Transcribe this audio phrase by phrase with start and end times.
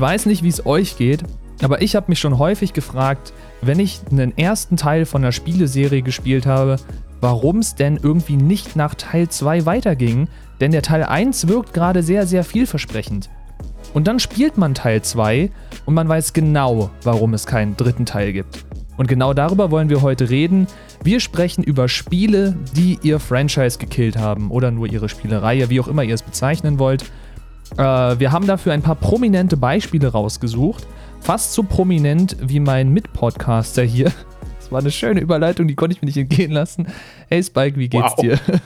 [0.00, 1.22] weiß nicht, wie es euch geht,
[1.62, 6.02] aber ich habe mich schon häufig gefragt, wenn ich einen ersten Teil von einer Spieleserie
[6.02, 6.76] gespielt habe,
[7.20, 10.28] warum es denn irgendwie nicht nach Teil 2 weiterging,
[10.60, 13.28] denn der Teil 1 wirkt gerade sehr, sehr vielversprechend.
[13.92, 15.50] Und dann spielt man Teil 2
[15.84, 18.64] und man weiß genau, warum es keinen dritten Teil gibt.
[18.96, 20.66] Und genau darüber wollen wir heute reden.
[21.02, 25.88] Wir sprechen über Spiele, die ihr Franchise gekillt haben oder nur ihre Spielereihe, wie auch
[25.88, 27.04] immer ihr es bezeichnen wollt.
[27.76, 30.86] Äh, wir haben dafür ein paar prominente Beispiele rausgesucht.
[31.20, 34.12] Fast so prominent wie mein Mitpodcaster hier.
[34.58, 36.86] Das war eine schöne Überleitung, die konnte ich mir nicht entgehen lassen.
[37.28, 38.20] Hey Spike, wie geht's wow.
[38.20, 38.38] dir?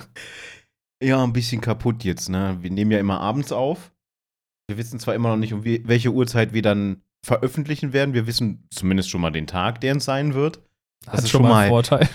[1.02, 2.58] Ja, ein bisschen kaputt jetzt, ne?
[2.60, 3.92] Wir nehmen ja immer abends auf.
[4.68, 8.14] Wir wissen zwar immer noch nicht, um welche Uhrzeit wir dann veröffentlichen werden.
[8.14, 10.60] Wir wissen zumindest schon mal den Tag, der es sein wird.
[11.04, 12.08] Das Hat ist schon mal ein Vorteil.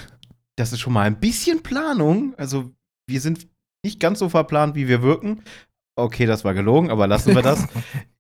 [0.56, 2.34] Das ist schon mal ein bisschen Planung.
[2.38, 2.72] Also,
[3.08, 3.48] wir sind
[3.84, 5.44] nicht ganz so verplant, wie wir wirken.
[6.00, 7.68] Okay, das war gelogen, aber lassen wir das.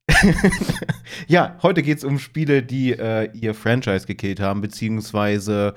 [1.27, 5.75] ja, heute geht es um Spiele, die äh, ihr Franchise gekillt haben, beziehungsweise,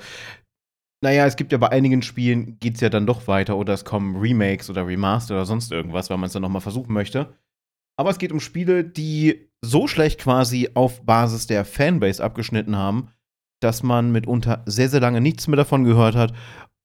[1.03, 3.85] naja, es gibt ja bei einigen Spielen geht es ja dann doch weiter oder es
[3.85, 7.35] kommen Remakes oder Remaster oder sonst irgendwas, weil man es dann nochmal versuchen möchte.
[7.97, 13.09] Aber es geht um Spiele, die so schlecht quasi auf Basis der Fanbase abgeschnitten haben,
[13.61, 16.33] dass man mitunter sehr, sehr lange nichts mehr davon gehört hat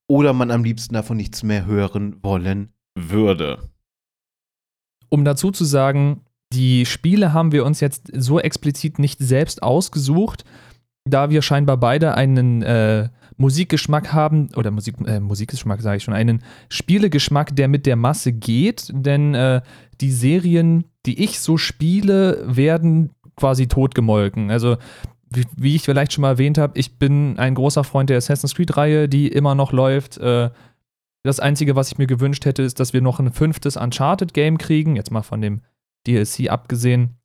[0.08, 3.70] oder man am liebsten davon nichts mehr hören wollen würde.
[5.10, 6.22] Um dazu zu sagen,
[6.54, 10.46] die Spiele haben wir uns jetzt so explizit nicht selbst ausgesucht,
[11.06, 16.14] da wir scheinbar beide einen äh, Musikgeschmack haben, oder Musik, äh, Musikgeschmack sage ich schon,
[16.14, 19.62] einen Spielegeschmack, der mit der Masse geht, denn äh,
[20.02, 24.50] die Serien, die ich so spiele, werden quasi totgemolken.
[24.52, 24.78] Also
[25.30, 28.56] wie, wie ich vielleicht schon mal erwähnt habe, ich bin ein großer Freund der Assassin's
[28.56, 30.18] Creed-Reihe, die immer noch läuft.
[30.18, 30.50] Äh,
[31.28, 34.96] das Einzige, was ich mir gewünscht hätte, ist, dass wir noch ein fünftes Uncharted-Game kriegen,
[34.96, 35.62] jetzt mal von dem
[36.08, 37.18] DLC abgesehen.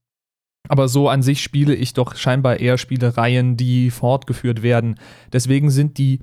[0.69, 4.99] Aber so an sich spiele ich doch scheinbar eher Spielereien, die fortgeführt werden.
[5.33, 6.21] Deswegen sind die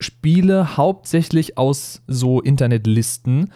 [0.00, 3.52] Spiele hauptsächlich aus so Internetlisten.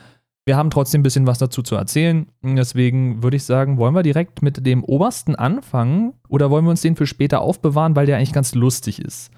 [0.46, 2.26] Wir haben trotzdem ein bisschen was dazu zu erzählen.
[2.42, 6.82] Deswegen würde ich sagen, wollen wir direkt mit dem obersten anfangen oder wollen wir uns
[6.82, 9.30] den für später aufbewahren, weil der eigentlich ganz lustig ist?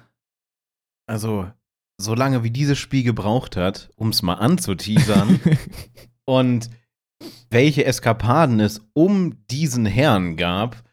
[1.07, 1.47] Also,
[1.97, 5.39] solange wie dieses Spiel gebraucht hat, um es mal anzuteasern
[6.25, 6.69] und
[7.49, 10.83] welche Eskapaden es um diesen Herrn gab,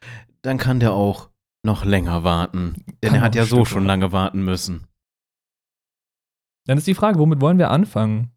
[0.42, 1.30] dann kann der auch
[1.64, 2.84] noch länger warten.
[3.02, 4.86] Denn kann er hat ja so schon lange warten müssen.
[6.66, 8.30] Dann ist die Frage, womit wollen wir anfangen?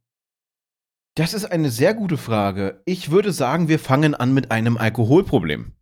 [1.16, 2.82] Das ist eine sehr gute Frage.
[2.86, 5.74] Ich würde sagen, wir fangen an mit einem Alkoholproblem.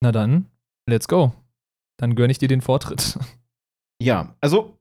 [0.00, 0.50] Na dann,
[0.88, 1.34] let's go.
[1.98, 3.18] Dann gönne ich dir den Vortritt.
[4.00, 4.78] Ja, also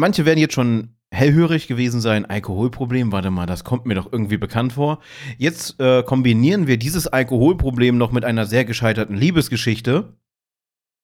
[0.00, 2.24] manche werden jetzt schon hellhörig gewesen sein.
[2.24, 5.00] Alkoholproblem, warte mal, das kommt mir doch irgendwie bekannt vor.
[5.38, 10.16] Jetzt äh, kombinieren wir dieses Alkoholproblem noch mit einer sehr gescheiterten Liebesgeschichte.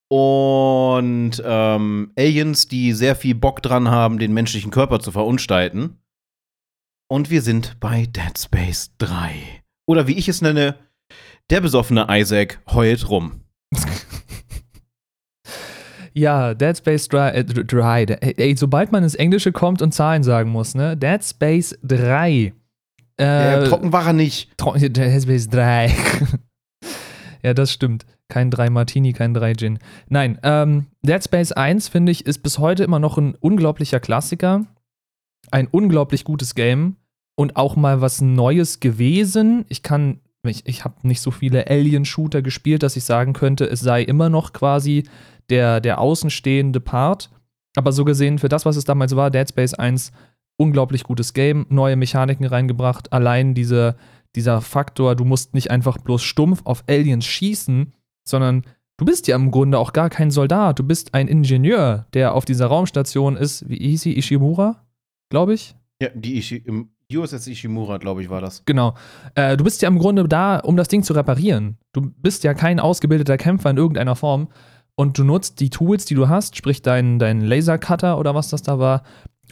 [0.09, 5.99] Und ähm, Aliens, die sehr viel Bock dran haben, den menschlichen Körper zu verunstalten.
[7.09, 9.63] Und wir sind bei Dead Space 3.
[9.87, 10.77] Oder wie ich es nenne,
[11.51, 13.43] der besoffene Isaac heult rum.
[16.17, 20.51] Ja, Dead Space 3, äh, 3 ey, sobald man ins Englische kommt und Zahlen sagen
[20.51, 20.97] muss, ne?
[20.97, 22.55] Dead Space 3.
[23.19, 24.57] Äh, ja, trocken war er nicht.
[24.57, 25.95] Trocken, Dead Space 3.
[27.43, 28.07] ja, das stimmt.
[28.29, 29.79] Kein 3 Martini, kein 3 Gin.
[30.09, 34.65] Nein, ähm, Dead Space 1, finde ich, ist bis heute immer noch ein unglaublicher Klassiker.
[35.51, 36.97] Ein unglaublich gutes Game
[37.37, 39.67] und auch mal was Neues gewesen.
[39.69, 43.81] Ich kann, ich, ich habe nicht so viele Alien-Shooter gespielt, dass ich sagen könnte, es
[43.81, 45.05] sei immer noch quasi
[45.51, 47.31] der, der außenstehende Part.
[47.77, 50.13] Aber so gesehen, für das, was es damals war, Dead Space 1,
[50.57, 53.13] unglaublich gutes Game, neue Mechaniken reingebracht.
[53.13, 53.97] Allein diese,
[54.35, 57.93] dieser Faktor, du musst nicht einfach bloß stumpf auf Aliens schießen,
[58.27, 58.63] sondern
[58.97, 60.79] du bist ja im Grunde auch gar kein Soldat.
[60.79, 63.69] Du bist ein Ingenieur, der auf dieser Raumstation ist.
[63.69, 64.17] Wie hieß sie?
[64.17, 64.87] Ishimura?
[65.31, 65.75] Glaube ich.
[66.01, 68.65] Ja, die Ishi im USS Ishimura, glaube ich, war das.
[68.65, 68.95] Genau.
[69.35, 71.79] Äh, du bist ja im Grunde da, um das Ding zu reparieren.
[71.93, 74.49] Du bist ja kein ausgebildeter Kämpfer in irgendeiner Form,
[74.97, 78.63] und du nutzt die Tools, die du hast, sprich deinen dein Lasercutter oder was das
[78.63, 79.03] da war,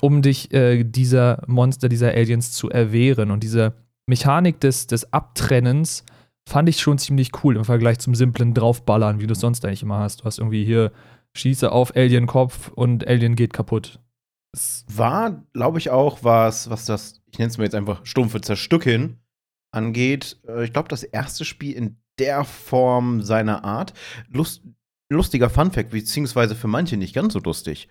[0.01, 3.31] um dich äh, dieser Monster, dieser Aliens zu erwehren.
[3.31, 3.75] Und diese
[4.07, 6.05] Mechanik des, des Abtrennens
[6.49, 9.83] fand ich schon ziemlich cool im Vergleich zum simplen Draufballern, wie du es sonst eigentlich
[9.83, 10.21] immer hast.
[10.21, 10.93] Du hast irgendwie hier
[11.37, 14.01] Schieße auf Alien-Kopf und Alien geht kaputt.
[14.53, 18.41] Es war, glaube ich, auch was, was das, ich nenne es mir jetzt einfach stumpfe
[18.41, 19.19] Zerstückeln
[19.73, 20.39] angeht.
[20.47, 23.93] Äh, ich glaube, das erste Spiel in der Form seiner Art.
[24.29, 24.63] Lust,
[25.11, 27.89] lustiger Funfact, beziehungsweise für manche nicht ganz so lustig.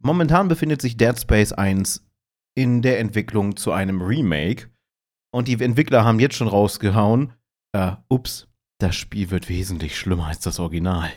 [0.00, 2.04] Momentan befindet sich Dead Space 1
[2.54, 4.68] in der Entwicklung zu einem Remake.
[5.34, 7.32] Und die Entwickler haben jetzt schon rausgehauen,
[7.72, 8.48] äh, ups,
[8.78, 11.10] das Spiel wird wesentlich schlimmer als das Original.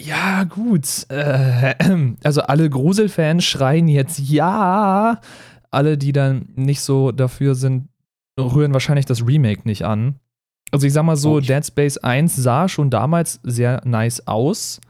[0.00, 1.06] Ja, gut.
[1.08, 1.74] Äh,
[2.22, 5.20] also alle Gruselfans schreien jetzt ja.
[5.70, 7.88] Alle, die dann nicht so dafür sind,
[8.38, 10.20] rühren wahrscheinlich das Remake nicht an.
[10.72, 14.80] Also ich sag mal so, Oh, Dead Space 1 sah schon damals sehr nice aus,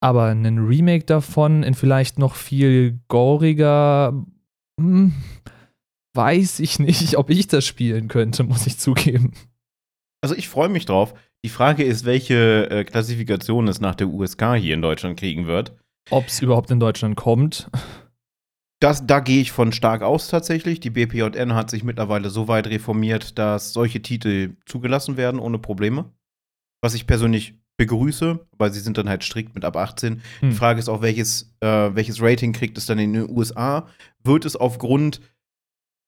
[0.00, 4.14] aber ein Remake davon in vielleicht noch viel goriger,
[4.80, 5.14] hm,
[6.14, 9.32] weiß ich nicht, ob ich das spielen könnte, muss ich zugeben.
[10.22, 11.14] Also ich freue mich drauf.
[11.44, 15.76] Die Frage ist, welche äh, Klassifikation es nach der USK hier in Deutschland kriegen wird.
[16.10, 17.70] Ob es überhaupt in Deutschland kommt.
[18.80, 20.80] Das, da gehe ich von stark aus tatsächlich.
[20.80, 26.12] Die BPJN hat sich mittlerweile so weit reformiert, dass solche Titel zugelassen werden ohne Probleme.
[26.82, 30.20] Was ich persönlich begrüße, weil sie sind dann halt strikt mit ab 18.
[30.40, 30.50] Hm.
[30.50, 33.86] Die Frage ist auch, welches, äh, welches Rating kriegt es dann in den USA?
[34.22, 35.20] Wird es aufgrund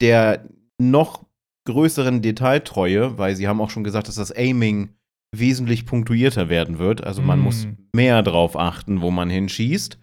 [0.01, 0.45] der
[0.79, 1.25] noch
[1.67, 4.91] größeren Detailtreue, weil sie haben auch schon gesagt, dass das Aiming
[5.35, 7.05] wesentlich punktuierter werden wird.
[7.05, 7.45] Also man Hm.
[7.45, 9.99] muss mehr drauf achten, wo man hinschießt.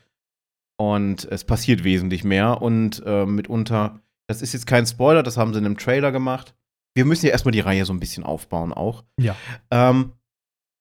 [0.78, 2.62] Und es passiert wesentlich mehr.
[2.62, 6.56] Und äh, mitunter, das ist jetzt kein Spoiler, das haben sie in einem Trailer gemacht.
[6.96, 9.04] Wir müssen ja erstmal die Reihe so ein bisschen aufbauen auch.
[9.20, 9.36] Ja.
[9.72, 10.14] Ähm,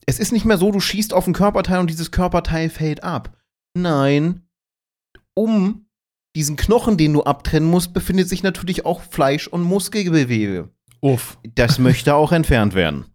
[0.06, 3.36] es ist nicht mehr so, du schießt auf ein Körperteil und dieses Körperteil fällt ab.
[3.76, 4.42] Nein,
[5.34, 5.86] um
[6.36, 10.70] diesen Knochen, den du abtrennen musst, befindet sich natürlich auch Fleisch- und Muskelgewebe.
[11.00, 11.38] Uff.
[11.54, 13.06] Das möchte auch entfernt werden.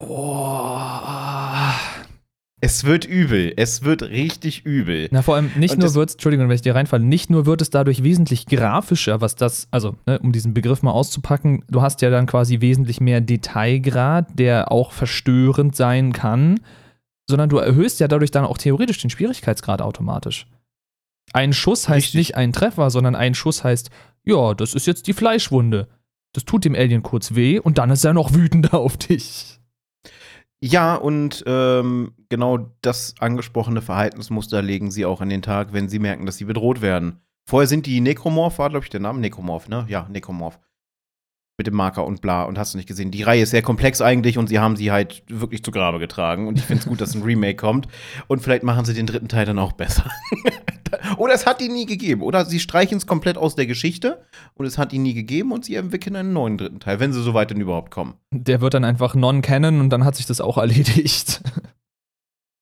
[0.00, 1.07] Oh.
[2.60, 3.52] Es wird übel.
[3.56, 5.08] Es wird richtig übel.
[5.12, 7.62] Na, vor allem nicht Und nur wird Entschuldigung, wenn ich dir reinfalle, nicht nur wird
[7.62, 12.02] es dadurch wesentlich grafischer, was das, also, ne, um diesen Begriff mal auszupacken, du hast
[12.02, 16.58] ja dann quasi wesentlich mehr Detailgrad, der auch verstörend sein kann,
[17.28, 20.46] sondern du erhöhst ja dadurch dann auch theoretisch den Schwierigkeitsgrad automatisch.
[21.32, 22.18] Ein Schuss heißt Richtig.
[22.18, 23.90] nicht ein Treffer, sondern ein Schuss heißt,
[24.24, 25.86] ja, das ist jetzt die Fleischwunde.
[26.32, 29.60] Das tut dem Alien kurz weh und dann ist er noch wütender auf dich.
[30.60, 35.98] Ja, und ähm, genau das angesprochene Verhaltensmuster legen sie auch an den Tag, wenn sie
[35.98, 37.20] merken, dass sie bedroht werden.
[37.48, 39.86] Vorher sind die Necromorph, war, glaube ich, der Name Necromorph, ne?
[39.88, 40.58] Ja, Necromorph.
[41.56, 43.10] Mit dem Marker und bla und hast du nicht gesehen.
[43.10, 46.46] Die Reihe ist sehr komplex eigentlich und sie haben sie halt wirklich zu Grabe getragen.
[46.46, 47.88] Und ich finde es gut, dass ein Remake kommt.
[48.28, 50.04] Und vielleicht machen sie den dritten Teil dann auch besser.
[51.16, 52.22] oder es hat ihn nie gegeben.
[52.22, 54.22] Oder sie streichen es komplett aus der Geschichte
[54.54, 57.22] und es hat ihn nie gegeben und sie entwickeln einen neuen dritten Teil, wenn sie
[57.22, 58.14] so weit denn überhaupt kommen.
[58.30, 61.42] Der wird dann einfach non-canon und dann hat sich das auch erledigt.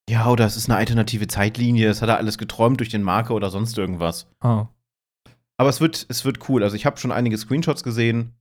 [0.09, 3.35] Ja, oder es ist eine alternative Zeitlinie, es hat er alles geträumt durch den Marker
[3.35, 4.29] oder sonst irgendwas.
[4.41, 4.69] Ah.
[5.59, 6.63] Aber es wird, es wird cool.
[6.63, 8.35] Also ich habe schon einige Screenshots gesehen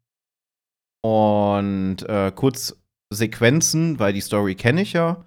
[1.02, 2.82] und äh, kurz
[3.12, 5.26] Sequenzen, weil die Story kenne ich ja.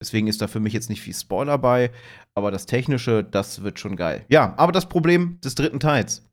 [0.00, 1.90] Deswegen ist da für mich jetzt nicht viel Spoiler bei.
[2.34, 4.24] Aber das Technische, das wird schon geil.
[4.28, 6.28] Ja, aber das Problem des dritten Teils.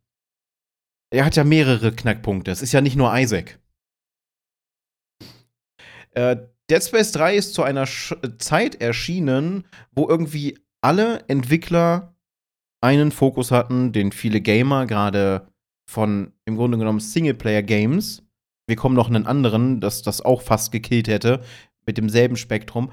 [1.12, 2.52] Er hat ja mehrere Knackpunkte.
[2.52, 3.60] Es ist ja nicht nur Isaac.
[6.12, 6.38] Äh,
[6.70, 12.16] Dead Space 3 ist zu einer Sch Zeit erschienen, wo irgendwie alle Entwickler
[12.82, 15.48] einen Fokus hatten, den viele Gamer gerade
[15.90, 18.24] von im Grunde genommen Singleplayer-Games,
[18.68, 21.44] wir kommen noch einen anderen, das das auch fast gekillt hätte,
[21.86, 22.92] mit demselben Spektrum.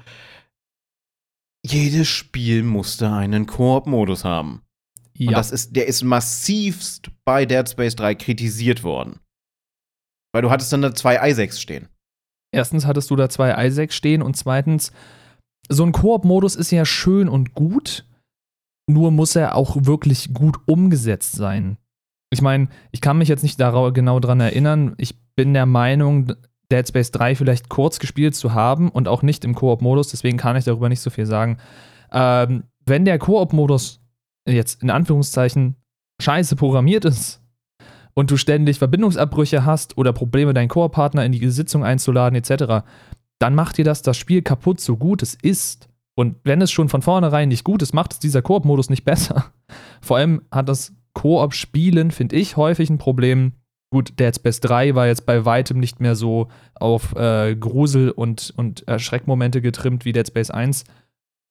[1.65, 4.63] Jedes Spiel musste einen Koop-Modus haben.
[5.17, 5.31] Und Ja.
[5.31, 9.19] das ist, der ist massivst bei Dead Space 3 kritisiert worden.
[10.33, 11.87] Weil du hattest dann da zwei Isaacs stehen.
[12.51, 14.91] Erstens hattest du da zwei Isaacs stehen und zweitens,
[15.69, 18.05] so ein Koop-Modus ist ja schön und gut,
[18.89, 21.77] nur muss er auch wirklich gut umgesetzt sein.
[22.29, 24.95] Ich meine, ich kann mich jetzt nicht genau dran erinnern.
[24.97, 26.33] Ich bin der Meinung,
[26.71, 30.55] Dead Space 3 vielleicht kurz gespielt zu haben und auch nicht im Koop-Modus, deswegen kann
[30.55, 31.57] ich darüber nicht so viel sagen.
[32.11, 34.01] Ähm, wenn der Koop-Modus
[34.47, 35.75] jetzt in Anführungszeichen
[36.21, 37.40] scheiße programmiert ist
[38.13, 42.85] und du ständig Verbindungsabbrüche hast oder Probleme, deinen Koop-Partner in die Sitzung einzuladen, etc.,
[43.39, 45.89] dann macht dir das das Spiel kaputt, so gut es ist.
[46.15, 49.45] Und wenn es schon von vornherein nicht gut ist, macht es dieser Koop-Modus nicht besser.
[50.01, 53.53] Vor allem hat das Koop-Spielen, finde ich, häufig ein Problem.
[53.89, 58.53] Gut, Dead Space 3 war jetzt bei weitem nicht mehr so auf äh, Grusel- und,
[58.55, 60.85] und Erschreckmomente getrimmt wie Dead Space 1.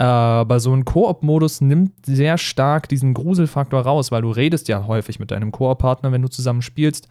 [0.00, 5.20] Aber so ein Koop-Modus nimmt sehr stark diesen Gruselfaktor raus, weil du redest ja häufig
[5.20, 7.06] mit deinem Koop-Partner, wenn du zusammen spielst.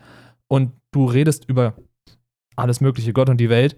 [0.48, 1.76] Und du redest über
[2.56, 3.76] alles mögliche, Gott und die Welt.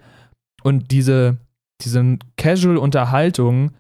[0.64, 1.40] Und diese,
[1.82, 3.72] diese Casual-Unterhaltung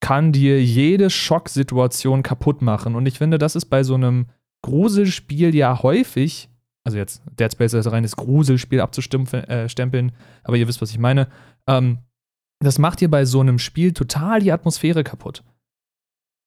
[0.00, 2.96] kann dir jede Schocksituation kaputt machen.
[2.96, 4.26] Und ich finde, das ist bei so einem
[4.62, 6.48] Gruselspiel ja häufig,
[6.82, 10.12] also jetzt Dead Space als reines Gruselspiel abzustempeln, äh,
[10.42, 11.28] aber ihr wisst, was ich meine.
[11.68, 11.98] Ähm,
[12.64, 15.42] das macht dir bei so einem Spiel total die Atmosphäre kaputt.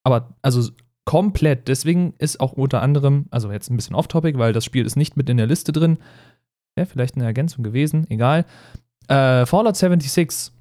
[0.03, 0.69] Aber also
[1.05, 1.67] komplett.
[1.67, 5.15] Deswegen ist auch unter anderem, also jetzt ein bisschen off-topic, weil das Spiel ist nicht
[5.15, 5.97] mit in der Liste drin,
[6.77, 8.45] Wäre vielleicht eine Ergänzung gewesen, egal.
[9.07, 10.53] Äh, Fallout 76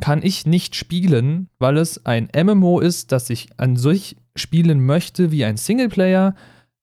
[0.00, 5.30] kann ich nicht spielen, weil es ein MMO ist, das ich an sich spielen möchte
[5.30, 6.34] wie ein Singleplayer.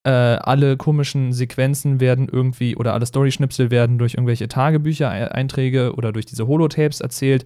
[0.05, 6.25] Äh, alle komischen Sequenzen werden irgendwie oder alle Story-Schnipsel werden durch irgendwelche Tagebücher-Einträge oder durch
[6.25, 7.45] diese Holotapes erzählt,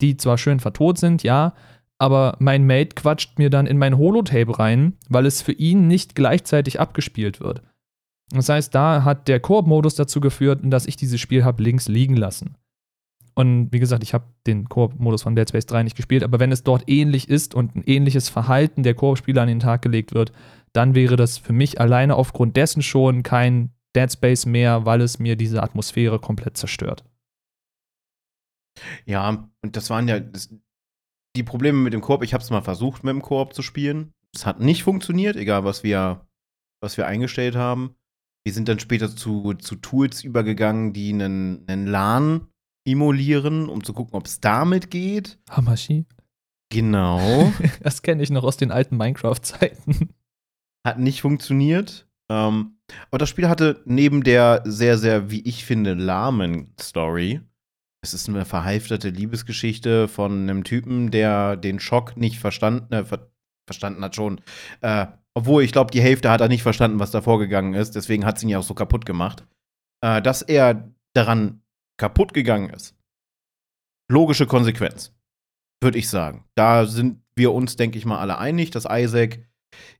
[0.00, 1.54] die zwar schön vertont sind, ja,
[1.98, 6.14] aber mein Mate quatscht mir dann in mein Holotape rein, weil es für ihn nicht
[6.14, 7.62] gleichzeitig abgespielt wird.
[8.30, 12.16] Das heißt, da hat der Koop-Modus dazu geführt, dass ich dieses Spiel habe links liegen
[12.16, 12.56] lassen.
[13.34, 16.52] Und wie gesagt, ich habe den Koop-Modus von Dead Space 3 nicht gespielt, aber wenn
[16.52, 20.32] es dort ähnlich ist und ein ähnliches Verhalten der Koop-Spieler an den Tag gelegt wird,
[20.72, 25.18] dann wäre das für mich alleine aufgrund dessen schon kein Dead Space mehr, weil es
[25.18, 27.04] mir diese Atmosphäre komplett zerstört.
[29.04, 30.50] Ja, und das waren ja das,
[31.36, 32.22] die Probleme mit dem Koop.
[32.22, 34.12] Ich habe es mal versucht, mit dem Koop zu spielen.
[34.34, 36.26] Es hat nicht funktioniert, egal was wir,
[36.82, 37.94] was wir eingestellt haben.
[38.44, 42.48] Wir sind dann später zu, zu Tools übergegangen, die einen, einen LAN
[42.86, 45.38] emulieren, um zu gucken, ob es damit geht.
[45.50, 46.06] Hamashi?
[46.70, 47.52] Genau.
[47.80, 50.10] das kenne ich noch aus den alten Minecraft-Zeiten.
[50.86, 52.08] Hat nicht funktioniert.
[52.30, 52.78] Ähm,
[53.10, 57.40] aber das Spiel hatte neben der sehr, sehr, wie ich finde, lahmen Story.
[58.06, 63.30] Es ist eine verhalfterte Liebesgeschichte von einem Typen, der den Schock nicht verstanden, äh, ver
[63.68, 64.40] verstanden hat schon.
[64.80, 67.96] Äh, obwohl, ich glaube, die Hälfte hat er nicht verstanden, was da vorgegangen ist.
[67.96, 69.44] Deswegen hat es ihn ja auch so kaputt gemacht.
[70.04, 71.62] Äh, dass er daran
[71.98, 72.94] kaputt gegangen ist.
[74.08, 75.12] Logische Konsequenz,
[75.82, 76.44] würde ich sagen.
[76.54, 79.40] Da sind wir uns, denke ich mal, alle einig, dass Isaac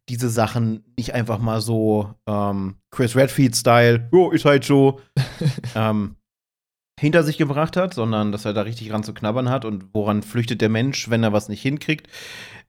[0.09, 5.01] diese Sachen nicht einfach mal so ähm, Chris Redfield-Style, oh, ist halt so,
[5.75, 6.17] ähm,
[6.99, 10.23] hinter sich gebracht hat, sondern dass er da richtig ran zu knabbern hat und woran
[10.23, 12.09] flüchtet der Mensch, wenn er was nicht hinkriegt,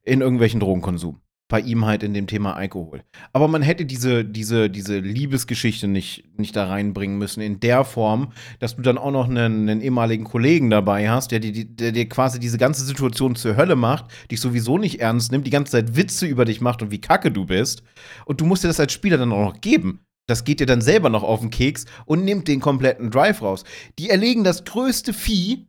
[0.03, 3.03] in irgendwelchen Drogenkonsum bei ihm halt in dem Thema Alkohol.
[3.31, 8.33] Aber man hätte diese, diese, diese Liebesgeschichte nicht, nicht da reinbringen müssen, in der Form,
[8.59, 12.09] dass du dann auch noch einen, einen ehemaligen Kollegen dabei hast, der dir, der dir
[12.09, 15.95] quasi diese ganze Situation zur Hölle macht, dich sowieso nicht ernst nimmt, die ganze Zeit
[15.95, 17.83] Witze über dich macht und wie kacke du bist.
[18.25, 20.01] Und du musst dir das als Spieler dann auch noch geben.
[20.27, 23.63] Das geht dir dann selber noch auf den Keks und nimmt den kompletten Drive raus.
[23.97, 25.67] Die erlegen das größte Vieh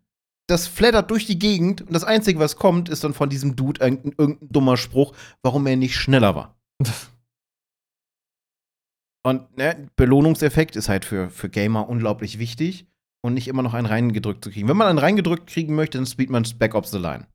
[0.48, 3.80] das flattert durch die Gegend und das Einzige, was kommt, ist dann von diesem Dude
[3.82, 6.56] irgendein, irgendein dummer Spruch, warum er nicht schneller war.
[9.26, 12.86] und ne, Belohnungseffekt ist halt für, für Gamer unglaublich wichtig
[13.22, 14.68] und nicht immer noch einen reingedrückt zu kriegen.
[14.68, 17.26] Wenn man einen reingedrückt kriegen möchte, dann spielt man Back of the Line.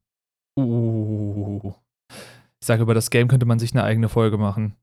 [0.58, 1.74] Uh.
[2.62, 4.75] Ich sage, über das Game könnte man sich eine eigene Folge machen.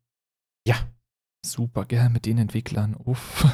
[0.68, 0.76] Ja.
[1.44, 2.96] Super, gern mit den Entwicklern.
[3.04, 3.44] Uff.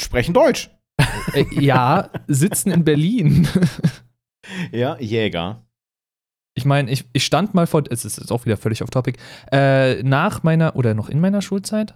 [0.00, 0.70] Sprechen Deutsch.
[1.34, 3.48] Äh, ja, sitzen in Berlin.
[4.72, 5.64] ja, Jäger.
[6.54, 9.18] Ich meine, ich, ich stand mal vor, es ist jetzt auch wieder völlig off topic,
[9.50, 11.94] äh, nach meiner, oder noch in meiner Schulzeit,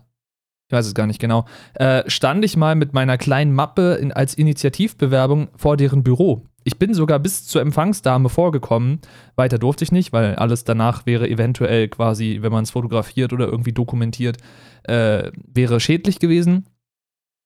[0.68, 4.12] ich weiß es gar nicht genau, äh, stand ich mal mit meiner kleinen Mappe in,
[4.12, 6.46] als Initiativbewerbung vor deren Büro.
[6.66, 8.98] Ich bin sogar bis zur Empfangsdame vorgekommen.
[9.36, 13.46] Weiter durfte ich nicht, weil alles danach wäre eventuell quasi, wenn man es fotografiert oder
[13.46, 14.38] irgendwie dokumentiert,
[14.82, 16.66] äh, wäre schädlich gewesen.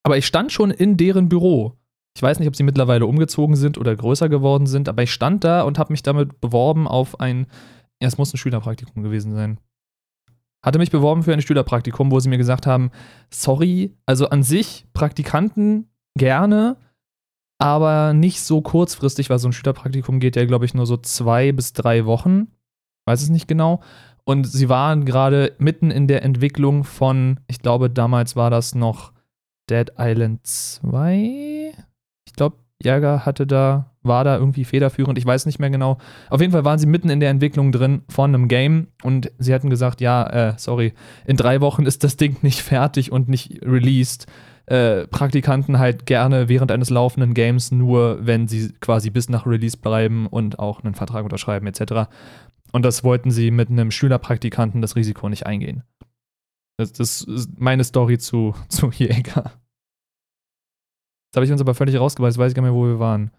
[0.04, 1.76] Aber ich stand schon in deren Büro.
[2.16, 5.44] Ich weiß nicht, ob sie mittlerweile umgezogen sind oder größer geworden sind, aber ich stand
[5.44, 7.46] da und habe mich damit beworben auf ein,
[8.00, 9.60] ja, es muss ein Schülerpraktikum gewesen sein.
[10.64, 12.90] Hatte mich beworben für ein Schülerpraktikum, wo sie mir gesagt haben,
[13.28, 16.78] sorry, also an sich Praktikanten gerne,
[17.60, 21.52] aber nicht so kurzfristig, weil so ein Schülerpraktikum geht ja, glaube ich, nur so zwei
[21.52, 22.48] bis drei Wochen.
[23.04, 23.80] Weiß es nicht genau.
[24.24, 29.12] Und sie waren gerade mitten in der Entwicklung von, ich glaube, damals war das noch
[29.68, 31.74] Dead Island 2.
[32.24, 35.98] Ich glaube, Jäger hatte da, war da irgendwie federführend, ich weiß nicht mehr genau.
[36.30, 39.52] Auf jeden Fall waren sie mitten in der Entwicklung drin von einem Game und sie
[39.52, 40.94] hatten gesagt, ja, äh, sorry,
[41.26, 44.26] in drei Wochen ist das Ding nicht fertig und nicht released.
[44.70, 49.76] Äh, Praktikanten halt gerne während eines laufenden Games nur, wenn sie quasi bis nach Release
[49.76, 52.08] bleiben und auch einen Vertrag unterschreiben etc.
[52.70, 55.82] Und das wollten sie mit einem Schülerpraktikanten das Risiko nicht eingehen.
[56.78, 59.52] Das, das ist meine Story zu, zu Jäger.
[61.26, 63.32] Jetzt habe ich uns aber völlig jetzt weiß ich gar nicht mehr, wo wir waren.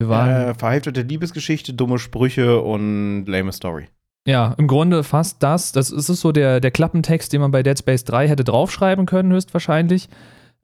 [0.00, 0.30] Wir waren.
[0.30, 3.88] Äh, verheftete Liebesgeschichte, dumme Sprüche und lame Story.
[4.30, 5.72] Ja, im Grunde fast das.
[5.72, 9.32] Das ist so der, der Klappentext, den man bei Dead Space 3 hätte draufschreiben können,
[9.32, 10.08] höchstwahrscheinlich.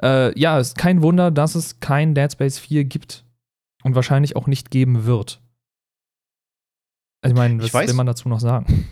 [0.01, 3.25] Äh, ja, ist kein Wunder, dass es kein Dead Space 4 gibt.
[3.83, 5.43] Und wahrscheinlich auch nicht geben wird.
[7.23, 8.89] Also ich meine, was ich will man dazu noch sagen?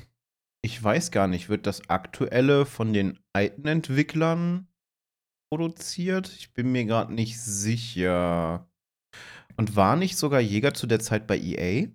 [0.62, 4.66] ich weiß gar nicht, wird das aktuelle von den alten Entwicklern
[5.52, 6.35] produziert?
[6.37, 8.66] Ich bin mir gerade nicht sicher.
[9.57, 11.87] Und war nicht sogar Jäger zu der Zeit bei EA?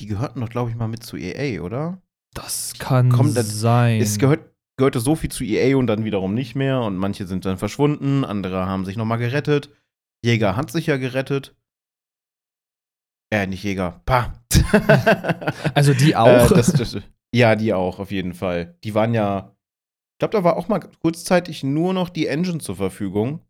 [0.00, 2.00] Die gehörten doch, glaube ich, mal mit zu EA, oder?
[2.32, 4.00] Das kann Kommt, das, sein.
[4.00, 6.80] Es gehört, gehörte so viel zu EA und dann wiederum nicht mehr.
[6.80, 9.70] Und manche sind dann verschwunden, andere haben sich nochmal gerettet.
[10.24, 11.54] Jäger hat sich ja gerettet.
[13.30, 14.00] Äh, nicht Jäger.
[14.06, 14.32] Pah.
[15.74, 16.50] also die auch.
[16.50, 16.96] Äh, das, das,
[17.34, 18.78] ja, die auch, auf jeden Fall.
[18.84, 19.54] Die waren ja.
[20.14, 23.40] Ich glaube, da war auch mal kurzzeitig nur noch die Engine zur Verfügung.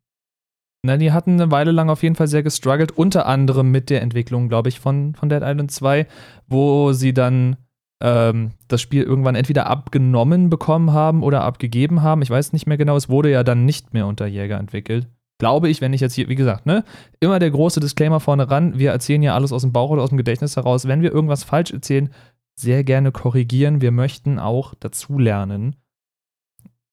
[0.82, 4.00] Na, die hatten eine Weile lang auf jeden Fall sehr gestruggelt, unter anderem mit der
[4.00, 6.06] Entwicklung, glaube ich, von, von Dead Island 2,
[6.48, 7.56] wo sie dann
[8.02, 12.22] ähm, das Spiel irgendwann entweder abgenommen bekommen haben oder abgegeben haben.
[12.22, 15.06] Ich weiß nicht mehr genau, es wurde ja dann nicht mehr unter Jäger entwickelt.
[15.38, 16.84] Glaube ich, wenn ich jetzt hier, wie gesagt, ne,
[17.18, 20.10] immer der große Disclaimer vorne ran, wir erzählen ja alles aus dem Bauch oder aus
[20.10, 20.88] dem Gedächtnis heraus.
[20.88, 22.10] Wenn wir irgendwas falsch erzählen,
[22.58, 23.80] sehr gerne korrigieren.
[23.80, 25.76] Wir möchten auch dazulernen.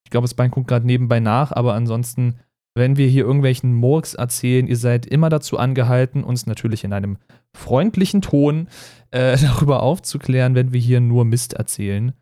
[0.06, 2.40] Ich glaube, Spine guckt gerade nebenbei nach, aber ansonsten,
[2.78, 7.18] wenn wir hier irgendwelchen Murks erzählen, ihr seid immer dazu angehalten, uns natürlich in einem
[7.54, 8.70] freundlichen Ton
[9.12, 12.14] äh, darüber aufzuklären, wenn wir hier nur Mist erzählen.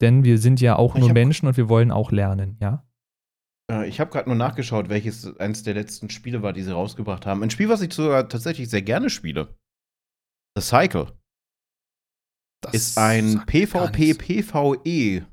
[0.00, 2.86] Denn wir sind ja auch nur Menschen und wir wollen auch lernen, ja?
[3.70, 7.26] Äh, ich habe gerade nur nachgeschaut, welches eines der letzten Spiele war, die sie rausgebracht
[7.26, 7.42] haben.
[7.42, 9.54] Ein Spiel, was ich sogar tatsächlich sehr gerne spiele.
[10.56, 11.12] The Cycle.
[12.62, 15.24] Das ist ein PvP-PvE-Game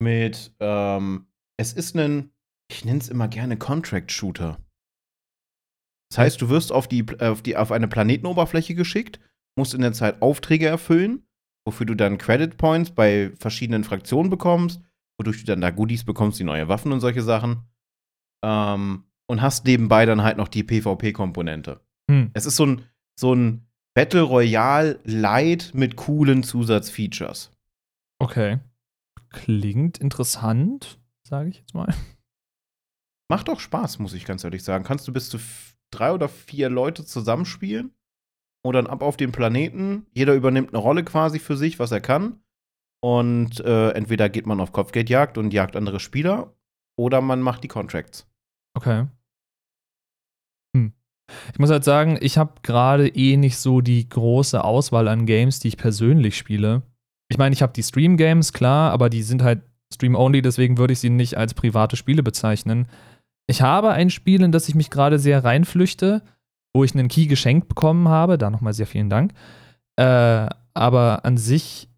[0.00, 1.26] mit, ähm,
[1.56, 2.33] es ist ein,
[2.70, 4.58] ich nenne es immer gerne Contract-Shooter.
[6.10, 9.20] Das heißt, du wirst auf, die, auf, die, auf eine Planetenoberfläche geschickt,
[9.58, 11.26] musst in der Zeit Aufträge erfüllen,
[11.66, 14.80] wofür du dann Credit Points bei verschiedenen Fraktionen bekommst,
[15.18, 17.64] wodurch du dann da Goodies bekommst, die neue Waffen und solche Sachen.
[18.44, 21.80] Ähm, und hast nebenbei dann halt noch die PvP-Komponente.
[22.10, 22.30] Hm.
[22.34, 22.84] Es ist so ein,
[23.18, 27.52] so ein Battle Royale Light mit coolen Zusatzfeatures.
[28.18, 28.58] Okay.
[29.30, 31.92] Klingt interessant, sage ich jetzt mal.
[33.30, 34.84] Macht doch Spaß, muss ich ganz ehrlich sagen.
[34.84, 35.38] Kannst du bis zu
[35.90, 37.94] drei oder vier Leute zusammenspielen
[38.64, 40.06] und dann ab auf den Planeten.
[40.12, 42.40] Jeder übernimmt eine Rolle quasi für sich, was er kann.
[43.02, 46.54] Und äh, entweder geht man auf Kopfgeldjagd und jagt andere Spieler
[46.96, 48.26] oder man macht die Contracts.
[48.74, 49.06] Okay.
[50.74, 50.92] Hm.
[51.52, 55.60] Ich muss halt sagen, ich habe gerade eh nicht so die große Auswahl an Games,
[55.60, 56.82] die ich persönlich spiele.
[57.28, 61.00] Ich meine, ich habe die Stream-Games, klar, aber die sind halt Stream-only, deswegen würde ich
[61.00, 62.88] sie nicht als private Spiele bezeichnen.
[63.46, 66.22] Ich habe ein Spiel, in das ich mich gerade sehr reinflüchte,
[66.72, 68.38] wo ich einen Key geschenkt bekommen habe.
[68.38, 69.32] Da nochmal sehr vielen Dank.
[69.96, 71.88] Äh, aber an sich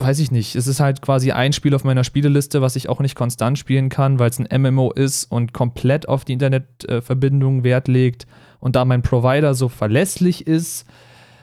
[0.00, 0.56] weiß ich nicht.
[0.56, 3.90] Es ist halt quasi ein Spiel auf meiner Spieleliste, was ich auch nicht konstant spielen
[3.90, 8.26] kann, weil es ein MMO ist und komplett auf die Internetverbindung Wert legt.
[8.60, 10.86] Und da mein Provider so verlässlich ist,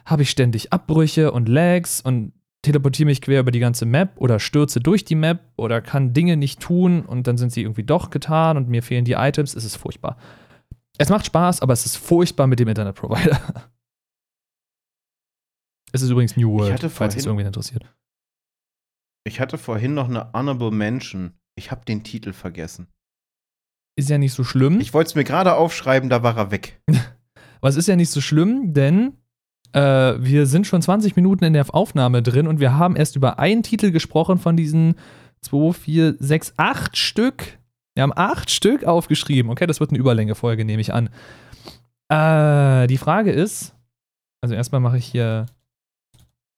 [0.05, 2.33] habe ich ständig Abbrüche und Lags und
[2.67, 6.37] teleportiere mich quer über die ganze Map oder stürze durch die Map oder kann Dinge
[6.37, 9.55] nicht tun und dann sind sie irgendwie doch getan und mir fehlen die Items.
[9.55, 10.17] Es ist furchtbar.
[10.97, 13.39] Es macht Spaß, aber es ist furchtbar mit dem Internetprovider.
[15.91, 17.85] es ist übrigens New World, falls es irgendwie interessiert.
[19.25, 21.33] Ich hatte vorhin noch eine Honorable Mention.
[21.55, 22.87] Ich habe den Titel vergessen.
[23.97, 24.79] Ist ja nicht so schlimm.
[24.79, 26.81] Ich wollte es mir gerade aufschreiben, da war er weg.
[27.61, 29.17] Was ist ja nicht so schlimm, denn
[29.77, 33.37] äh, wir sind schon 20 Minuten in der Aufnahme drin und wir haben erst über
[33.37, 34.95] einen Titel gesprochen von diesen
[35.41, 37.59] 2, 4, 6, 8 Stück.
[37.95, 39.51] Wir haben acht Stück aufgeschrieben.
[39.51, 41.09] Okay, das wird eine Überlänge-Folge, nehme ich an.
[42.09, 43.75] Äh, die Frage ist,
[44.41, 45.47] also erstmal mache ich hier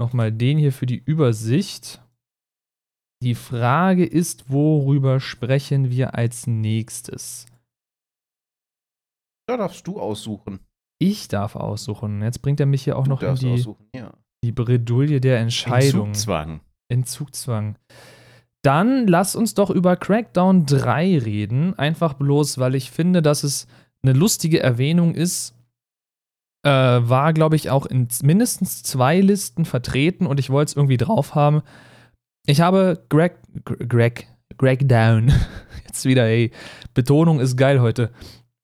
[0.02, 2.02] nochmal den hier für die Übersicht.
[3.22, 7.46] Die Frage ist, worüber sprechen wir als nächstes?
[9.48, 10.60] Da darfst du aussuchen.
[11.00, 12.22] Ich darf aussuchen.
[12.22, 14.12] Jetzt bringt er mich hier auch du noch in die, ja.
[14.44, 16.10] die Bredouille der Entscheidung.
[16.10, 16.60] Entzugzwang.
[16.90, 17.76] Entzugzwang.
[18.62, 21.80] Dann lass uns doch über Crackdown 3 reden.
[21.80, 23.68] Einfach bloß, weil ich finde, dass es
[24.04, 25.56] eine lustige Erwähnung ist.
[26.64, 30.98] Äh, war, glaube ich, auch in mindestens zwei Listen vertreten und ich wollte es irgendwie
[30.98, 31.62] drauf haben.
[32.46, 35.32] Ich habe Greg, Greg, Greg Down,
[35.88, 36.52] jetzt wieder, ey,
[36.94, 38.12] Betonung ist geil heute.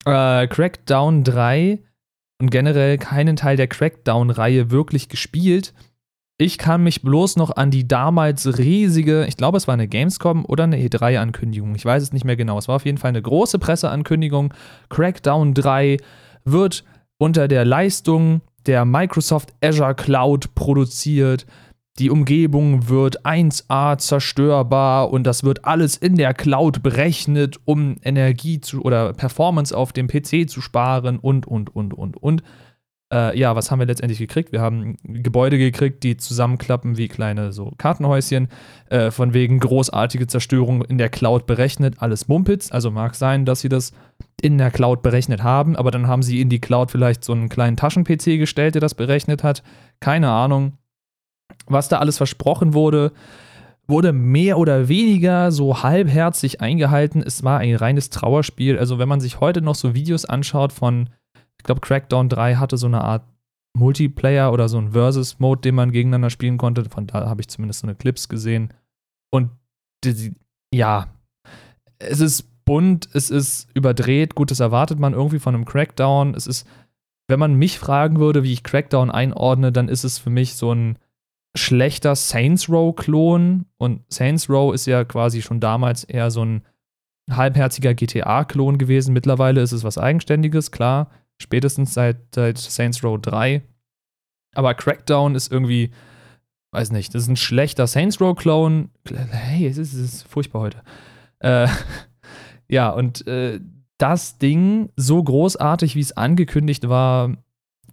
[0.04, 1.80] Äh, Crackdown 3
[2.39, 5.74] und generell keinen Teil der Crackdown-Reihe wirklich gespielt.
[6.38, 10.43] Ich kann mich bloß noch an die damals riesige, ich glaube, es war eine Gamescom
[10.45, 12.58] oder eine E3-Ankündigung, ich weiß es nicht mehr genau.
[12.58, 14.54] Es war auf jeden Fall eine große Presseankündigung.
[14.89, 15.98] Crackdown 3
[16.43, 16.84] wird
[17.17, 21.45] unter der Leistung der Microsoft Azure Cloud produziert
[21.97, 28.60] die Umgebung wird 1A zerstörbar und das wird alles in der Cloud berechnet, um Energie
[28.60, 32.43] zu oder Performance auf dem PC zu sparen und, und, und, und, und.
[33.13, 34.51] Äh, ja, was haben wir letztendlich gekriegt?
[34.51, 38.49] Wir haben Gebäude gekriegt, die zusammenklappen wie kleine so Kartenhäuschen,
[38.89, 42.73] äh, von wegen großartige Zerstörung in der Cloud berechnet, alles Mumpitz.
[42.73, 43.93] Also mag sein, dass sie das
[44.41, 47.47] in der Cloud berechnet haben, aber dann haben sie in die Cloud vielleicht so einen
[47.47, 49.63] kleinen Taschen-PC gestellt, der das berechnet hat.
[50.01, 50.77] Keine Ahnung
[51.67, 53.12] was da alles versprochen wurde,
[53.88, 57.21] wurde mehr oder weniger so halbherzig eingehalten.
[57.21, 58.79] Es war ein reines Trauerspiel.
[58.79, 61.10] Also, wenn man sich heute noch so Videos anschaut von,
[61.58, 63.23] ich glaube, Crackdown 3 hatte so eine Art
[63.75, 66.86] Multiplayer oder so ein Versus-Mode, den man gegeneinander spielen konnte.
[66.86, 68.73] Von da habe ich zumindest so eine Clips gesehen.
[69.31, 69.51] Und
[70.73, 71.08] ja,
[71.99, 74.36] es ist bunt, es ist überdreht.
[74.36, 76.34] Gut, das erwartet man irgendwie von einem Crackdown.
[76.34, 76.67] Es ist,
[77.27, 80.73] wenn man mich fragen würde, wie ich Crackdown einordne, dann ist es für mich so
[80.73, 80.97] ein
[81.56, 83.65] schlechter Saints Row-Klon.
[83.78, 86.63] Und Saints Row ist ja quasi schon damals eher so ein
[87.30, 89.13] halbherziger GTA-Klon gewesen.
[89.13, 91.10] Mittlerweile ist es was Eigenständiges, klar.
[91.38, 93.63] Spätestens seit, seit Saints Row 3.
[94.54, 95.91] Aber Crackdown ist irgendwie,
[96.72, 98.89] weiß nicht, das ist ein schlechter Saints Row-Klon.
[99.32, 100.82] Hey, es ist, es ist furchtbar heute.
[101.39, 101.68] Äh,
[102.70, 103.60] ja, und äh,
[103.98, 107.32] das Ding, so großartig wie es angekündigt war,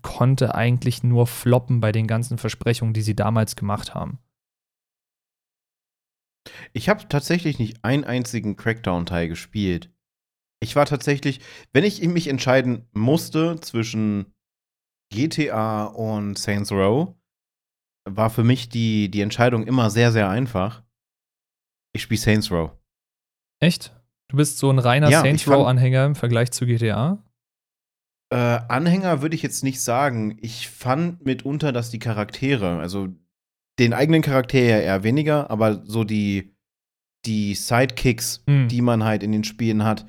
[0.02, 4.18] konnte eigentlich nur floppen bei den ganzen Versprechungen, die sie damals gemacht haben.
[6.72, 9.90] Ich habe tatsächlich nicht einen einzigen Crackdown-Teil gespielt.
[10.60, 11.40] Ich war tatsächlich,
[11.72, 14.32] wenn ich mich entscheiden musste zwischen
[15.12, 17.14] GTA und Saints Row,
[18.08, 20.82] war für mich die, die Entscheidung immer sehr, sehr einfach.
[21.94, 22.72] Ich spiele Saints Row.
[23.60, 23.94] Echt?
[24.28, 27.22] Du bist so ein reiner ja, Saints Row-Anhänger im Vergleich zu GTA?
[28.32, 30.38] Äh, Anhänger würde ich jetzt nicht sagen.
[30.40, 33.08] Ich fand mitunter, dass die Charaktere, also
[33.78, 36.56] den eigenen Charakter ja eher weniger, aber so die,
[37.26, 38.68] die Sidekicks, mhm.
[38.68, 40.06] die man halt in den Spielen hat,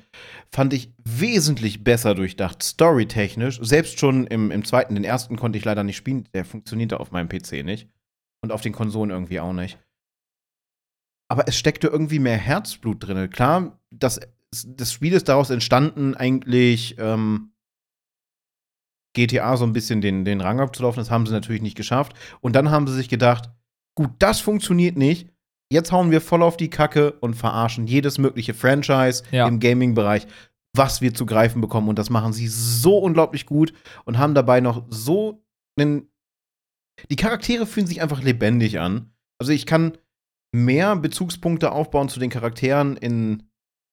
[0.50, 3.60] fand ich wesentlich besser durchdacht, storytechnisch.
[3.60, 7.12] Selbst schon im, im zweiten, den ersten konnte ich leider nicht spielen, der funktionierte auf
[7.12, 7.90] meinem PC nicht.
[8.42, 9.78] Und auf den Konsolen irgendwie auch nicht.
[11.28, 13.28] Aber es steckte irgendwie mehr Herzblut drin.
[13.28, 14.20] Klar, das,
[14.66, 17.50] das Spiel ist daraus entstanden, eigentlich ähm,
[19.14, 21.00] GTA so ein bisschen den, den Rang abzulaufen.
[21.00, 22.14] Das haben sie natürlich nicht geschafft.
[22.40, 23.50] Und dann haben sie sich gedacht,
[23.96, 25.28] gut, das funktioniert nicht.
[25.72, 29.48] Jetzt hauen wir voll auf die Kacke und verarschen jedes mögliche Franchise ja.
[29.48, 30.26] im Gaming-Bereich,
[30.76, 31.88] was wir zu greifen bekommen.
[31.88, 33.72] Und das machen sie so unglaublich gut
[34.04, 35.42] und haben dabei noch so
[35.78, 36.08] einen.
[37.10, 39.12] Die Charaktere fühlen sich einfach lebendig an.
[39.40, 39.98] Also ich kann
[40.54, 43.42] mehr Bezugspunkte aufbauen zu den Charakteren in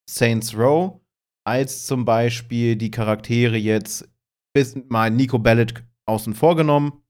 [0.07, 1.01] Saints Row
[1.43, 4.07] als zum Beispiel die Charaktere jetzt
[4.53, 7.01] bis mal Nico Bellic außen vor genommen.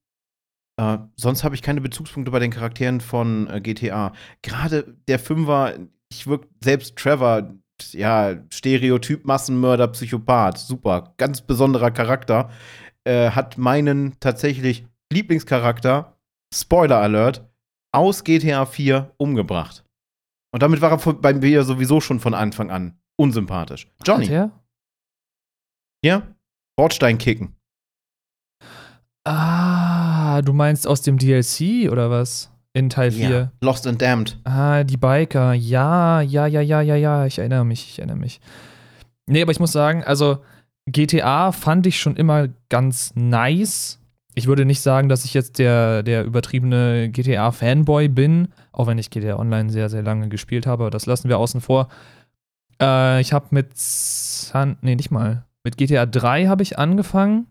[0.80, 4.12] Äh, sonst habe ich keine Bezugspunkte bei den Charakteren von äh, GTA.
[4.42, 5.78] Gerade der Fünfer,
[6.10, 7.54] ich wirke selbst Trevor,
[7.90, 12.50] ja, Stereotyp, Massenmörder, Psychopath, super, ganz besonderer Charakter,
[13.04, 16.16] äh, hat meinen tatsächlich Lieblingscharakter,
[16.54, 17.48] Spoiler Alert,
[17.94, 19.84] aus GTA 4 umgebracht.
[20.54, 23.88] Und damit war er bei mir sowieso schon von Anfang an unsympathisch.
[24.06, 24.26] Johnny.
[26.04, 26.34] Ja,
[26.76, 27.54] Bordstein kicken.
[29.24, 32.50] Ah, du meinst aus dem DLC oder was?
[32.74, 33.28] In Teil 4.
[33.28, 34.38] Ja, Lost and Damned.
[34.44, 35.52] Ah, die Biker.
[35.52, 37.26] Ja, ja, ja, ja, ja, ja.
[37.26, 38.40] Ich erinnere mich, ich erinnere mich.
[39.26, 40.38] Nee, aber ich muss sagen, also
[40.86, 43.98] GTA fand ich schon immer ganz nice.
[44.34, 49.10] Ich würde nicht sagen, dass ich jetzt der, der übertriebene GTA-Fanboy bin, auch wenn ich
[49.10, 51.88] GTA Online sehr, sehr lange gespielt habe, das lassen wir außen vor.
[52.80, 55.44] Äh, ich habe mit San, nee, nicht mal.
[55.64, 57.46] Mit GTA 3 habe ich angefangen,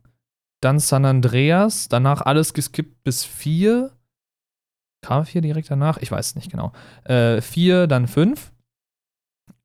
[0.61, 3.91] dann San Andreas, danach alles geskippt bis 4.
[5.01, 5.97] Kam 4 direkt danach?
[5.97, 6.71] Ich weiß es nicht genau.
[7.03, 8.51] Äh, 4, dann 5.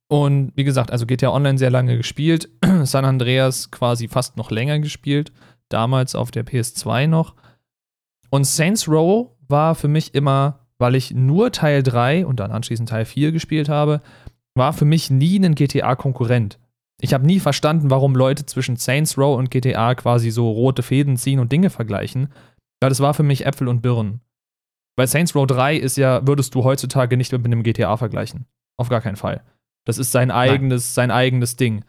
[0.08, 2.48] Und wie gesagt, also GTA Online sehr lange gespielt,
[2.84, 5.32] San Andreas quasi fast noch länger gespielt,
[5.68, 7.34] damals auf der PS2 noch.
[8.30, 12.88] Und Saints Row war für mich immer, weil ich nur Teil 3 und dann anschließend
[12.88, 14.00] Teil 4 gespielt habe,
[14.54, 16.58] war für mich nie ein GTA-Konkurrent.
[17.00, 21.16] Ich habe nie verstanden, warum Leute zwischen Saints Row und GTA quasi so rote Fäden
[21.16, 22.32] ziehen und Dinge vergleichen.
[22.80, 24.20] Weil das war für mich Äpfel und Birnen.
[24.96, 28.46] Weil Saints Row 3 ist ja, würdest du heutzutage nicht mit einem GTA vergleichen.
[28.78, 29.42] Auf gar keinen Fall.
[29.84, 31.84] Das ist sein eigenes, sein eigenes Ding.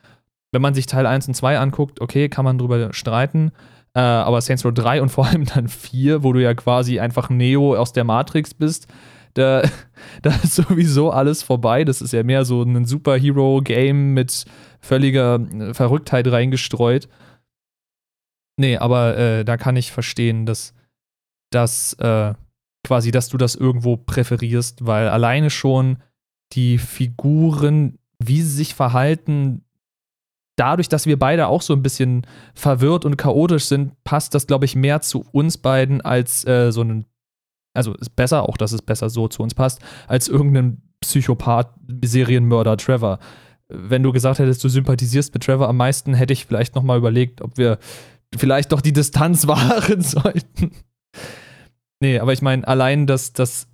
[0.51, 3.51] Wenn man sich Teil 1 und 2 anguckt, okay, kann man drüber streiten.
[3.93, 7.29] Äh, aber Saints Row 3 und vor allem dann 4, wo du ja quasi einfach
[7.29, 8.87] Neo aus der Matrix bist,
[9.37, 9.63] da,
[10.21, 11.83] da ist sowieso alles vorbei.
[11.83, 14.45] Das ist ja mehr so ein Superhero-Game mit
[14.79, 17.07] völliger äh, Verrücktheit reingestreut.
[18.59, 20.73] Nee, aber äh, da kann ich verstehen, dass,
[21.51, 22.33] dass äh,
[22.85, 25.97] quasi, dass du das irgendwo präferierst, weil alleine schon
[26.53, 29.63] die Figuren, wie sie sich verhalten,
[30.55, 34.65] dadurch, dass wir beide auch so ein bisschen verwirrt und chaotisch sind, passt das, glaube
[34.65, 37.05] ich, mehr zu uns beiden als äh, so ein
[37.77, 42.77] also ist besser, auch dass es besser so zu uns passt, als irgendein Psychopath, Serienmörder
[42.77, 43.19] Trevor.
[43.69, 46.97] Wenn du gesagt hättest, du sympathisierst mit Trevor am meisten, hätte ich vielleicht noch mal
[46.97, 47.77] überlegt, ob wir
[48.35, 50.71] vielleicht doch die Distanz wahren sollten.
[51.99, 53.67] nee, aber ich meine, allein, dass, dass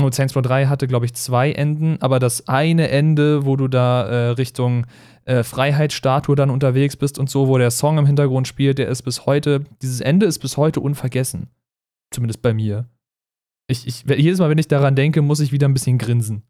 [0.00, 3.68] Und Saints Row 3 hatte, glaube ich, zwei Enden, aber das eine Ende, wo du
[3.68, 4.86] da äh, Richtung
[5.24, 9.02] äh, Freiheitsstatue dann unterwegs bist und so, wo der Song im Hintergrund spielt, der ist
[9.02, 11.48] bis heute, dieses Ende ist bis heute unvergessen.
[12.10, 12.86] Zumindest bei mir.
[13.68, 16.42] Ich, ich, jedes Mal, wenn ich daran denke, muss ich wieder ein bisschen grinsen.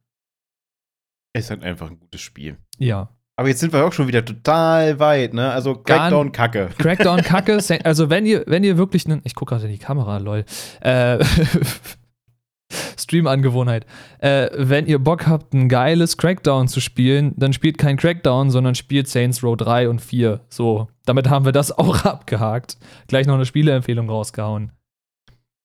[1.32, 2.58] Es ist halt einfach ein gutes Spiel.
[2.78, 3.10] Ja.
[3.36, 5.50] Aber jetzt sind wir auch schon wieder total weit, ne?
[5.50, 6.68] Also Crackdown Kacke.
[6.78, 7.58] Crackdown Kacke.
[7.84, 10.44] Also wenn ihr, wenn ihr wirklich einen, ich gucke gerade in die Kamera, lol.
[10.80, 11.24] Äh,
[12.98, 13.86] Stream-Angewohnheit.
[14.18, 18.74] Äh, wenn ihr Bock habt, ein geiles Crackdown zu spielen, dann spielt kein Crackdown, sondern
[18.74, 20.40] spielt Saints Row 3 und 4.
[20.48, 22.76] So, damit haben wir das auch abgehakt.
[23.08, 24.72] Gleich noch eine Spieleempfehlung rausgehauen.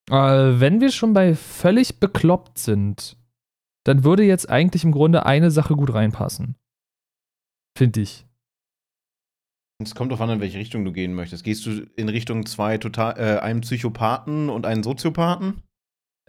[0.10, 3.18] Äh, wenn wir schon bei völlig bekloppt sind,
[3.86, 6.56] dann würde jetzt eigentlich im Grunde eine Sache gut reinpassen.
[7.78, 8.26] Finde ich.
[9.84, 11.44] Es kommt darauf an, in welche Richtung du gehen möchtest.
[11.44, 15.62] Gehst du in Richtung zwei total, äh, einem Psychopathen und einen Soziopathen?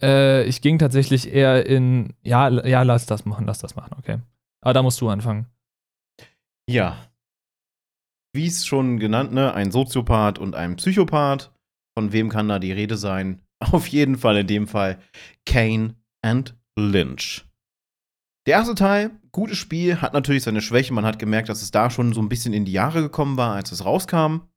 [0.02, 4.18] Äh, ich ging tatsächlich eher in, ja, ja, lass das machen, lass das machen, okay.
[4.60, 5.46] Aber da musst du anfangen.
[6.68, 7.08] Ja.
[8.34, 11.50] Wie es schon genannt, ne, ein Soziopath und ein Psychopath.
[11.96, 13.40] Von wem kann da die Rede sein?
[13.73, 15.01] Auf jeden Fall in dem Fall
[15.44, 17.44] Kane and Lynch.
[18.47, 20.94] Der erste Teil, gutes Spiel, hat natürlich seine Schwäche.
[20.94, 23.55] Man hat gemerkt, dass es da schon so ein bisschen in die Jahre gekommen war,
[23.55, 24.49] als es rauskam.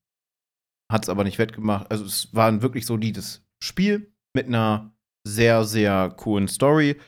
[0.89, 1.91] Hat es aber nicht wettgemacht.
[1.91, 4.95] Also es war ein wirklich solides Spiel mit einer
[5.27, 6.99] sehr, sehr coolen Story.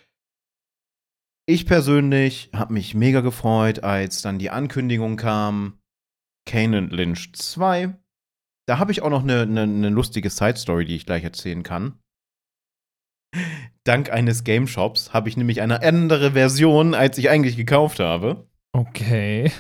[1.45, 5.79] Ich persönlich habe mich mega gefreut, als dann die Ankündigung kam,
[6.45, 7.95] Kane Lynch 2.
[8.67, 11.99] Da habe ich auch noch eine, eine, eine lustige Side-Story, die ich gleich erzählen kann.
[13.83, 18.47] Dank eines Game Shops habe ich nämlich eine andere Version, als ich eigentlich gekauft habe.
[18.71, 19.51] Okay.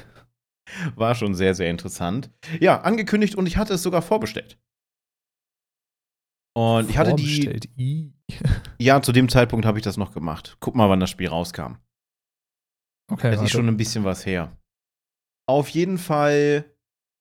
[0.95, 2.31] War schon sehr, sehr interessant.
[2.59, 4.57] Ja, angekündigt und ich hatte es sogar vorbestellt.
[6.55, 8.13] Und ich hatte die.
[8.79, 10.57] ja, zu dem Zeitpunkt habe ich das noch gemacht.
[10.59, 11.77] Guck mal, wann das Spiel rauskam.
[13.11, 13.31] Okay.
[13.31, 14.55] Das ist schon ein bisschen was her.
[15.47, 16.65] Auf jeden Fall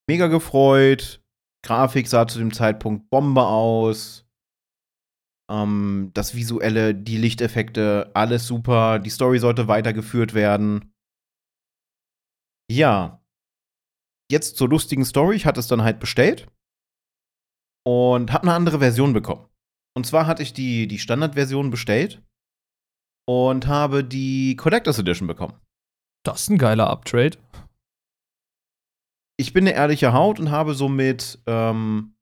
[0.08, 1.21] mega gefreut.
[1.64, 4.26] Grafik sah zu dem Zeitpunkt Bombe aus.
[5.50, 8.98] Ähm, das Visuelle, die Lichteffekte, alles super.
[8.98, 10.94] Die Story sollte weitergeführt werden.
[12.70, 13.22] Ja.
[14.30, 15.36] Jetzt zur lustigen Story.
[15.36, 16.48] Ich hatte es dann halt bestellt
[17.84, 19.46] und habe eine andere Version bekommen.
[19.94, 22.22] Und zwar hatte ich die, die Standardversion bestellt
[23.28, 25.60] und habe die Collectors Edition bekommen.
[26.24, 27.36] Das ist ein geiler Uptrade.
[29.38, 32.14] Ich bin eine ehrliche Haut und habe somit ähm,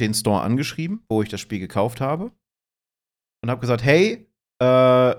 [0.00, 2.32] den Store angeschrieben, wo ich das Spiel gekauft habe.
[3.42, 4.28] Und habe gesagt, hey,
[4.60, 5.14] äh,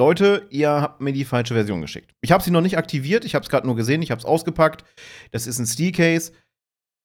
[0.00, 2.14] Leute, ihr habt mir die falsche Version geschickt.
[2.22, 4.24] Ich habe sie noch nicht aktiviert, ich habe es gerade nur gesehen, ich habe es
[4.24, 4.84] ausgepackt.
[5.30, 6.32] Das ist ein Steelcase.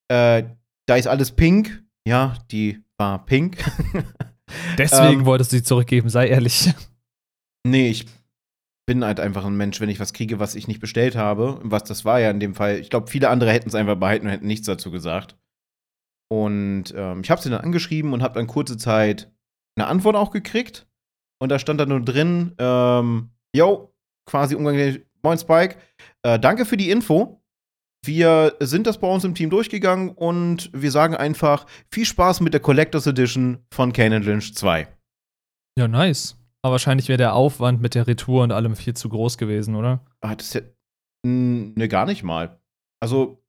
[0.08, 0.44] Äh,
[0.86, 1.84] da ist alles pink.
[2.06, 3.58] Ja, die war pink.
[4.78, 6.72] Deswegen ähm, wolltest du sie zurückgeben, sei ehrlich.
[7.66, 8.06] Nee, ich
[8.88, 11.60] bin halt einfach ein Mensch, wenn ich was kriege, was ich nicht bestellt habe.
[11.62, 12.78] Was das war ja in dem Fall.
[12.78, 15.36] Ich glaube, viele andere hätten es einfach behalten und hätten nichts dazu gesagt.
[16.32, 19.30] Und ähm, ich habe sie dann angeschrieben und habe dann kurze Zeit
[19.76, 20.88] eine Antwort auch gekriegt.
[21.38, 23.94] Und da stand dann nur drin, ähm, yo,
[24.26, 25.76] quasi umganglich, moin Spike,
[26.22, 27.44] äh, danke für die Info.
[28.06, 32.54] Wir sind das bei uns im Team durchgegangen und wir sagen einfach viel Spaß mit
[32.54, 34.88] der Collectors Edition von Canon Lynch 2.
[35.78, 36.37] Ja, nice.
[36.62, 40.04] Aber wahrscheinlich wäre der Aufwand mit der Retour und allem viel zu groß gewesen, oder?
[40.20, 40.60] Ah, das ja,
[41.24, 42.60] ne, gar nicht mal.
[43.00, 43.42] Also,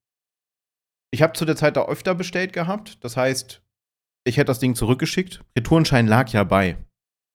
[1.11, 3.03] ich habe zu der Zeit da öfter bestellt gehabt.
[3.03, 3.63] Das heißt,
[4.25, 5.43] ich hätte das Ding zurückgeschickt.
[5.57, 6.77] Retourenschein lag ja bei.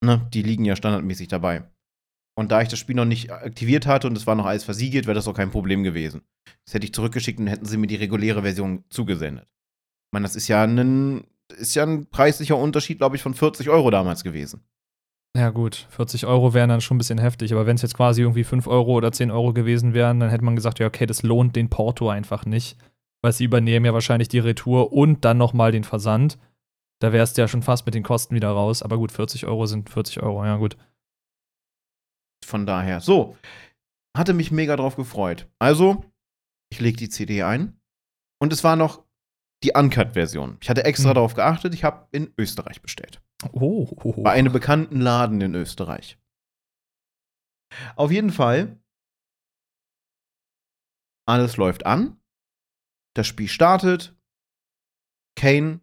[0.04, 1.64] Ne, die liegen ja standardmäßig dabei.
[2.36, 5.06] Und da ich das Spiel noch nicht aktiviert hatte und es war noch alles versiegelt,
[5.06, 6.22] wäre das auch kein Problem gewesen.
[6.66, 9.46] Das hätte ich zurückgeschickt und hätten sie mir die reguläre Version zugesendet.
[9.46, 11.24] Ich meine, das ist ja ein,
[11.56, 14.64] ist ja ein preislicher Unterschied, glaube ich, von 40 Euro damals gewesen.
[15.36, 18.22] Ja, gut, 40 Euro wären dann schon ein bisschen heftig, aber wenn es jetzt quasi
[18.22, 21.24] irgendwie 5 Euro oder 10 Euro gewesen wären, dann hätte man gesagt, ja, okay, das
[21.24, 22.76] lohnt den Porto einfach nicht,
[23.20, 26.38] weil sie übernehmen ja wahrscheinlich die Retour und dann nochmal den Versand.
[27.00, 29.66] Da wärst du ja schon fast mit den Kosten wieder raus, aber gut, 40 Euro
[29.66, 30.76] sind 40 Euro, ja, gut.
[32.46, 33.36] Von daher, so,
[34.16, 35.48] hatte mich mega drauf gefreut.
[35.58, 36.04] Also,
[36.70, 37.80] ich lege die CD ein
[38.38, 39.02] und es war noch
[39.64, 40.58] die Uncut-Version.
[40.60, 41.14] Ich hatte extra mhm.
[41.14, 43.20] darauf geachtet, ich habe in Österreich bestellt.
[43.52, 43.86] Oh.
[44.22, 46.18] Bei einem bekannten Laden in Österreich.
[47.96, 48.78] Auf jeden Fall,
[51.26, 52.20] alles läuft an.
[53.16, 54.16] Das Spiel startet.
[55.36, 55.80] Kane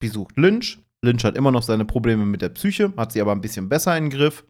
[0.00, 0.82] besucht Lynch.
[1.04, 3.96] Lynch hat immer noch seine Probleme mit der Psyche, hat sie aber ein bisschen besser
[3.96, 4.46] in den Griff.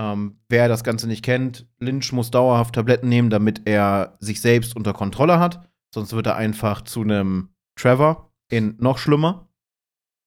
[0.00, 4.76] Ähm, wer das Ganze nicht kennt, Lynch muss dauerhaft Tabletten nehmen, damit er sich selbst
[4.76, 5.68] unter Kontrolle hat.
[5.92, 9.47] Sonst wird er einfach zu einem Trevor in noch schlimmer.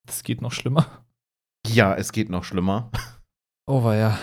[0.08, 1.06] Es geht noch schlimmer.
[1.68, 2.92] Ja, es geht noch schlimmer.
[3.68, 4.20] Oh, war ja.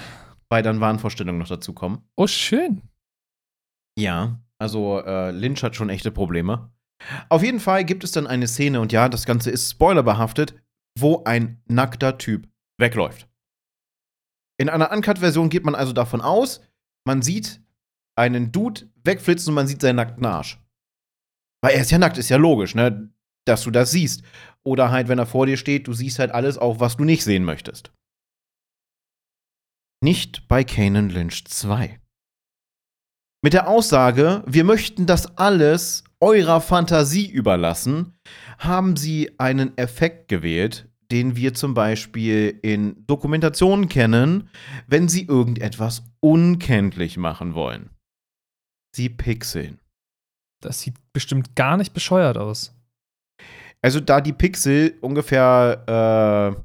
[0.49, 2.09] Weil dann Wahnvorstellungen noch dazu kommen.
[2.17, 2.83] Oh, schön.
[3.99, 6.73] Ja, also äh, Lynch hat schon echte Probleme.
[7.29, 10.55] Auf jeden Fall gibt es dann eine Szene, und ja, das Ganze ist spoilerbehaftet,
[10.99, 13.29] wo ein nackter Typ wegläuft.
[14.61, 16.61] In einer Uncut-Version geht man also davon aus,
[17.07, 17.63] man sieht
[18.17, 20.61] einen Dude wegflitzen und man sieht seinen nackten Arsch.
[21.63, 23.13] Weil er ist ja nackt, ist ja logisch, ne?
[23.49, 24.23] Dass du das siehst.
[24.63, 27.25] Oder halt, wenn er vor dir steht, du siehst halt alles, auch was du nicht
[27.25, 27.91] sehen möchtest.
[30.03, 31.99] Nicht bei Kanan Lynch 2.
[33.43, 38.15] Mit der Aussage, wir möchten das alles eurer Fantasie überlassen,
[38.59, 44.51] haben sie einen Effekt gewählt, den wir zum Beispiel in Dokumentationen kennen,
[44.87, 47.91] wenn sie irgendetwas unkenntlich machen wollen.
[48.95, 49.81] Sie pixeln.
[50.61, 52.78] Das sieht bestimmt gar nicht bescheuert aus.
[53.83, 56.57] Also da die Pixel ungefähr,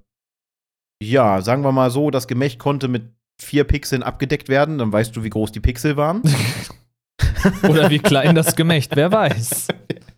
[1.02, 4.91] äh, ja, sagen wir mal so, das Gemächt konnte mit vier Pixeln abgedeckt werden, dann
[4.91, 6.21] weißt du, wie groß die Pixel waren.
[7.69, 9.67] Oder wie klein das Gemächt, wer weiß.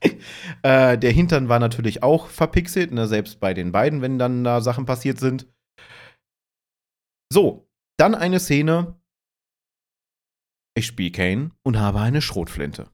[0.63, 4.61] äh, der Hintern war natürlich auch verpixelt, ne, selbst bei den beiden, wenn dann da
[4.61, 5.47] Sachen passiert sind.
[7.31, 8.95] So, dann eine Szene.
[10.77, 12.89] Ich spiele Kane und habe eine Schrotflinte.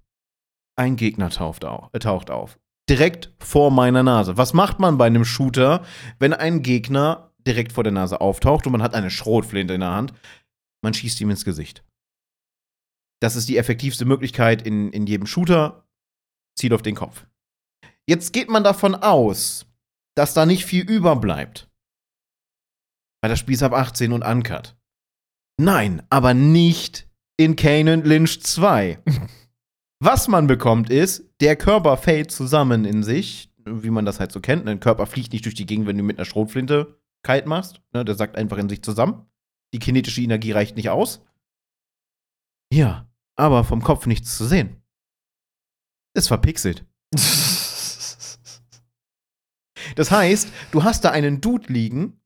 [0.77, 2.59] Ein Gegner taucht auf, äh, taucht auf.
[2.91, 4.35] Direkt vor meiner Nase.
[4.35, 5.85] Was macht man bei einem Shooter,
[6.19, 9.91] wenn ein Gegner direkt vor der Nase auftaucht und man hat eine Schrotflinte in der
[9.91, 10.13] Hand?
[10.83, 11.85] Man schießt ihm ins Gesicht.
[13.21, 15.87] Das ist die effektivste Möglichkeit in, in jedem Shooter.
[16.59, 17.25] Zielt auf den Kopf.
[18.09, 19.65] Jetzt geht man davon aus,
[20.17, 21.69] dass da nicht viel überbleibt.
[23.23, 24.75] Weil das Spiel ist ab 18 und uncut.
[25.57, 28.99] Nein, aber nicht in Kanan Lynch 2.
[30.03, 34.39] Was man bekommt ist, der Körper fällt zusammen in sich, wie man das halt so
[34.39, 34.67] kennt.
[34.67, 37.81] Ein Körper fliegt nicht durch die Gegend, wenn du mit einer Schrotflinte kalt machst.
[37.93, 39.27] Ne, der sagt einfach in sich zusammen.
[39.75, 41.21] Die kinetische Energie reicht nicht aus.
[42.73, 44.81] Ja, aber vom Kopf nichts zu sehen.
[46.15, 46.85] Ist verpixelt.
[49.95, 52.21] Das heißt, du hast da einen Dude liegen,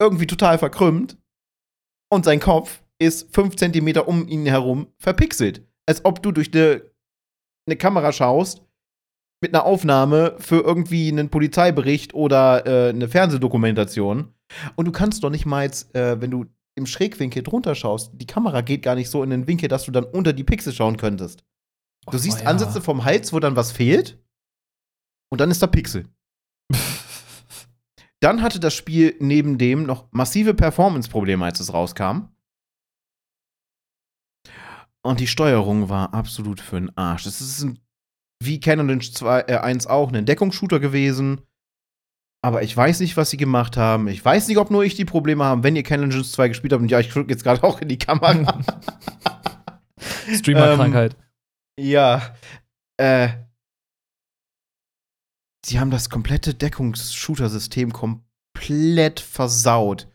[0.00, 1.16] irgendwie total verkrümmt,
[2.10, 5.65] und sein Kopf ist fünf Zentimeter um ihn herum verpixelt.
[5.86, 6.82] Als ob du durch eine,
[7.66, 8.62] eine Kamera schaust
[9.40, 14.34] mit einer Aufnahme für irgendwie einen Polizeibericht oder äh, eine Fernsehdokumentation.
[14.76, 18.26] Und du kannst doch nicht mal jetzt, äh, wenn du im Schrägwinkel drunter schaust, die
[18.26, 20.96] Kamera geht gar nicht so in den Winkel, dass du dann unter die Pixel schauen
[20.96, 21.44] könntest.
[22.06, 22.46] Du Oh, siehst ja.
[22.46, 24.18] Ansätze vom Hals, wo dann was fehlt.
[25.30, 26.06] Und dann ist da Pixel.
[28.20, 32.28] Dann hatte das Spiel neben dem noch massive Performance-Probleme, als es rauskam.
[35.06, 37.26] Und die Steuerung war absolut für den Arsch.
[37.26, 37.78] Es ist ein,
[38.42, 41.40] wie Canon Lynch 2, äh, 1 auch ein Deckungsshooter gewesen.
[42.42, 44.08] Aber ich weiß nicht, was sie gemacht haben.
[44.08, 45.62] Ich weiß nicht, ob nur ich die Probleme habe.
[45.62, 47.88] Wenn ihr Canon Lynch 2 gespielt habt, und ja, ich drücke jetzt gerade auch in
[47.88, 48.60] die Kamera.
[50.32, 51.16] Streamer-Krankheit.
[51.78, 52.34] Ja.
[52.96, 53.28] Äh.
[55.64, 60.08] Sie haben das komplette Deckungs-Shooter-System komplett versaut.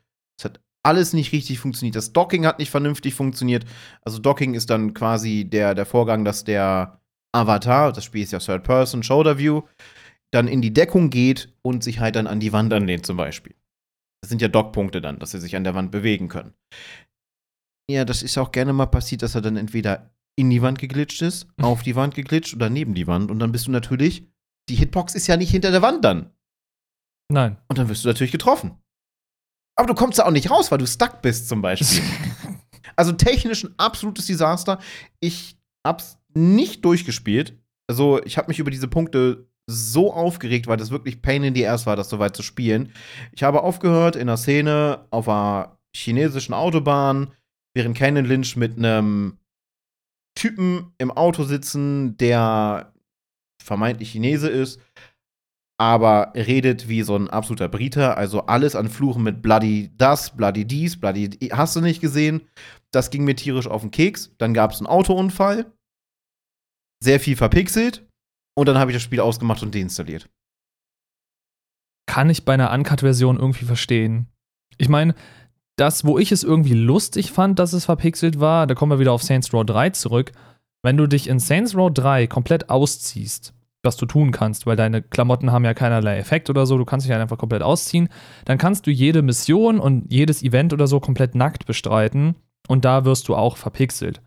[0.84, 1.96] Alles nicht richtig funktioniert.
[1.96, 3.65] Das Docking hat nicht vernünftig funktioniert.
[4.02, 7.00] Also Docking ist dann quasi der, der Vorgang, dass der
[7.34, 9.62] Avatar, das Spiel ist ja Third Person, Shoulder View,
[10.32, 13.56] dann in die Deckung geht und sich halt dann an die Wand anlehnt zum Beispiel.
[14.22, 16.54] Das sind ja Dockpunkte dann, dass sie sich an der Wand bewegen können.
[17.89, 21.22] Ja, das ist auch gerne mal passiert, dass er dann entweder in die Wand geglitscht
[21.22, 23.30] ist, auf die Wand geglitscht oder neben die Wand.
[23.32, 24.28] Und dann bist du natürlich,
[24.70, 26.32] die Hitbox ist ja nicht hinter der Wand dann.
[27.30, 27.58] Nein.
[27.67, 28.78] Und dann wirst du natürlich getroffen.
[29.75, 32.01] Aber du kommst da auch nicht raus, weil du stuck bist zum Beispiel.
[32.95, 34.79] also technisch ein absolutes Desaster.
[35.19, 37.57] Ich hab's nicht durchgespielt.
[37.88, 41.67] Also ich habe mich über diese Punkte so aufgeregt, weil das wirklich Pain in the
[41.67, 42.93] Ass war, das so weit zu spielen.
[43.31, 47.31] Ich habe aufgehört in einer Szene auf einer chinesischen Autobahn,
[47.73, 49.37] während Canon Lynch mit einem
[50.35, 52.93] Typen im Auto sitzen, der
[53.62, 54.79] vermeintlich Chinese ist,
[55.82, 58.15] aber redet wie so ein absoluter Briter.
[58.15, 62.48] Also alles an Fluchen mit Bloody das, Bloody dies, Bloody hast du nicht gesehen.
[62.92, 64.32] Das ging mir tierisch auf den Keks.
[64.38, 65.73] Dann gab es einen Autounfall.
[67.04, 68.08] Sehr viel verpixelt.
[68.56, 70.29] Und dann habe ich das Spiel ausgemacht und deinstalliert.
[72.06, 74.27] Kann ich bei einer Uncut-Version irgendwie verstehen.
[74.77, 75.15] Ich meine,
[75.79, 79.13] das, wo ich es irgendwie lustig fand, dass es verpixelt war, da kommen wir wieder
[79.13, 80.32] auf Saints Row 3 zurück.
[80.84, 85.02] Wenn du dich in Saints Row 3 komplett ausziehst, was du tun kannst, weil deine
[85.02, 88.10] Klamotten haben ja keinerlei Effekt oder so, du kannst dich halt einfach komplett ausziehen,
[88.46, 92.36] dann kannst du jede Mission und jedes Event oder so komplett nackt bestreiten
[92.67, 94.21] und da wirst du auch verpixelt.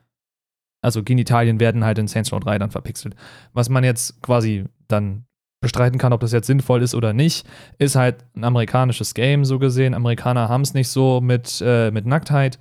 [0.82, 3.16] Also Genitalien werden halt in Saints Row 3 dann verpixelt.
[3.52, 5.24] Was man jetzt quasi dann
[5.64, 7.46] bestreiten kann, ob das jetzt sinnvoll ist oder nicht.
[7.78, 9.94] Ist halt ein amerikanisches Game, so gesehen.
[9.94, 12.58] Amerikaner haben es nicht so mit, äh, mit Nacktheit.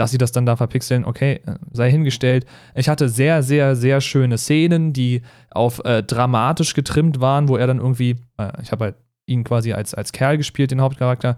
[0.00, 2.46] Dass sie das dann da verpixeln, okay, äh, sei hingestellt.
[2.74, 5.20] Ich hatte sehr, sehr, sehr schöne Szenen, die
[5.50, 8.94] auf äh, dramatisch getrimmt waren, wo er dann irgendwie, äh, ich habe halt
[9.26, 11.36] ihn quasi als, als Kerl gespielt, den Hauptcharakter,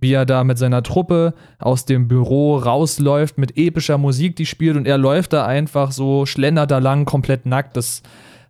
[0.00, 4.76] wie er da mit seiner Truppe aus dem Büro rausläuft mit epischer Musik, die spielt
[4.76, 7.74] und er läuft da einfach so, schlendert da lang, komplett nackt.
[7.74, 8.02] Das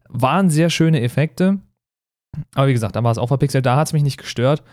[0.09, 1.61] waren sehr schöne Effekte.
[2.57, 4.65] Aber wie gesagt, da war es auch verpixelt, da hat es mich nicht gestört.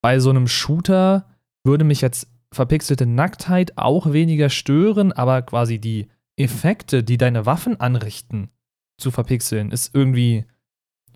[0.00, 1.26] Bei so einem Shooter
[1.64, 7.80] würde mich jetzt verpixelte Nacktheit auch weniger stören, aber quasi die Effekte, die deine Waffen
[7.80, 8.50] anrichten,
[8.98, 10.44] zu verpixeln, ist irgendwie,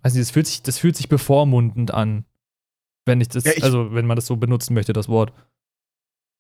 [0.03, 2.25] weiß nicht, das fühlt sich, das fühlt sich bevormundend an.
[3.05, 5.33] Wenn ich das, ja, ich, also wenn man das so benutzen möchte, das Wort.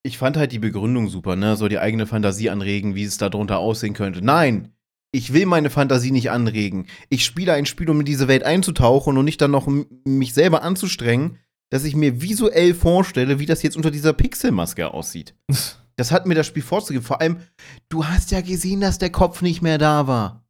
[0.03, 1.57] Ich fand halt die Begründung super, ne?
[1.57, 4.24] So die eigene Fantasie anregen, wie es da drunter aussehen könnte.
[4.24, 4.72] Nein!
[5.12, 6.86] Ich will meine Fantasie nicht anregen.
[7.09, 9.66] Ich spiele ein Spiel, um in diese Welt einzutauchen und nicht dann noch
[10.05, 11.38] mich selber anzustrengen,
[11.71, 15.35] dass ich mir visuell vorstelle, wie das jetzt unter dieser Pixelmaske aussieht.
[15.99, 17.07] Das hat mir das Spiel vorzugeben.
[17.07, 17.41] Vor allem,
[17.89, 20.47] du hast ja gesehen, dass der Kopf nicht mehr da war.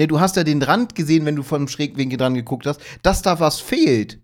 [0.00, 3.20] Ja, du hast ja den Rand gesehen, wenn du von Schrägwinkel dran geguckt hast, dass
[3.20, 4.22] da was fehlt.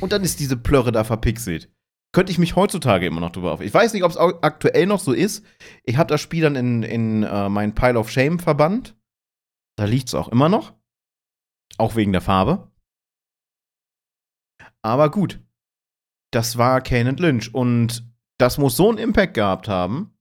[0.00, 1.70] Und dann ist diese Plörre da verpixelt.
[2.14, 3.60] Könnte ich mich heutzutage immer noch drüber auf.
[3.60, 5.44] Ich weiß nicht, ob es aktuell noch so ist.
[5.82, 8.96] Ich habe das Spiel dann in, in uh, meinen Pile of Shame verbannt.
[9.76, 10.72] Da liegt es auch immer noch.
[11.76, 12.70] Auch wegen der Farbe.
[14.82, 15.43] Aber gut,
[16.34, 18.04] das war Kane Lynch und
[18.38, 20.16] das muss so einen Impact gehabt haben.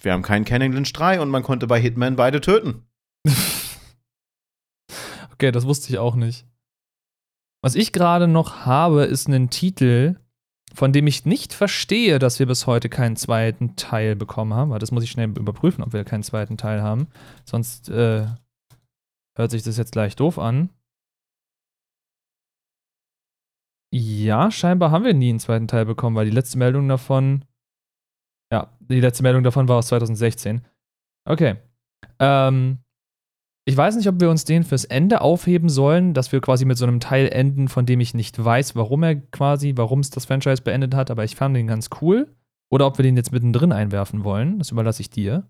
[0.00, 2.86] Wir haben keinen Kane Lynch 3 und man konnte bei Hitman beide töten.
[5.32, 6.46] okay, das wusste ich auch nicht.
[7.62, 10.16] Was ich gerade noch habe, ist ein Titel,
[10.74, 14.78] von dem ich nicht verstehe, dass wir bis heute keinen zweiten Teil bekommen haben.
[14.78, 17.08] Das muss ich schnell überprüfen, ob wir keinen zweiten Teil haben.
[17.44, 18.26] Sonst äh,
[19.36, 20.70] hört sich das jetzt gleich doof an.
[23.96, 27.44] Ja, scheinbar haben wir nie einen zweiten Teil bekommen, weil die letzte Meldung davon.
[28.50, 30.66] Ja, die letzte Meldung davon war aus 2016.
[31.24, 31.58] Okay.
[32.18, 32.78] Ähm,
[33.64, 36.76] ich weiß nicht, ob wir uns den fürs Ende aufheben sollen, dass wir quasi mit
[36.76, 40.24] so einem Teil enden, von dem ich nicht weiß, warum er quasi, warum es das
[40.24, 42.34] Franchise beendet hat, aber ich fand den ganz cool.
[42.70, 44.58] Oder ob wir den jetzt mittendrin einwerfen wollen.
[44.58, 45.48] Das überlasse ich dir.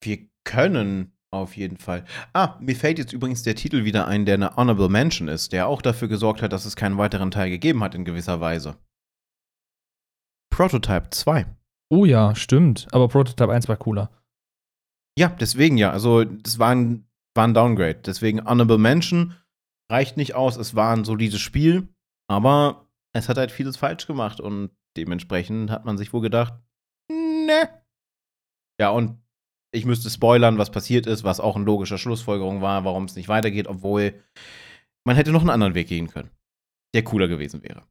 [0.00, 2.04] Wir können auf jeden Fall.
[2.32, 5.66] Ah, mir fällt jetzt übrigens der Titel wieder ein, der eine Honorable Mention ist, der
[5.66, 8.76] auch dafür gesorgt hat, dass es keinen weiteren Teil gegeben hat in gewisser Weise.
[10.50, 11.46] Prototype 2.
[11.90, 12.86] Oh ja, stimmt.
[12.92, 14.10] Aber Prototype 1 war cooler.
[15.18, 15.90] Ja, deswegen ja.
[15.90, 18.00] Also, das war ein, war ein Downgrade.
[18.04, 19.34] Deswegen Honorable Mention
[19.90, 20.56] reicht nicht aus.
[20.56, 21.88] Es war ein solides Spiel,
[22.28, 26.54] aber es hat halt vieles falsch gemacht und dementsprechend hat man sich wohl gedacht,
[27.10, 27.68] ne.
[28.78, 29.21] Ja, und
[29.72, 33.28] ich müsste spoilern, was passiert ist, was auch eine logische Schlussfolgerung war, warum es nicht
[33.28, 34.14] weitergeht, obwohl
[35.04, 36.30] man hätte noch einen anderen Weg gehen können,
[36.94, 37.82] der cooler gewesen wäre.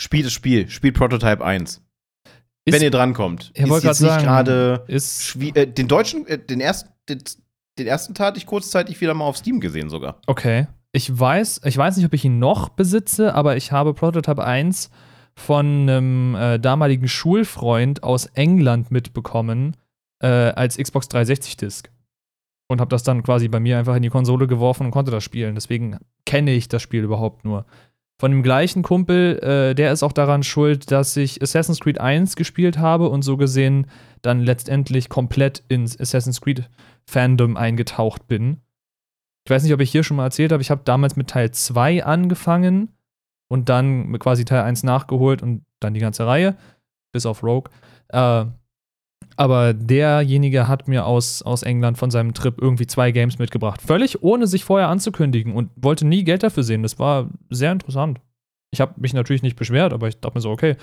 [0.00, 1.82] Spielt das Spiel, spielt Prototype 1.
[2.64, 3.52] Ist, Wenn ihr drankommt.
[3.54, 7.22] Ich ist jetzt nicht gerade äh, den deutschen, äh, den, ersten, den,
[7.78, 10.20] den ersten Teil hatte ich kurzzeitig wieder mal auf Steam gesehen sogar.
[10.26, 10.66] Okay.
[10.92, 14.90] Ich weiß, ich weiß nicht, ob ich ihn noch besitze, aber ich habe Prototype 1
[15.34, 19.76] von einem äh, damaligen Schulfreund aus England mitbekommen,
[20.20, 21.90] äh, als Xbox 360-Disc.
[22.68, 25.22] Und habe das dann quasi bei mir einfach in die Konsole geworfen und konnte das
[25.22, 25.54] spielen.
[25.54, 27.64] Deswegen kenne ich das Spiel überhaupt nur.
[28.18, 32.34] Von dem gleichen Kumpel, äh, der ist auch daran schuld, dass ich Assassin's Creed 1
[32.34, 33.86] gespielt habe und so gesehen
[34.22, 36.68] dann letztendlich komplett ins Assassin's Creed
[37.08, 38.62] Fandom eingetaucht bin.
[39.46, 41.50] Ich weiß nicht, ob ich hier schon mal erzählt habe, ich habe damals mit Teil
[41.50, 42.88] 2 angefangen
[43.48, 46.56] und dann quasi Teil 1 nachgeholt und dann die ganze Reihe,
[47.12, 47.70] bis auf Rogue.
[48.08, 48.46] Äh,
[49.36, 53.82] aber derjenige hat mir aus, aus England von seinem Trip irgendwie zwei Games mitgebracht.
[53.82, 56.82] Völlig ohne sich vorher anzukündigen und wollte nie Geld dafür sehen.
[56.82, 58.20] Das war sehr interessant.
[58.72, 60.76] Ich habe mich natürlich nicht beschwert, aber ich dachte mir so, okay,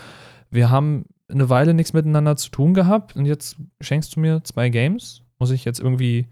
[0.51, 4.69] wir haben eine Weile nichts miteinander zu tun gehabt und jetzt schenkst du mir zwei
[4.69, 5.23] Games?
[5.39, 6.27] Muss ich jetzt irgendwie,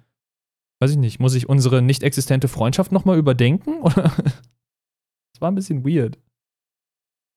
[0.80, 3.78] weiß ich nicht, muss ich unsere nicht existente Freundschaft nochmal überdenken?
[3.82, 4.12] Oder?
[5.34, 6.20] Das war ein bisschen weird.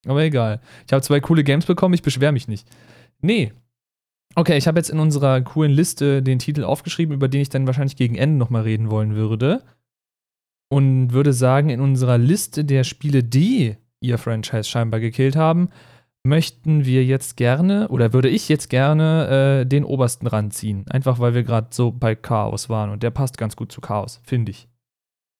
[0.05, 0.61] Aber egal.
[0.85, 2.67] Ich habe zwei coole Games bekommen, ich beschwere mich nicht.
[3.21, 3.51] Nee,
[4.37, 7.67] Okay, ich habe jetzt in unserer coolen Liste den Titel aufgeschrieben, über den ich dann
[7.67, 9.63] wahrscheinlich gegen Ende nochmal reden wollen würde.
[10.69, 15.69] Und würde sagen, in unserer Liste der Spiele, die ihr Franchise scheinbar gekillt haben,
[16.25, 20.85] möchten wir jetzt gerne, oder würde ich jetzt gerne äh, den obersten ranziehen.
[20.89, 22.89] Einfach weil wir gerade so bei Chaos waren.
[22.89, 24.67] Und der passt ganz gut zu Chaos, finde ich.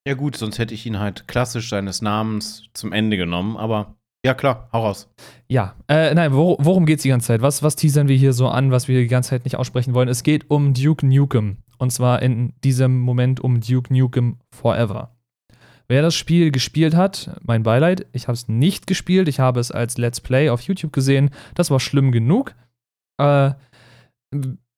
[0.07, 3.95] Ja, gut, sonst hätte ich ihn halt klassisch seines Namens zum Ende genommen, aber
[4.25, 5.07] ja, klar, hau raus.
[5.47, 7.43] Ja, äh, nein, wor worum geht's die ganze Zeit?
[7.43, 10.09] Was, was teasern wir hier so an, was wir die ganze Zeit nicht aussprechen wollen?
[10.09, 11.57] Es geht um Duke Nukem.
[11.77, 15.11] Und zwar in diesem Moment um Duke Nukem Forever.
[15.87, 19.71] Wer das Spiel gespielt hat, mein Beileid, ich habe es nicht gespielt, ich habe es
[19.71, 21.29] als Let's Play auf YouTube gesehen.
[21.53, 22.55] Das war schlimm genug.
[23.19, 23.51] Äh,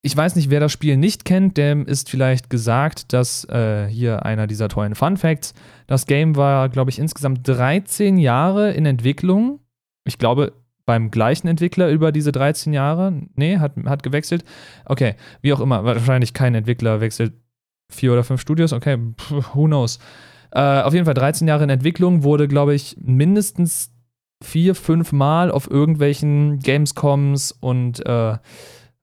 [0.08, 4.26] ich weiß nicht, wer das Spiel nicht kennt, dem ist vielleicht gesagt, dass äh, hier
[4.26, 5.54] einer dieser tollen Fun Facts.
[5.86, 9.60] Das Game war, glaube ich, insgesamt 13 Jahre in Entwicklung.
[10.06, 10.54] Ich glaube,
[10.86, 13.22] beim gleichen Entwickler über diese 13 Jahre.
[13.36, 14.46] Nee, hat, hat gewechselt.
[14.86, 17.34] Okay, wie auch immer, wahrscheinlich kein Entwickler wechselt
[17.90, 18.72] vier oder fünf Studios.
[18.72, 20.00] Okay, pff, who knows.
[20.52, 23.92] Äh, auf jeden Fall 13 Jahre in Entwicklung, wurde, glaube ich, mindestens
[24.42, 28.38] vier, fünf Mal auf irgendwelchen Gamescoms und äh,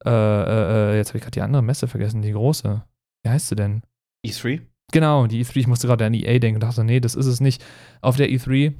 [0.04, 2.82] äh, äh jetzt habe ich gerade die andere Messe vergessen, die große.
[3.22, 3.82] Wie heißt sie denn?
[4.26, 4.62] E3?
[4.92, 5.56] Genau, die E3.
[5.56, 7.64] Ich musste gerade an EA denken und dachte, nee, das ist es nicht.
[8.00, 8.74] Auf der E3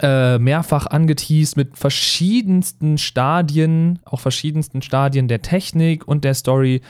[0.00, 6.80] äh, mehrfach angeteased mit verschiedensten Stadien, auch verschiedensten Stadien der Technik und der Story.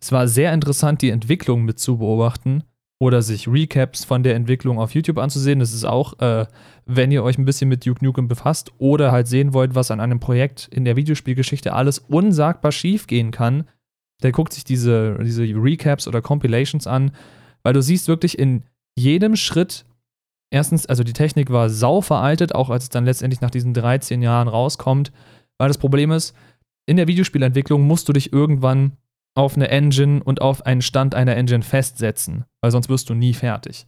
[0.00, 2.64] Es war sehr interessant, die Entwicklung mit zu beobachten
[2.98, 5.58] oder sich Recaps von der Entwicklung auf YouTube anzusehen.
[5.58, 6.46] Das ist auch, äh,
[6.86, 10.00] wenn ihr euch ein bisschen mit Duke Nukem befasst oder halt sehen wollt, was an
[10.00, 13.64] einem Projekt in der Videospielgeschichte alles unsagbar schief gehen kann,
[14.22, 17.10] der guckt sich diese, diese Recaps oder Compilations an,
[17.62, 18.62] weil du siehst wirklich in
[18.96, 19.84] jedem Schritt,
[20.50, 24.22] erstens, also die Technik war sau veraltet, auch als es dann letztendlich nach diesen 13
[24.22, 25.12] Jahren rauskommt,
[25.58, 26.34] weil das Problem ist,
[26.86, 28.92] in der Videospielentwicklung musst du dich irgendwann
[29.34, 33.34] auf eine Engine und auf einen Stand einer Engine festsetzen, weil sonst wirst du nie
[33.34, 33.86] fertig.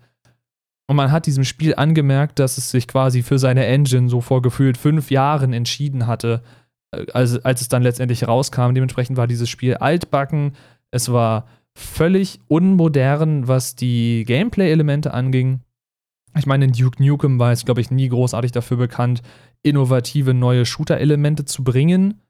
[0.89, 4.43] Und man hat diesem Spiel angemerkt, dass es sich quasi für seine Engine so vor
[4.43, 6.43] gefühlt fünf Jahren entschieden hatte,
[6.93, 8.75] äh, als, als es dann letztendlich rauskam.
[8.75, 10.53] Dementsprechend war dieses Spiel altbacken.
[10.91, 15.61] Es war völlig unmodern, was die Gameplay-Elemente anging.
[16.37, 19.23] Ich meine, in Duke Nukem war es, glaube ich, nie großartig dafür bekannt,
[19.63, 22.21] innovative neue Shooter-Elemente zu bringen.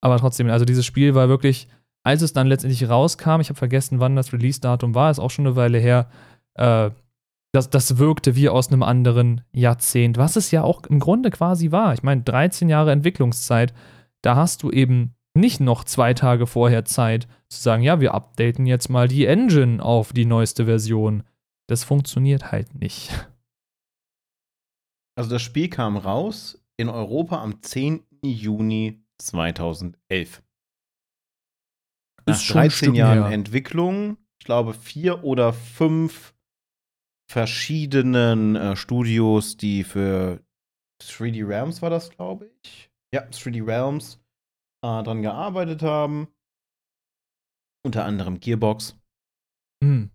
[0.00, 1.68] Aber trotzdem, also dieses Spiel war wirklich
[2.08, 5.46] als es dann letztendlich rauskam, ich habe vergessen, wann das Release-Datum war, ist auch schon
[5.46, 6.08] eine Weile her,
[6.54, 6.90] äh,
[7.52, 11.72] das, das wirkte wie aus einem anderen Jahrzehnt, was es ja auch im Grunde quasi
[11.72, 11.94] war.
[11.94, 13.72] Ich meine, 13 Jahre Entwicklungszeit,
[14.22, 18.66] da hast du eben nicht noch zwei Tage vorher Zeit zu sagen, ja, wir updaten
[18.66, 21.22] jetzt mal die Engine auf die neueste Version.
[21.68, 23.10] Das funktioniert halt nicht.
[25.16, 28.04] Also das Spiel kam raus in Europa am 10.
[28.22, 30.42] Juni 2011.
[32.26, 33.32] Nach 13 Jahren her.
[33.32, 36.34] Entwicklung, ich glaube vier oder fünf
[37.30, 40.40] verschiedenen äh, Studios, die für
[41.02, 42.90] 3D Realms war das, glaube ich.
[43.14, 44.20] Ja, 3D Realms
[44.84, 46.28] äh, dran gearbeitet haben.
[47.84, 48.98] Unter anderem Gearbox.
[49.82, 50.10] Hm.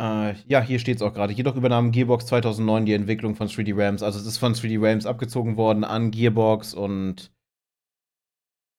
[0.00, 1.32] Äh, ja, hier steht es auch gerade.
[1.32, 4.02] Jedoch übernahm Gearbox 2009 die Entwicklung von 3D Realms.
[4.02, 7.32] Also es ist von 3D Realms abgezogen worden an Gearbox und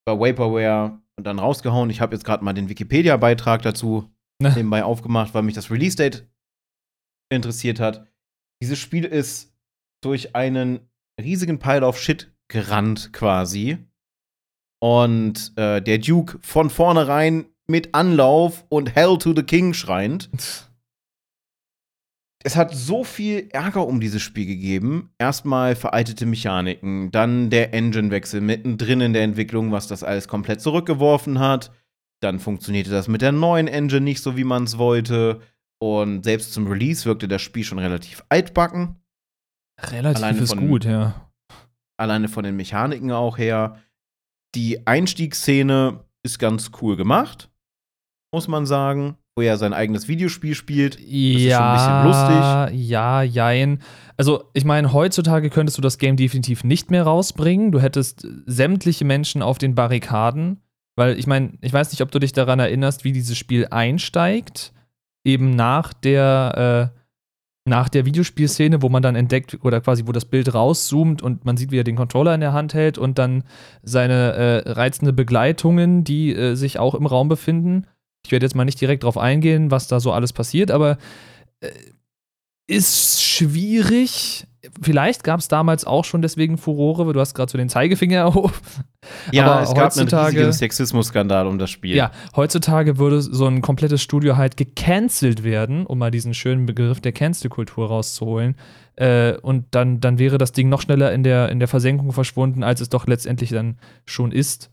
[0.06, 1.90] bei Vaporware und dann rausgehauen.
[1.90, 4.12] Ich habe jetzt gerade mal den Wikipedia-Beitrag dazu
[4.42, 4.54] ne.
[4.54, 6.28] nebenbei aufgemacht, weil mich das Release-Date
[7.30, 8.08] interessiert hat.
[8.62, 9.54] Dieses Spiel ist
[10.04, 10.80] durch einen
[11.22, 13.78] riesigen Pile of Shit gerannt quasi.
[14.80, 20.30] Und äh, der Duke von vornherein mit Anlauf und Hell to the King schreiend.
[22.44, 25.12] es hat so viel Ärger um dieses Spiel gegeben.
[25.18, 31.40] Erstmal veraltete Mechaniken, dann der Engine-Wechsel mittendrin in der Entwicklung, was das alles komplett zurückgeworfen
[31.40, 31.72] hat.
[32.22, 35.42] Dann funktionierte das mit der neuen Engine nicht so, wie man es wollte.
[35.80, 38.96] Und selbst zum Release wirkte das Spiel schon relativ altbacken.
[39.80, 41.30] Relativ alleine ist von, gut, ja.
[42.00, 43.80] Alleine von den Mechaniken auch her.
[44.56, 47.52] Die Einstiegsszene ist ganz cool gemacht,
[48.34, 50.96] muss man sagen wo er sein eigenes Videospiel spielt.
[50.96, 52.90] Das ja, ist schon ein bisschen lustig.
[52.90, 53.84] Ja, jein.
[54.18, 57.72] Also, ich meine, heutzutage könntest du das Game definitiv nicht mehr rausbringen.
[57.72, 60.64] Du hättest sämtliche Menschen auf den Barrikaden.
[60.98, 64.74] Weil, ich meine, ich weiß nicht, ob du dich daran erinnerst, wie dieses Spiel einsteigt.
[65.24, 67.00] Eben nach der, äh,
[67.70, 71.56] nach der Videospielszene, wo man dann entdeckt, oder quasi, wo das Bild rauszoomt und man
[71.56, 73.46] sieht, wie er den Controller in der Hand hält und dann
[73.82, 77.88] seine äh, reizende Begleitungen, die äh, sich auch im Raum befinden
[78.28, 80.98] ich werde jetzt mal nicht direkt darauf eingehen, was da so alles passiert, aber
[81.62, 81.72] äh,
[82.68, 84.46] ist schwierig.
[84.82, 88.26] Vielleicht gab es damals auch schon deswegen Furore, weil du hast gerade so den Zeigefinger
[88.36, 88.62] auf.
[89.32, 91.96] Ja, aber es gab einen riesigen Sexismus-Skandal um das Spiel.
[91.96, 97.02] Ja, heutzutage würde so ein komplettes Studio halt gecancelt werden, um mal diesen schönen Begriff
[97.02, 98.56] der Cancel-Kultur rauszuholen.
[98.96, 102.64] Äh, und dann, dann wäre das Ding noch schneller in der, in der Versenkung verschwunden,
[102.64, 104.72] als es doch letztendlich dann schon ist.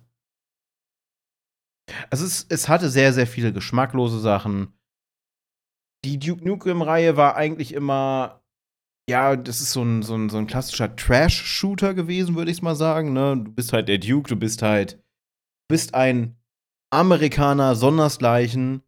[2.10, 4.72] Also es, es hatte sehr, sehr viele geschmacklose Sachen.
[6.04, 8.43] Die Duke Nukem-Reihe war eigentlich immer,
[9.08, 12.74] ja, das ist so ein, so ein, so ein klassischer Trash-Shooter gewesen, würde ich mal
[12.74, 13.12] sagen.
[13.12, 13.36] Ne?
[13.44, 14.98] Du bist halt der Duke, du bist halt,
[15.68, 16.36] bist ein
[16.92, 18.82] Amerikaner, sondersgleichen,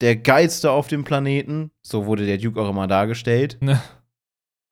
[0.00, 3.58] der geilste auf dem Planeten, so wurde der Duke auch immer dargestellt.
[3.60, 3.80] Ne.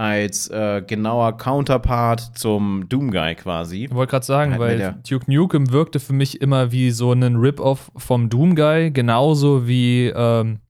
[0.01, 3.87] Als äh, genauer Counterpart zum Doom Guy quasi.
[3.87, 7.13] Ich wollte gerade sagen, Halt weil der- Duke Nukem wirkte für mich immer wie so
[7.13, 10.61] ein Rip-Off vom Doom Guy, genauso wie ähm,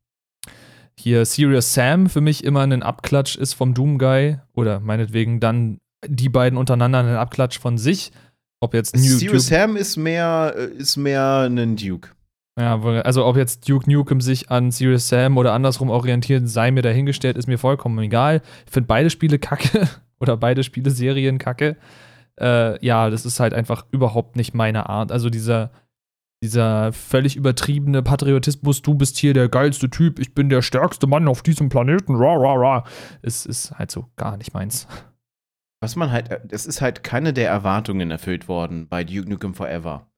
[0.99, 5.79] hier Serious Sam für mich immer ein Abklatsch ist vom Doom Guy oder meinetwegen dann
[6.07, 8.13] die beiden untereinander ein Abklatsch von sich.
[8.61, 12.11] Ob jetzt New Serious Sam ist mehr, äh, ist mehr ein Duke.
[12.59, 16.83] ja, also ob jetzt Duke Nukem sich an Serious Sam oder andersrum orientiert, sei mir
[16.83, 18.43] dahingestellt, ist mir vollkommen egal.
[18.67, 19.89] Ich finde beide Spiele kacke
[20.21, 21.77] oder beide Spiele-Serien kacke.
[22.41, 25.13] Äh, ja, das ist halt einfach überhaupt nicht meine Art.
[25.13, 25.71] Also dieser,
[26.43, 31.29] dieser völlig übertriebene Patriotismus, du bist hier der geilste Typ, ich bin der stärkste Mann
[31.29, 32.85] auf diesem Planeten, ra, ra, ra,
[33.23, 34.87] ist, ist halt so gar nicht meins.
[35.81, 40.11] Was man halt, es ist halt keine der Erwartungen erfüllt worden bei Duke Nukem Forever.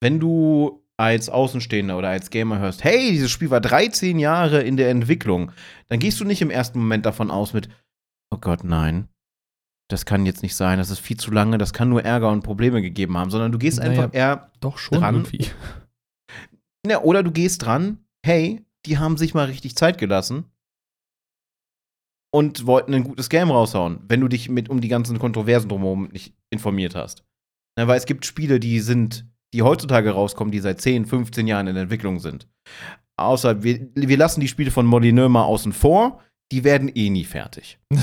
[0.00, 4.76] Wenn du als Außenstehender oder als Gamer hörst, hey, dieses Spiel war 13 Jahre in
[4.76, 5.52] der Entwicklung,
[5.88, 7.68] dann gehst du nicht im ersten Moment davon aus mit,
[8.30, 9.08] oh Gott, nein.
[9.90, 12.42] Das kann jetzt nicht sein, das ist viel zu lange, das kann nur Ärger und
[12.42, 13.90] Probleme gegeben haben, sondern du gehst Naja.
[13.90, 15.14] einfach eher, Doch schon Dran.
[15.16, 15.46] irgendwie.
[16.86, 20.44] ne, oder du gehst dran, hey, die haben sich mal richtig Zeit gelassen
[22.30, 26.08] und wollten ein gutes Game raushauen, wenn du dich mit um die ganzen Kontroversen drumherum
[26.12, 27.24] nicht informiert hast.
[27.76, 31.66] Na, weil es gibt Spiele, die sind, die heutzutage rauskommen, die seit 10, 15 Jahren
[31.66, 32.46] in Entwicklung sind.
[33.16, 36.20] Außer wir, wir lassen die Spiele von Molyneux mal außen vor,
[36.52, 37.78] die werden eh nie fertig.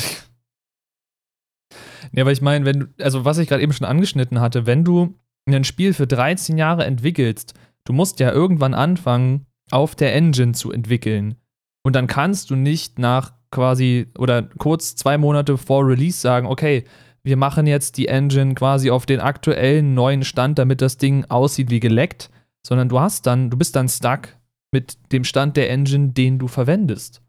[2.12, 4.84] Ja, aber ich meine, wenn du, also was ich gerade eben schon angeschnitten hatte, wenn
[4.84, 5.16] du
[5.48, 10.72] ein Spiel für 13 Jahre entwickelst, du musst ja irgendwann anfangen, auf der Engine zu
[10.72, 11.36] entwickeln.
[11.84, 16.84] Und dann kannst du nicht nach quasi oder kurz zwei Monate vor Release sagen, okay,
[17.24, 21.72] wir machen jetzt die Engine quasi auf den aktuellen neuen Stand, damit das Ding aussieht
[21.72, 22.30] wie geleckt,
[22.66, 24.30] sondern du hast dann, du bist dann stuck
[24.72, 27.22] mit dem Stand der Engine, den du verwendest.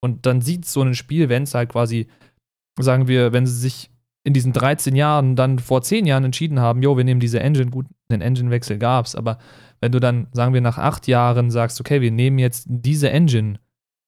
[0.00, 2.08] Und dann sieht so ein Spiel, wenn es halt quasi,
[2.78, 3.90] sagen wir, wenn sie sich
[4.24, 7.70] in diesen 13 Jahren dann vor 10 Jahren entschieden haben, jo, wir nehmen diese Engine,
[7.70, 9.38] gut, einen Engine-Wechsel gab's, aber
[9.80, 13.60] wenn du dann, sagen wir, nach acht Jahren sagst, okay, wir nehmen jetzt diese Engine,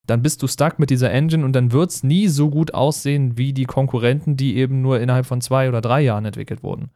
[0.06, 3.52] dann bist du stuck mit dieser Engine und dann wird's nie so gut aussehen wie
[3.52, 6.90] die Konkurrenten, die eben nur innerhalb von zwei oder drei Jahren entwickelt wurden.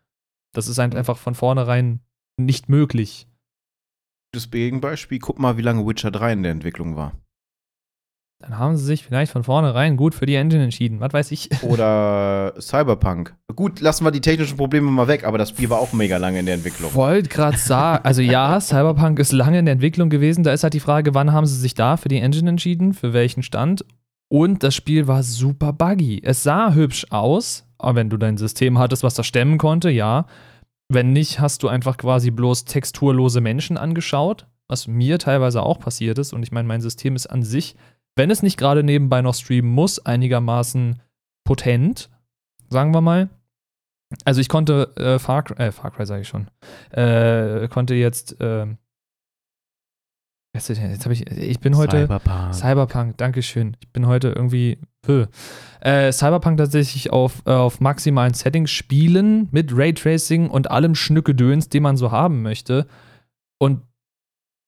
[0.55, 2.01] Das ist halt einfach von vornherein
[2.39, 3.29] nicht möglich.
[4.33, 7.13] Das Gegenbeispiel, guck mal, wie lange Witcher 3 in der Entwicklung war.
[8.41, 10.99] Dann haben sie sich vielleicht von vornherein gut für die Engine entschieden.
[11.01, 11.51] Was weiß ich.
[11.63, 13.35] Oder Cyberpunk.
[13.55, 16.39] Gut, lassen wir die technischen Probleme mal weg, aber das Spiel war auch mega lange
[16.39, 16.95] in der Entwicklung.
[16.95, 20.43] Wollte gerade sagen, also ja, Cyberpunk ist lange in der Entwicklung gewesen.
[20.43, 23.13] Da ist halt die Frage, wann haben sie sich da für die Engine entschieden, für
[23.13, 23.85] welchen Stand?
[24.29, 26.23] Und das Spiel war super buggy.
[26.25, 30.25] Es sah hübsch aus, aber wenn du dein System hattest, was das stemmen konnte, ja.
[30.89, 36.19] Wenn nicht, hast du einfach quasi bloß texturlose Menschen angeschaut, was mir teilweise auch passiert
[36.19, 36.33] ist.
[36.33, 37.77] Und ich meine, mein System ist an sich,
[38.17, 41.01] wenn es nicht gerade nebenbei noch streamen muss, einigermaßen
[41.45, 42.11] potent,
[42.69, 43.29] sagen wir mal.
[44.25, 46.49] Also ich konnte äh, Far, Cry- äh, Far Cry sage ich schon,
[46.91, 48.79] äh, konnte jetzt, ähm,
[50.55, 52.55] jetzt, jetzt habe ich, ich bin heute Cyberpunk.
[52.55, 53.77] Cyberpunk, Dankeschön.
[53.81, 55.27] Ich bin heute irgendwie, pö.
[55.81, 61.85] Äh, Cyberpunk tatsächlich auf, äh, auf maximalen Settings spielen mit Raytracing und allem Schnückedöns, den
[61.85, 62.89] man so haben möchte.
[63.59, 63.83] Und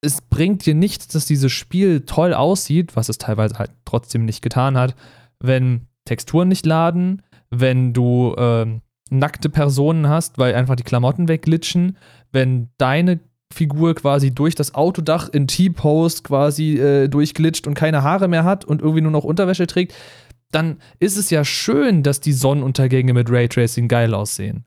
[0.03, 4.43] es bringt dir nichts, dass dieses Spiel toll aussieht, was es teilweise halt trotzdem nicht
[4.43, 4.95] getan hat,
[5.39, 11.97] wenn Texturen nicht laden, wenn du ähm, nackte Personen hast, weil einfach die Klamotten wegglitschen,
[12.33, 13.21] wenn deine
[13.53, 18.65] Figur quasi durch das Autodach in T-Post quasi äh, durchglitscht und keine Haare mehr hat
[18.65, 19.95] und irgendwie nur noch Unterwäsche trägt,
[20.51, 24.65] dann ist es ja schön, dass die Sonnenuntergänge mit Raytracing geil aussehen.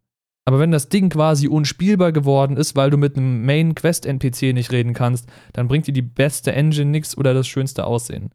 [0.47, 4.93] Aber wenn das Ding quasi unspielbar geworden ist, weil du mit einem Main-Quest-NPC nicht reden
[4.93, 8.29] kannst, dann bringt dir die beste Engine nichts oder das schönste Aussehen.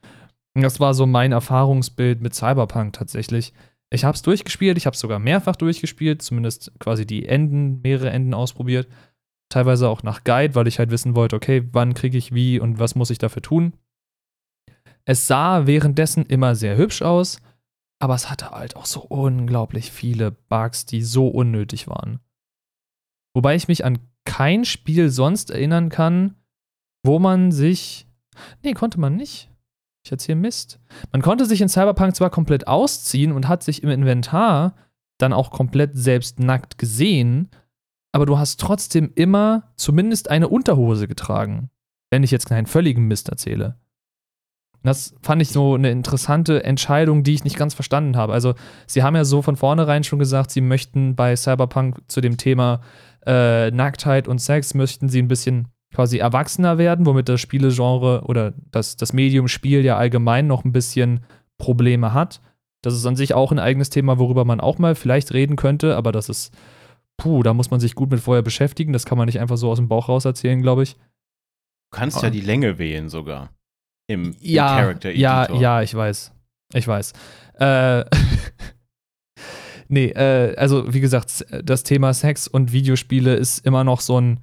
[0.55, 3.53] Und das war so mein Erfahrungsbild mit Cyberpunk tatsächlich.
[3.91, 8.11] Ich habe es durchgespielt, ich habe es sogar mehrfach durchgespielt, zumindest quasi die Enden, mehrere
[8.11, 8.89] Enden ausprobiert.
[9.49, 12.79] Teilweise auch nach Guide, weil ich halt wissen wollte, okay, wann kriege ich wie und
[12.81, 13.73] was muss ich dafür tun.
[15.05, 17.41] Es sah währenddessen immer sehr hübsch aus,
[18.01, 22.19] aber es hatte halt auch so unglaublich viele Bugs, die so unnötig waren.
[23.35, 26.35] Wobei ich mich an kein Spiel sonst erinnern kann,
[27.05, 28.09] wo man sich.
[28.65, 29.51] Nee, konnte man nicht.
[30.05, 30.81] Ich erzähle Mist.
[31.13, 34.75] Man konnte sich in Cyberpunk zwar komplett ausziehen und hat sich im Inventar
[35.19, 37.51] dann auch komplett selbst nackt gesehen,
[38.13, 41.71] aber du hast trotzdem immer zumindest eine Unterhose getragen.
[42.11, 43.79] Wenn ich jetzt keinen völligen Mist erzähle.
[44.83, 48.33] Das fand ich so eine interessante Entscheidung, die ich nicht ganz verstanden habe.
[48.33, 48.55] Also,
[48.87, 52.81] sie haben ja so von vornherein schon gesagt, sie möchten bei Cyberpunk zu dem Thema
[53.27, 58.55] äh, Nacktheit und Sex, möchten sie ein bisschen quasi erwachsener werden, womit das Spielegenre oder
[58.71, 61.21] das, das Medium Spiel ja allgemein noch ein bisschen
[61.59, 62.41] Probleme hat.
[62.83, 65.97] Das ist an sich auch ein eigenes Thema, worüber man auch mal vielleicht reden könnte,
[65.97, 66.55] aber das ist,
[67.19, 68.93] puh, da muss man sich gut mit vorher beschäftigen.
[68.93, 70.95] Das kann man nicht einfach so aus dem Bauch raus erzählen, glaube ich.
[70.95, 73.51] Du kannst ja die Länge wählen sogar.
[74.11, 75.23] Im, ja, im Character Editor.
[75.23, 76.33] Ja, ja, ich weiß.
[76.75, 77.13] Ich weiß.
[77.61, 78.05] Äh,
[79.89, 84.41] nee, äh, also wie gesagt, das Thema Sex und Videospiele ist immer noch so ein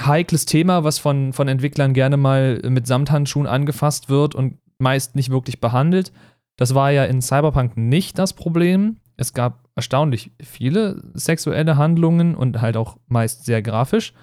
[0.00, 5.30] heikles Thema, was von, von Entwicklern gerne mal mit Samthandschuhen angefasst wird und meist nicht
[5.30, 6.12] wirklich behandelt.
[6.56, 8.96] Das war ja in Cyberpunk nicht das Problem.
[9.16, 14.14] Es gab erstaunlich viele sexuelle Handlungen und halt auch meist sehr grafisch.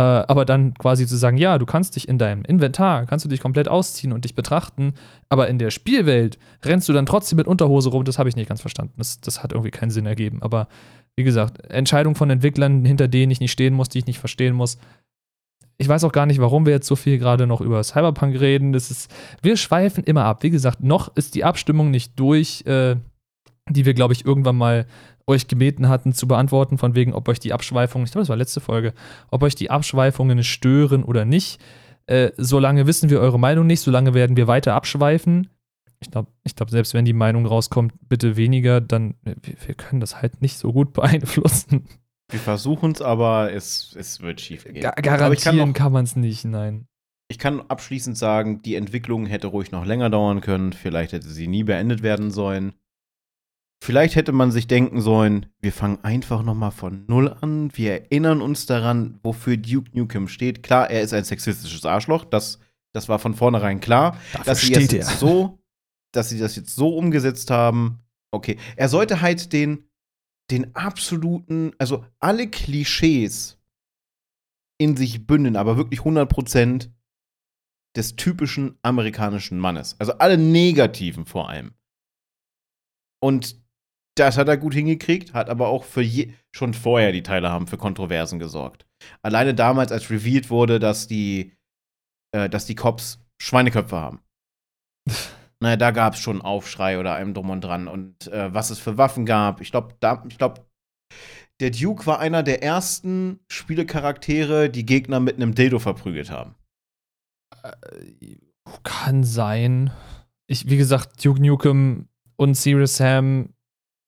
[0.00, 3.28] Äh, aber dann quasi zu sagen, ja, du kannst dich in deinem Inventar, kannst du
[3.28, 4.94] dich komplett ausziehen und dich betrachten,
[5.28, 8.48] aber in der Spielwelt rennst du dann trotzdem mit Unterhose rum, das habe ich nicht
[8.48, 8.94] ganz verstanden.
[8.96, 10.40] Das, das hat irgendwie keinen Sinn ergeben.
[10.40, 10.68] Aber
[11.16, 14.54] wie gesagt, Entscheidung von Entwicklern, hinter denen ich nicht stehen muss, die ich nicht verstehen
[14.54, 14.78] muss.
[15.76, 18.72] Ich weiß auch gar nicht, warum wir jetzt so viel gerade noch über Cyberpunk reden.
[18.72, 20.42] Das ist, wir schweifen immer ab.
[20.42, 22.96] Wie gesagt, noch ist die Abstimmung nicht durch, äh,
[23.68, 24.86] die wir, glaube ich, irgendwann mal
[25.30, 28.36] euch gebeten hatten zu beantworten, von wegen, ob euch die Abschweifungen, ich glaube, das war
[28.36, 28.92] letzte Folge,
[29.30, 31.60] ob euch die Abschweifungen stören oder nicht.
[32.06, 35.48] Äh, solange wissen wir eure Meinung nicht, solange werden wir weiter abschweifen.
[36.00, 40.00] Ich glaube, ich glaub, selbst wenn die Meinung rauskommt, bitte weniger, dann wir, wir können
[40.00, 41.86] das halt nicht so gut beeinflussen.
[42.30, 44.80] Wir versuchen es, aber es, es wird schief gehen.
[44.80, 46.86] Gar garantieren kann, kann man es nicht, nein.
[47.28, 50.72] Ich kann abschließend sagen, die Entwicklung hätte ruhig noch länger dauern können.
[50.72, 52.72] Vielleicht hätte sie nie beendet werden sollen.
[53.82, 57.70] Vielleicht hätte man sich denken sollen, wir fangen einfach noch mal von Null an.
[57.74, 60.62] Wir erinnern uns daran, wofür Duke Nukem steht.
[60.62, 62.26] Klar, er ist ein sexistisches Arschloch.
[62.26, 62.58] Das,
[62.92, 64.18] das war von vornherein klar.
[64.32, 65.58] Dafür dass sie steht jetzt so,
[66.12, 68.00] dass sie das jetzt so umgesetzt haben.
[68.30, 69.88] Okay, er sollte halt den,
[70.50, 73.58] den absoluten, also alle Klischees
[74.78, 76.90] in sich bündeln, aber wirklich 100%
[77.96, 79.96] des typischen amerikanischen Mannes.
[79.98, 81.72] Also alle negativen vor allem.
[83.20, 83.59] Und
[84.16, 87.66] das hat er gut hingekriegt, hat aber auch für je, schon vorher die Teile haben
[87.66, 88.86] für Kontroversen gesorgt.
[89.22, 91.56] Alleine damals, als revealed wurde, dass die,
[92.34, 94.20] äh, dass die Cops Schweineköpfe haben.
[95.60, 97.88] naja, da gab es schon Aufschrei oder einem drum und dran.
[97.88, 99.94] Und äh, was es für Waffen gab, ich glaube,
[100.28, 100.66] ich glaube,
[101.60, 106.54] der Duke war einer der ersten Spielecharaktere, die Gegner mit einem Dildo verprügelt haben.
[107.62, 108.36] Äh,
[108.82, 109.90] kann sein.
[110.46, 113.54] Ich, wie gesagt, Duke Nukem und Serious Sam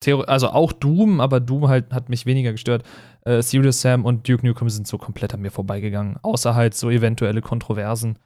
[0.09, 2.85] also auch Doom, aber Doom halt hat mich weniger gestört.
[3.25, 6.19] Äh, Serious Sam und Duke Nukem sind so komplett an mir vorbeigegangen.
[6.23, 8.19] Außer halt so eventuelle Kontroversen.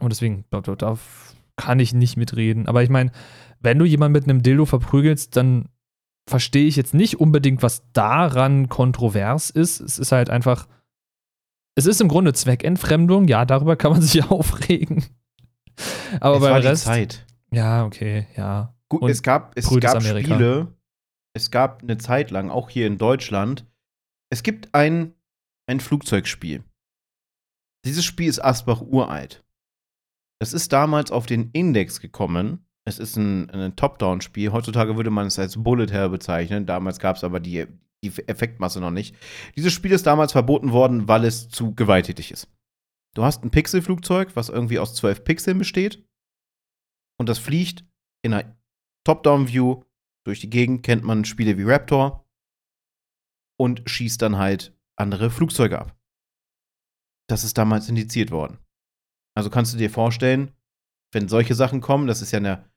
[0.00, 0.98] Und deswegen, da, da
[1.56, 2.66] kann ich nicht mitreden.
[2.66, 3.12] Aber ich meine,
[3.60, 5.68] wenn du jemanden mit einem Dildo verprügelst, dann
[6.28, 9.80] verstehe ich jetzt nicht unbedingt, was daran kontrovers ist.
[9.80, 10.66] Es ist halt einfach.
[11.74, 15.04] Es ist im Grunde Zweckentfremdung, ja, darüber kann man sich aufregen.
[16.20, 16.84] Aber es beim war Rest.
[16.84, 17.26] Zeit.
[17.50, 18.74] Ja, okay, ja.
[19.00, 20.74] Gut, es gab, es gab Spiele,
[21.34, 23.66] es gab eine Zeit lang, auch hier in Deutschland,
[24.30, 25.14] es gibt ein,
[25.66, 26.62] ein Flugzeugspiel.
[27.86, 29.44] Dieses Spiel ist Asbach uralt.
[30.40, 32.66] Das ist damals auf den Index gekommen.
[32.84, 34.52] Es ist ein, ein Top-Down-Spiel.
[34.52, 36.66] Heutzutage würde man es als Bullet Hell bezeichnen.
[36.66, 37.66] Damals gab es aber die,
[38.04, 39.16] die Effektmasse noch nicht.
[39.56, 42.48] Dieses Spiel ist damals verboten worden, weil es zu gewalttätig ist.
[43.14, 46.04] Du hast ein Pixelflugzeug, was irgendwie aus zwölf Pixeln besteht.
[47.18, 47.84] Und das fliegt
[48.22, 48.56] in einer
[49.04, 49.82] Top-Down-View
[50.24, 52.26] durch die Gegend, kennt man Spiele wie Raptor
[53.58, 55.96] und schießt dann halt andere Flugzeuge ab.
[57.28, 58.58] Das ist damals indiziert worden.
[59.36, 60.52] Also kannst du dir vorstellen,
[61.12, 62.70] wenn solche Sachen kommen, das ist ja eine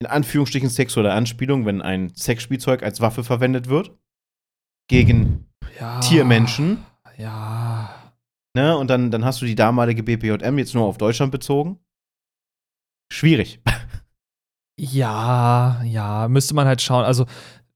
[0.00, 3.96] in Anführungsstrichen sexuelle Anspielung, wenn ein Sexspielzeug als Waffe verwendet wird
[4.88, 5.48] gegen
[5.80, 6.84] ja, Tiermenschen.
[7.16, 8.12] Ja.
[8.54, 11.78] Ne, und dann, dann hast du die damalige BPJM jetzt nur auf Deutschland bezogen.
[13.10, 13.60] Schwierig.
[14.78, 17.04] Ja, ja, müsste man halt schauen.
[17.04, 17.26] Also,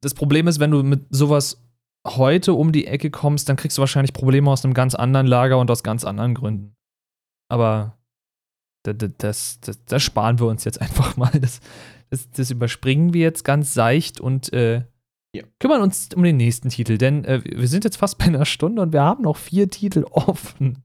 [0.00, 1.62] das Problem ist, wenn du mit sowas
[2.06, 5.58] heute um die Ecke kommst, dann kriegst du wahrscheinlich Probleme aus einem ganz anderen Lager
[5.58, 6.74] und aus ganz anderen Gründen.
[7.48, 7.98] Aber
[8.82, 11.30] das, das, das, sparen wir uns jetzt einfach mal.
[11.40, 11.60] Das,
[12.34, 14.84] das, überspringen wir jetzt ganz seicht und äh,
[15.34, 15.44] ja.
[15.58, 16.98] kümmern uns um den nächsten Titel.
[16.98, 20.04] Denn äh, wir sind jetzt fast bei einer Stunde und wir haben noch vier Titel
[20.10, 20.84] offen.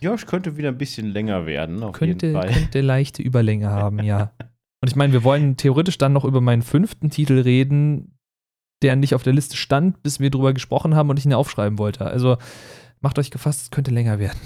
[0.00, 2.32] Ja, es könnte wieder ein bisschen länger werden, könnte.
[2.32, 4.32] Könnte leichte Überlänge haben, ja.
[4.80, 8.18] Und ich meine, wir wollen theoretisch dann noch über meinen fünften Titel reden,
[8.82, 11.78] der nicht auf der Liste stand, bis wir drüber gesprochen haben und ich ihn aufschreiben
[11.78, 12.06] wollte.
[12.06, 12.38] Also
[13.00, 14.38] macht euch gefasst, es könnte länger werden.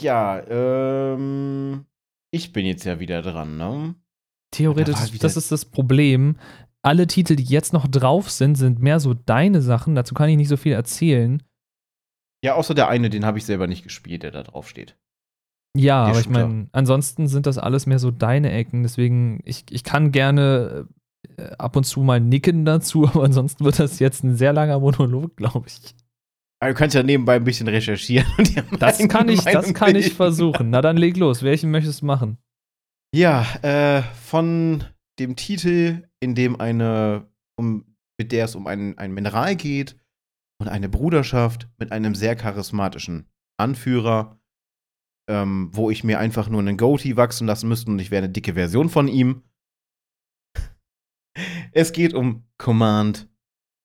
[0.00, 1.86] Ja, ähm,
[2.32, 3.94] ich bin jetzt ja wieder dran, ne?
[4.50, 6.38] Theoretisch, da das ist das Problem.
[6.82, 9.94] Alle Titel, die jetzt noch drauf sind, sind mehr so deine Sachen.
[9.94, 11.42] Dazu kann ich nicht so viel erzählen.
[12.44, 14.98] Ja, außer der eine, den habe ich selber nicht gespielt, der da drauf steht.
[15.76, 18.82] Ja, aber ich meine, ansonsten sind das alles mehr so deine Ecken.
[18.82, 20.86] Deswegen, ich, ich kann gerne
[21.36, 24.80] äh, ab und zu mal nicken dazu, aber ansonsten wird das jetzt ein sehr langer
[24.80, 25.94] Monolog, glaube ich.
[26.60, 28.26] Aber du kannst ja nebenbei ein bisschen recherchieren.
[28.78, 30.70] Das kann ich, das kann ich versuchen.
[30.70, 31.42] Na dann leg los.
[31.42, 32.38] Welchen möchtest du machen?
[33.14, 34.84] Ja, äh, von
[35.18, 39.96] dem Titel, in dem eine, um, mit der es um ein, ein Mineral geht
[40.60, 44.38] und eine Bruderschaft mit einem sehr charismatischen Anführer,
[45.28, 48.32] ähm, wo ich mir einfach nur einen Goatee wachsen lassen müsste und ich wäre eine
[48.32, 49.42] dicke Version von ihm.
[51.72, 53.28] Es geht um Command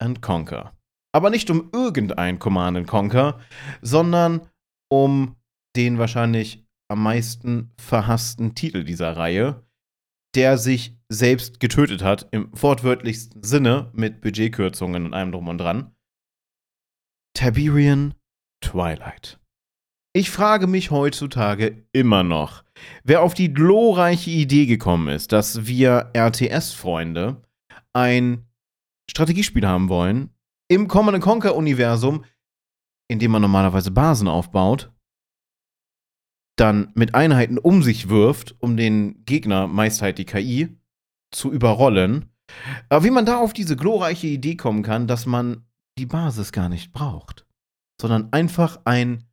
[0.01, 0.77] and Conquer.
[1.13, 3.39] Aber nicht um irgendein Command and Conquer,
[3.81, 4.49] sondern
[4.91, 5.37] um
[5.75, 9.65] den wahrscheinlich am meisten verhassten Titel dieser Reihe,
[10.35, 15.95] der sich selbst getötet hat, im wortwörtlichsten Sinne, mit Budgetkürzungen und allem drum und dran.
[17.33, 18.13] Tiberian
[18.61, 19.39] Twilight.
[20.13, 22.63] Ich frage mich heutzutage immer noch,
[23.03, 27.41] wer auf die glorreiche Idee gekommen ist, dass wir RTS-Freunde
[27.93, 28.47] ein
[29.09, 30.31] Strategiespiel haben wollen
[30.69, 32.25] im Command Conquer-Universum,
[33.09, 34.91] in dem man normalerweise Basen aufbaut,
[36.57, 40.77] dann mit Einheiten um sich wirft, um den Gegner, meist halt die KI,
[41.31, 42.31] zu überrollen.
[42.89, 46.69] Aber wie man da auf diese glorreiche Idee kommen kann, dass man die Basis gar
[46.69, 47.45] nicht braucht,
[48.01, 49.26] sondern einfach ein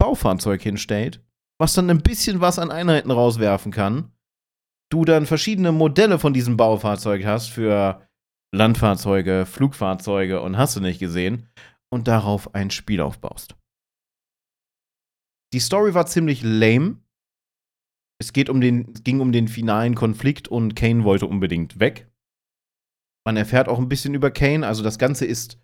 [0.00, 1.22] Baufahrzeug hinstellt,
[1.60, 4.12] was dann ein bisschen was an Einheiten rauswerfen kann.
[4.90, 8.08] Du dann verschiedene Modelle von diesem Baufahrzeug hast für
[8.52, 11.48] Landfahrzeuge, Flugfahrzeuge und hast du nicht gesehen
[11.92, 13.54] und darauf ein Spiel aufbaust.
[15.52, 16.98] Die Story war ziemlich lame.
[18.20, 22.10] Es geht um den, ging um den finalen Konflikt und Kane wollte unbedingt weg.
[23.26, 25.60] Man erfährt auch ein bisschen über Kane, also das Ganze ist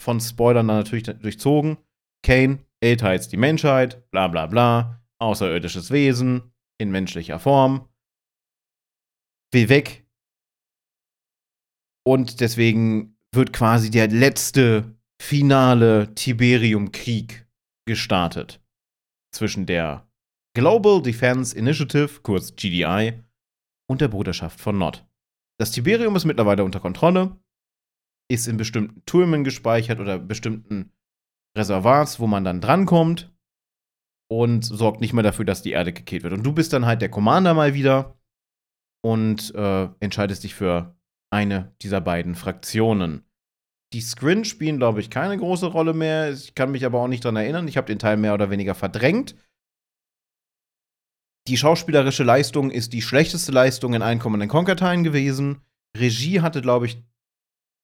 [0.00, 1.78] von Spoilern natürlich durchzogen.
[2.22, 7.88] Kane älter als die Menschheit, bla bla bla, außerirdisches Wesen in menschlicher Form,
[9.52, 10.06] will weg.
[12.06, 17.46] Und deswegen wird quasi der letzte finale Tiberium-Krieg
[17.86, 18.60] gestartet
[19.34, 20.08] zwischen der
[20.54, 23.22] Global Defense Initiative, kurz GDI,
[23.90, 25.06] und der Bruderschaft von Nord.
[25.58, 27.38] Das Tiberium ist mittlerweile unter Kontrolle,
[28.30, 30.92] ist in bestimmten Türmen gespeichert oder bestimmten
[31.56, 33.32] Reservoirs, wo man dann drankommt
[34.30, 36.34] und sorgt nicht mehr dafür, dass die Erde gekillt wird.
[36.34, 38.18] Und du bist dann halt der Commander mal wieder
[39.02, 40.96] und äh, entscheidest dich für
[41.30, 43.24] eine dieser beiden Fraktionen.
[43.94, 46.30] Die Scrin spielen, glaube ich, keine große Rolle mehr.
[46.32, 47.68] Ich kann mich aber auch nicht dran erinnern.
[47.68, 49.34] Ich habe den Teil mehr oder weniger verdrängt.
[51.48, 55.62] Die schauspielerische Leistung ist die schlechteste Leistung in allen Command Conquer-Teilen gewesen.
[55.96, 57.02] Regie hatte, glaube ich,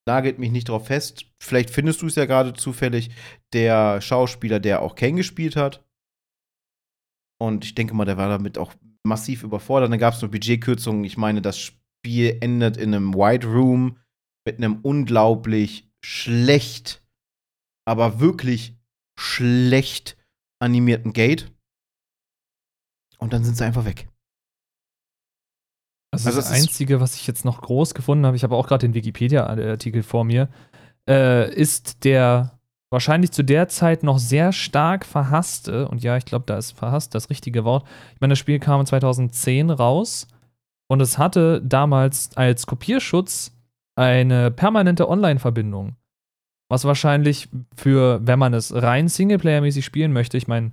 [0.07, 1.27] nagelt mich nicht drauf fest.
[1.41, 3.11] Vielleicht findest du es ja gerade zufällig,
[3.53, 5.85] der Schauspieler, der auch Kane gespielt hat.
[7.41, 9.91] Und ich denke mal, der war damit auch massiv überfordert.
[9.91, 11.05] Dann gab es noch Budgetkürzungen.
[11.05, 13.99] Ich meine, das Spiel endet in einem White Room
[14.47, 17.03] mit einem unglaublich schlecht,
[17.87, 18.77] aber wirklich
[19.19, 20.17] schlecht
[20.61, 21.51] animierten Gate.
[23.19, 24.09] Und dann sind sie einfach weg.
[26.15, 28.67] Also, Also das ist- Einzige, was ich jetzt noch groß gefunden habe, ich habe auch
[28.67, 30.49] gerade den Wikipedia-Artikel vor mir,
[31.09, 32.53] äh, ist der
[32.91, 37.15] wahrscheinlich zu der Zeit noch sehr stark verhasste, und ja, ich glaube, da ist verhasst
[37.15, 37.85] das richtige Wort.
[38.15, 40.29] Ich meine, das Spiel kam 2010 raus
[40.89, 43.53] und es hatte damals als Kopierschutz
[43.97, 45.97] eine permanente Online-Verbindung.
[46.71, 50.73] Was wahrscheinlich für, wenn man es rein Singleplayer-mäßig spielen möchte, ich meine,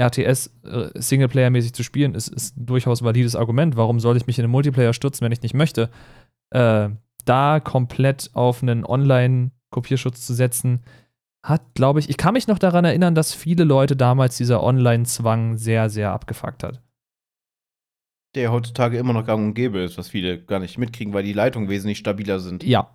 [0.00, 3.76] RTS äh, Singleplayer-mäßig zu spielen, ist, ist durchaus valides Argument.
[3.76, 5.90] Warum soll ich mich in den Multiplayer stürzen, wenn ich nicht möchte?
[6.50, 6.90] Äh,
[7.24, 10.82] da komplett auf einen Online-Kopierschutz zu setzen,
[11.44, 15.56] hat, glaube ich, ich kann mich noch daran erinnern, dass viele Leute damals dieser Online-Zwang
[15.56, 16.80] sehr, sehr abgefuckt hat.
[18.34, 21.32] Der heutzutage immer noch gang und gäbe ist, was viele gar nicht mitkriegen, weil die
[21.32, 22.62] Leitungen wesentlich stabiler sind.
[22.64, 22.88] Ja.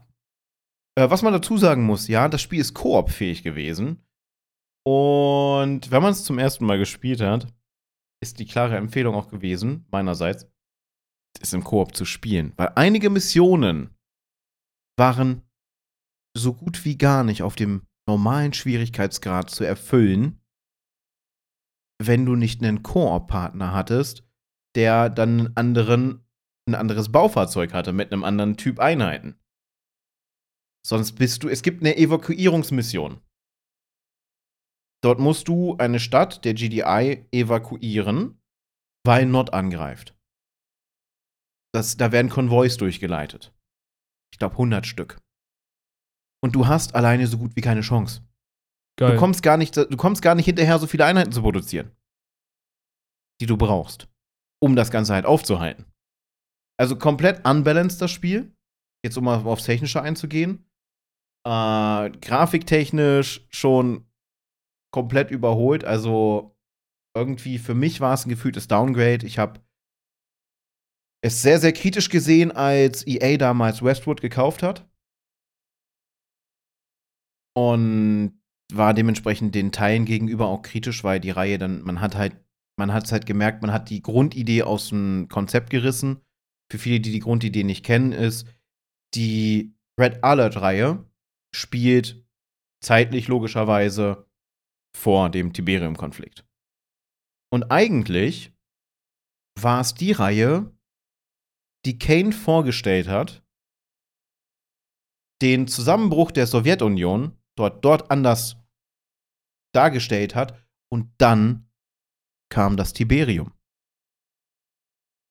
[0.96, 3.98] Äh, was man dazu sagen muss, ja, das Spiel ist koop-fähig gewesen.
[4.88, 7.54] Und wenn man es zum ersten Mal gespielt hat,
[8.24, 10.50] ist die klare Empfehlung auch gewesen, meinerseits,
[11.42, 12.54] es im Koop zu spielen.
[12.56, 13.94] Weil einige Missionen
[14.98, 15.42] waren
[16.38, 20.42] so gut wie gar nicht auf dem normalen Schwierigkeitsgrad zu erfüllen,
[22.02, 24.24] wenn du nicht einen Koop-Partner hattest,
[24.78, 26.26] der dann einen anderen,
[26.66, 29.38] ein anderes Baufahrzeug hatte mit einem anderen Typ Einheiten.
[30.88, 33.20] Sonst bist du, es gibt eine Evakuierungsmission.
[35.04, 38.42] Dort musst du eine Stadt der GDI evakuieren,
[39.06, 40.16] weil Nord angreift.
[41.74, 43.54] Das, da werden Konvois durchgeleitet.
[44.34, 45.20] Ich glaube 100 Stück.
[46.44, 48.22] Und du hast alleine so gut wie keine Chance.
[49.00, 49.14] Geil.
[49.14, 51.92] Du kommst, gar nicht, du kommst gar nicht hinterher, so viele Einheiten zu produzieren,
[53.40, 54.08] die du brauchst,
[54.60, 55.86] um das Ganze halt aufzuhalten.
[56.80, 58.56] Also komplett unbalanced das Spiel.
[59.04, 60.66] Jetzt um mal aufs Technische einzugehen.
[61.46, 64.07] Äh, grafiktechnisch schon
[64.92, 65.84] komplett überholt.
[65.86, 66.56] Also
[67.16, 69.26] irgendwie für mich war es ein gefühltes Downgrade.
[69.26, 69.62] Ich habe
[71.22, 74.90] es sehr, sehr kritisch gesehen, als EA damals Westwood gekauft hat.
[77.56, 78.40] Und
[78.72, 82.36] war dementsprechend den Teilen gegenüber auch kritisch, weil die Reihe dann, man hat halt,
[82.78, 86.22] man hat halt gemerkt, man hat die Grundidee aus dem Konzept gerissen.
[86.72, 88.48] Für viele, die die Grundidee nicht kennen, ist,
[89.16, 91.10] die Red Alert-Reihe
[91.56, 92.28] spielt
[92.84, 94.27] zeitlich logischerweise
[94.98, 96.44] vor dem Tiberium-Konflikt.
[97.54, 98.52] Und eigentlich
[99.60, 100.76] war es die Reihe,
[101.86, 103.44] die Kane vorgestellt hat,
[105.42, 108.58] den Zusammenbruch der Sowjetunion dort, dort anders
[109.74, 110.60] dargestellt hat
[110.92, 111.70] und dann
[112.50, 113.54] kam das Tiberium.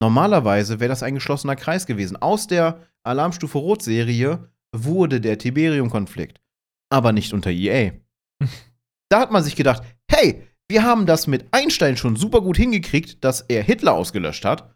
[0.01, 2.17] Normalerweise wäre das ein geschlossener Kreis gewesen.
[2.17, 6.41] Aus der Alarmstufe Rot-Serie wurde der Tiberium-Konflikt,
[6.89, 7.93] aber nicht unter EA.
[9.11, 13.23] da hat man sich gedacht, hey, wir haben das mit Einstein schon super gut hingekriegt,
[13.25, 14.75] dass er Hitler ausgelöscht hat.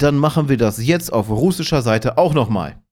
[0.00, 2.82] Dann machen wir das jetzt auf russischer Seite auch noch mal.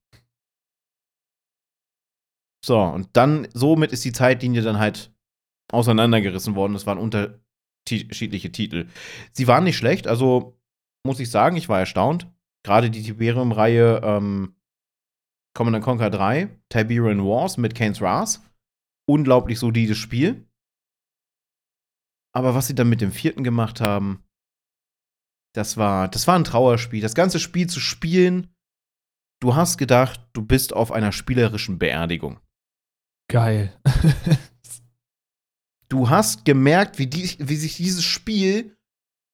[2.65, 5.13] So, und dann, somit ist die Zeitlinie dann halt
[5.73, 6.77] auseinandergerissen worden.
[6.77, 8.87] Es waren unterschiedliche Titel.
[9.33, 10.57] Sie waren nicht schlecht, also
[11.05, 12.29] muss ich sagen, ich war erstaunt.
[12.65, 14.55] Gerade die Tiberium-Reihe ähm,
[15.55, 18.41] Command Conquer 3, Tiberian Wars mit Kane's Ras.
[19.07, 20.49] Unglaublich solides Spiel.
[22.35, 24.25] Aber was sie dann mit dem vierten gemacht haben,
[25.55, 27.03] das war, das war ein Trauerspiel.
[27.03, 28.55] Das ganze Spiel zu spielen,
[29.41, 32.41] du hast gedacht, du bist auf einer spielerischen Beerdigung.
[33.29, 33.79] Geil.
[35.89, 38.77] du hast gemerkt, wie, die, wie sich dieses Spiel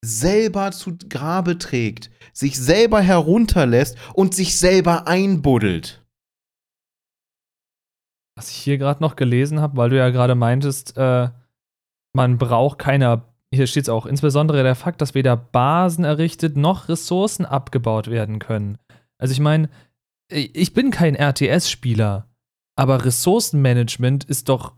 [0.04, 6.04] selber zu Grabe trägt, sich selber herunterlässt und sich selber einbuddelt.
[8.38, 11.28] Was ich hier gerade noch gelesen habe, weil du ja gerade meintest, äh,
[12.14, 16.88] man braucht keine, hier steht es auch, insbesondere der Fakt, dass weder Basen errichtet noch
[16.88, 18.78] Ressourcen abgebaut werden können.
[19.20, 19.68] Also ich meine,
[20.30, 22.28] ich bin kein RTS-Spieler,
[22.76, 24.74] aber Ressourcenmanagement ist doch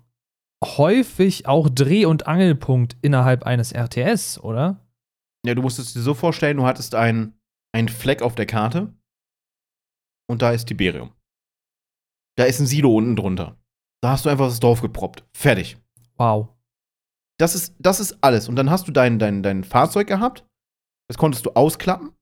[0.65, 4.81] häufig auch Dreh- und Angelpunkt innerhalb eines RTS, oder?
[5.45, 7.35] Ja, du musst es dir so vorstellen, du hattest einen
[7.89, 8.95] Fleck auf der Karte
[10.31, 11.13] und da ist Tiberium.
[12.37, 13.57] Da ist ein Silo unten drunter.
[14.03, 15.25] Da hast du einfach das Dorf geproppt.
[15.35, 15.77] Fertig.
[16.17, 16.49] Wow.
[17.39, 18.49] Das ist, das ist alles.
[18.49, 20.45] Und dann hast du dein, dein, dein Fahrzeug gehabt.
[21.09, 22.13] Das konntest du ausklappen.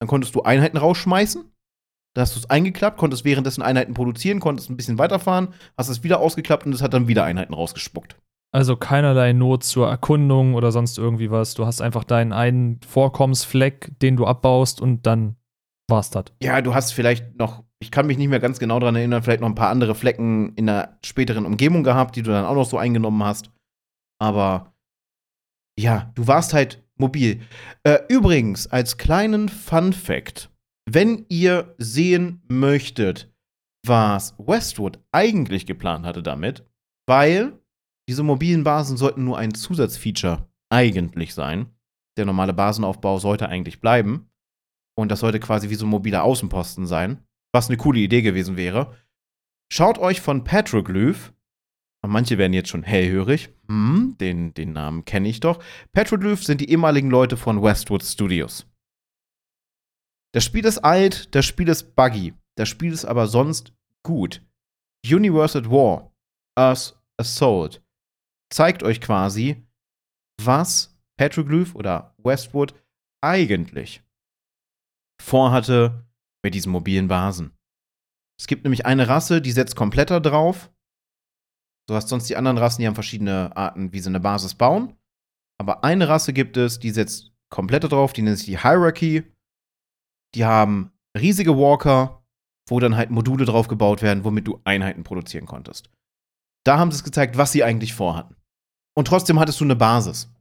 [0.00, 1.50] Dann konntest du Einheiten rausschmeißen.
[2.16, 6.02] Da hast du es eingeklappt, konntest währenddessen Einheiten produzieren, konntest ein bisschen weiterfahren, hast es
[6.02, 8.16] wieder ausgeklappt und es hat dann wieder Einheiten rausgespuckt.
[8.54, 11.52] Also keinerlei Not zur Erkundung oder sonst irgendwie was.
[11.52, 15.36] Du hast einfach deinen einen Vorkommensfleck, den du abbaust und dann
[15.90, 16.24] war's das.
[16.42, 19.40] Ja, du hast vielleicht noch, ich kann mich nicht mehr ganz genau daran erinnern, vielleicht
[19.40, 22.68] noch ein paar andere Flecken in der späteren Umgebung gehabt, die du dann auch noch
[22.68, 23.50] so eingenommen hast.
[24.18, 24.74] Aber
[25.78, 27.42] ja, du warst halt mobil.
[27.82, 30.50] Äh, übrigens, als kleinen Fun Fact
[30.88, 33.32] wenn ihr sehen möchtet,
[33.84, 36.64] was Westwood eigentlich geplant hatte damit,
[37.08, 37.60] weil
[38.08, 41.66] diese mobilen Basen sollten nur ein Zusatzfeature eigentlich sein.
[42.16, 44.30] Der normale Basenaufbau sollte eigentlich bleiben.
[44.96, 47.25] Und das sollte quasi wie so ein mobiler Außenposten sein,
[47.56, 48.94] was eine coole Idee gewesen wäre.
[49.72, 51.32] Schaut euch von Petroglyph,
[52.06, 55.64] manche werden jetzt schon hellhörig, hm, den, den Namen kenne ich doch.
[55.92, 58.66] Petroglyph sind die ehemaligen Leute von Westwood Studios.
[60.34, 63.72] Das Spiel ist alt, das Spiel ist buggy, das Spiel ist aber sonst
[64.04, 64.42] gut.
[65.06, 66.12] Universe at War,
[66.58, 67.82] Earth Assault,
[68.52, 69.66] zeigt euch quasi,
[70.42, 72.74] was Petroglyph oder Westwood
[73.22, 74.02] eigentlich
[75.22, 76.05] vorhatte
[76.46, 77.56] mit diesen mobilen Basen.
[78.38, 80.70] Es gibt nämlich eine Rasse, die setzt kompletter drauf.
[81.88, 84.96] Du hast sonst die anderen Rassen, die haben verschiedene Arten, wie sie eine Basis bauen.
[85.58, 89.24] Aber eine Rasse gibt es, die setzt kompletter drauf, die nennt sich die Hierarchy.
[90.36, 92.24] Die haben riesige Walker,
[92.68, 95.90] wo dann halt Module drauf gebaut werden, womit du Einheiten produzieren konntest.
[96.64, 98.36] Da haben sie es gezeigt, was sie eigentlich vorhatten.
[98.96, 100.32] Und trotzdem hattest du eine Basis,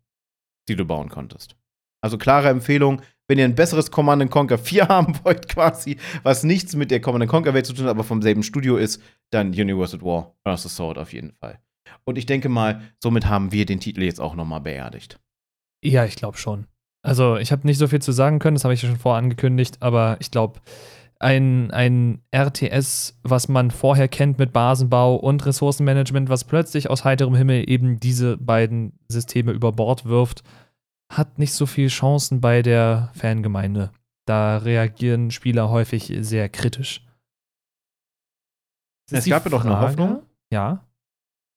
[0.70, 1.56] die du bauen konntest.
[2.04, 6.76] Also klare Empfehlung, wenn ihr ein besseres Command Conquer 4 haben wollt, quasi, was nichts
[6.76, 9.02] mit der Command Conquer Welt zu tun hat, aber vom selben Studio ist,
[9.32, 11.60] dann Universal War, Earth Sword auf jeden Fall.
[12.04, 15.20] Und ich denke mal, somit haben wir den Titel jetzt auch nochmal beerdigt.
[15.84, 16.68] Ja, ich glaube schon.
[17.04, 19.22] Also, ich habe nicht so viel zu sagen können, das habe ich ja schon vorher
[19.22, 20.60] angekündigt, aber ich glaube,
[21.20, 27.36] ein, ein RTS, was man vorher kennt mit Basenbau und Ressourcenmanagement, was plötzlich aus heiterem
[27.36, 30.44] Himmel eben diese beiden Systeme über Bord wirft,
[31.12, 33.92] hat nicht so viele Chancen bei der Fangemeinde.
[34.26, 37.06] Da reagieren Spieler häufig sehr kritisch.
[39.12, 40.24] Es gab ja doch eine Hoffnung.
[40.52, 40.86] Ja.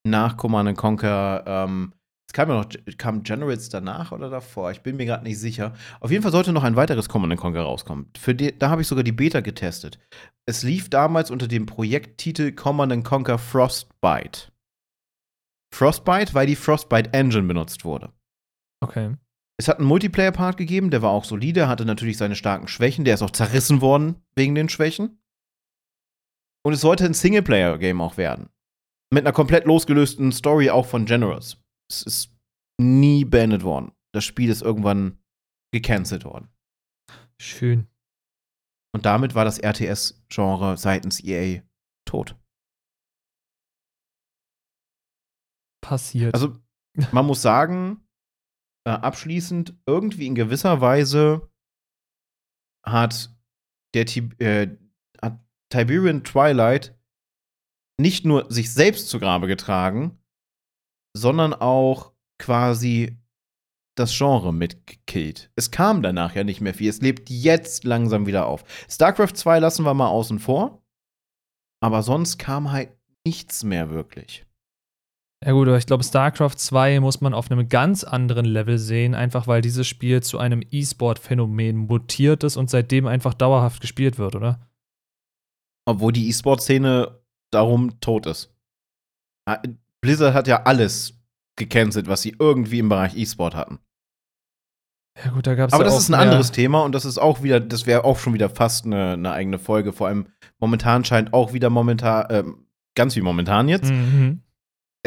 [0.07, 1.93] Nach Command Conquer ähm,
[2.29, 2.69] es kam ja noch,
[2.99, 4.71] kam Generals danach oder davor?
[4.71, 5.73] Ich bin mir gerade nicht sicher.
[6.01, 8.11] Auf jeden Fall sollte noch ein weiteres Command Conquer rauskommen.
[8.19, 9.99] Für die, da habe ich sogar die Beta getestet.
[10.45, 14.53] Es lief damals unter dem Projekttitel Command Conquer Frostbite.
[15.75, 18.13] Frostbite, weil die Frostbite Engine benutzt wurde.
[18.81, 19.15] Okay.
[19.61, 23.15] Es hat einen Multiplayer-Part gegeben, der war auch solide, hatte natürlich seine starken Schwächen, der
[23.15, 25.21] ist auch zerrissen worden wegen den Schwächen.
[26.65, 28.51] Und es sollte ein Singleplayer-Game auch werden.
[29.13, 31.59] Mit einer komplett losgelösten Story auch von Generals
[31.91, 32.37] es ist
[32.81, 33.93] nie beendet worden.
[34.15, 35.19] Das Spiel ist irgendwann
[35.73, 36.49] gecancelt worden.
[37.41, 37.89] Schön.
[38.95, 41.63] Und damit war das RTS-Genre seitens EA
[42.07, 42.37] tot.
[45.85, 46.35] Passiert.
[46.35, 46.59] Also,
[47.13, 48.08] man muss sagen,
[48.89, 51.51] äh, abschließend, irgendwie in gewisser Weise
[52.83, 53.31] hat
[53.93, 54.07] der
[54.41, 54.79] äh,
[55.21, 56.99] hat Tiberian Twilight
[58.01, 60.19] nicht nur sich selbst zu Grabe getragen,
[61.15, 63.19] sondern auch quasi
[63.95, 65.51] das Genre mitgekillt.
[65.55, 66.89] Es kam danach ja nicht mehr viel.
[66.89, 68.65] Es lebt jetzt langsam wieder auf.
[68.89, 70.83] StarCraft 2 lassen wir mal außen vor.
[71.83, 74.47] Aber sonst kam halt nichts mehr wirklich.
[75.45, 79.15] Ja gut, aber ich glaube, StarCraft 2 muss man auf einem ganz anderen Level sehen,
[79.15, 84.35] einfach weil dieses Spiel zu einem E-Sport-Phänomen mutiert ist und seitdem einfach dauerhaft gespielt wird,
[84.35, 84.69] oder?
[85.85, 87.21] Obwohl die E-Sport-Szene
[87.51, 88.53] darum tot ist.
[90.01, 91.19] Blizzard hat ja alles
[91.57, 93.79] gecancelt, was sie irgendwie im Bereich E-Sport hatten.
[95.25, 97.43] Ja, gut, da gab's Aber ja das ist ein anderes Thema und das ist auch
[97.43, 99.93] wieder, das wäre auch schon wieder fast eine, eine, eigene Folge.
[99.93, 100.29] Vor allem
[100.59, 102.45] momentan scheint auch wieder momentan, äh,
[102.95, 103.91] ganz wie momentan jetzt.
[103.91, 104.43] Mhm.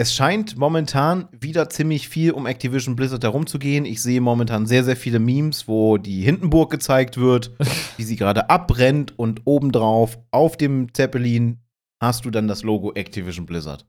[0.02, 3.86] Es scheint momentan wieder ziemlich viel um Activision Blizzard herumzugehen.
[3.86, 7.52] Ich sehe momentan sehr, sehr viele Memes, wo die Hindenburg gezeigt wird,
[7.97, 11.60] wie sie gerade abbrennt und obendrauf auf dem Zeppelin
[12.02, 13.86] hast du dann das Logo Activision Blizzard.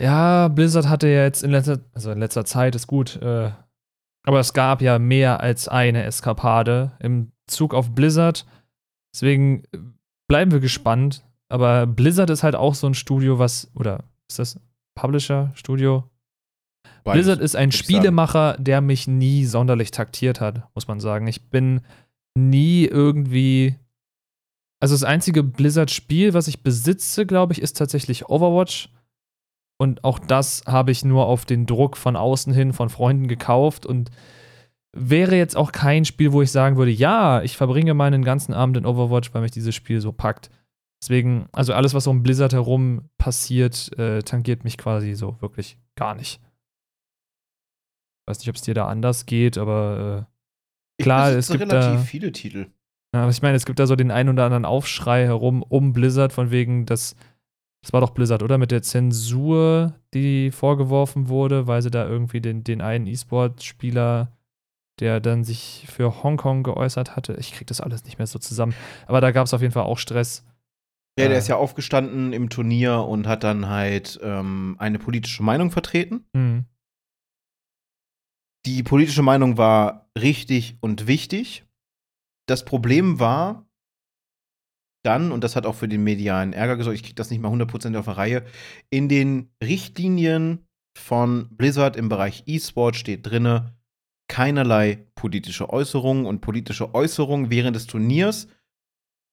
[0.00, 3.50] Ja, Blizzard hatte ja jetzt in letzter, also in letzter Zeit ist gut, äh,
[4.24, 8.46] aber es gab ja mehr als eine Eskapade im Zug auf Blizzard.
[9.12, 9.78] Deswegen äh,
[10.28, 11.24] bleiben wir gespannt.
[11.48, 14.60] Aber Blizzard ist halt auch so ein Studio, was, oder ist das
[14.94, 16.04] Publisher-Studio?
[17.04, 21.26] Blizzard ist ein Spielemacher, der mich nie sonderlich taktiert hat, muss man sagen.
[21.26, 21.80] Ich bin
[22.34, 23.76] nie irgendwie.
[24.80, 28.88] Also das einzige Blizzard-Spiel, was ich besitze, glaube ich, ist tatsächlich Overwatch.
[29.78, 33.84] Und auch das habe ich nur auf den Druck von außen hin von Freunden gekauft
[33.84, 34.10] und
[34.92, 38.76] wäre jetzt auch kein Spiel, wo ich sagen würde, ja, ich verbringe meinen ganzen Abend
[38.76, 40.50] in Overwatch, weil mich dieses Spiel so packt.
[41.02, 46.14] Deswegen, also alles, was um Blizzard herum passiert, äh, tangiert mich quasi so wirklich gar
[46.14, 46.40] nicht.
[48.28, 50.28] Weiß nicht, ob es dir da anders geht, aber
[50.98, 52.66] äh, klar, es gibt relativ da, viele Titel.
[53.12, 56.32] Ja, ich meine, es gibt da so den einen oder anderen Aufschrei herum um Blizzard,
[56.32, 57.16] von wegen, dass
[57.82, 58.58] das war doch Blizzard, oder?
[58.58, 64.30] Mit der Zensur, die vorgeworfen wurde, weil sie da irgendwie den, den einen E-Sport-Spieler,
[65.00, 67.34] der dann sich für Hongkong geäußert hatte.
[67.40, 68.72] Ich krieg das alles nicht mehr so zusammen.
[69.06, 70.44] Aber da gab es auf jeden Fall auch Stress.
[71.18, 75.42] Ja, der äh, ist ja aufgestanden im Turnier und hat dann halt ähm, eine politische
[75.42, 76.24] Meinung vertreten.
[76.32, 76.64] Mhm.
[78.64, 81.66] Die politische Meinung war richtig und wichtig.
[82.48, 83.66] Das Problem war,
[85.04, 87.52] dann, und das hat auch für den medialen Ärger gesorgt, ich kriege das nicht mal
[87.52, 88.44] 100% auf der Reihe,
[88.88, 90.66] in den Richtlinien
[90.96, 93.76] von Blizzard im Bereich E-Sport steht drinne
[94.28, 98.48] keinerlei politische Äußerungen und politische Äußerungen während des Turniers,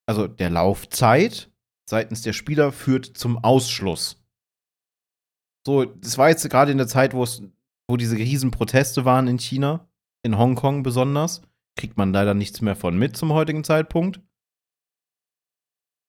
[0.06, 1.50] also der Laufzeit
[1.90, 4.24] seitens der Spieler führt zum Ausschluss.
[5.66, 7.42] So, das war jetzt gerade in der Zeit, wo es
[7.90, 9.90] wo diese riesen Proteste waren in China,
[10.22, 11.42] in Hongkong besonders,
[11.76, 14.20] kriegt man leider nichts mehr von mit zum heutigen Zeitpunkt.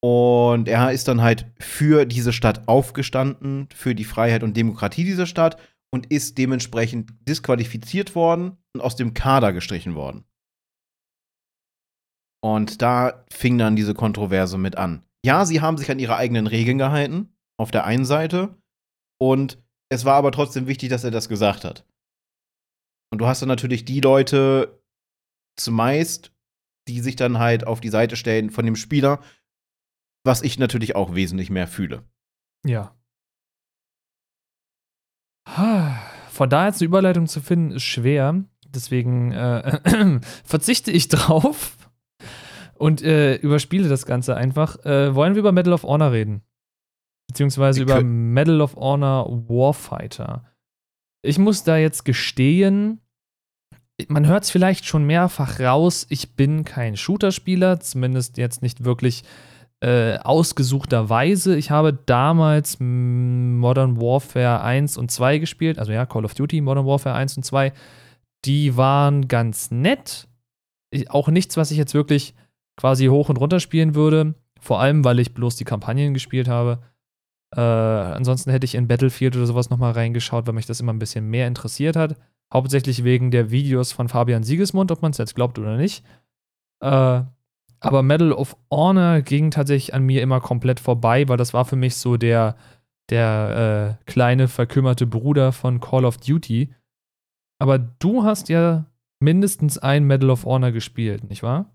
[0.04, 5.26] Und er ist dann halt für diese Stadt aufgestanden, für die Freiheit und Demokratie dieser
[5.26, 5.60] Stadt
[5.92, 10.24] und ist dementsprechend disqualifiziert worden und aus dem Kader gestrichen worden.
[12.44, 15.04] Und da fing dann diese Kontroverse mit an.
[15.26, 18.58] Ja, sie haben sich an ihre eigenen Regeln gehalten, auf der einen Seite.
[19.20, 21.86] Und es war aber trotzdem wichtig, dass er das gesagt hat.
[23.12, 24.82] Und du hast dann natürlich die Leute
[25.60, 26.34] zumeist,
[26.88, 29.22] die sich dann halt auf die Seite stellen von dem Spieler
[30.24, 32.04] was ich natürlich auch wesentlich mehr fühle.
[32.66, 32.96] Ja.
[36.30, 38.44] Von da jetzt eine Überleitung zu finden, ist schwer.
[38.68, 41.78] Deswegen äh, verzichte ich drauf
[42.82, 44.84] und äh, überspiele das Ganze einfach.
[44.86, 46.42] Äh, wollen wir über Medal of Honor reden?
[47.28, 50.46] Beziehungsweise Wir über Medal of Honor Warfighter.
[51.22, 53.00] Ich muss da jetzt gestehen,
[54.08, 59.24] man hört es vielleicht schon mehrfach raus, ich bin kein Shooter-Spieler, zumindest jetzt nicht wirklich
[59.82, 61.56] äh, ausgesuchterweise.
[61.56, 66.88] Ich habe damals Modern Warfare 1 und 2 gespielt, also ja, Call of Duty, Modern
[66.88, 67.74] Warfare 1 und 2.
[68.44, 70.28] Die waren ganz nett.
[70.90, 72.34] Ich, auch nichts, was ich jetzt wirklich
[72.82, 74.34] quasi hoch und runter spielen würde.
[74.60, 76.80] Vor allem, weil ich bloß die Kampagnen gespielt habe.
[77.56, 81.00] Äh, ansonsten hätte ich in Battlefield oder sowas nochmal reingeschaut, weil mich das immer ein
[81.00, 82.16] bisschen mehr interessiert hat.
[82.52, 86.04] Hauptsächlich wegen der Videos von Fabian Siegesmund, ob man es jetzt glaubt oder nicht.
[86.82, 87.22] Äh,
[87.80, 91.76] aber Medal of Honor ging tatsächlich an mir immer komplett vorbei, weil das war für
[91.76, 92.56] mich so der,
[93.12, 96.74] der äh, kleine verkümmerte Bruder von Call of Duty.
[97.60, 98.86] Aber du hast ja
[99.20, 101.70] mindestens ein Medal of Honor gespielt, nicht wahr?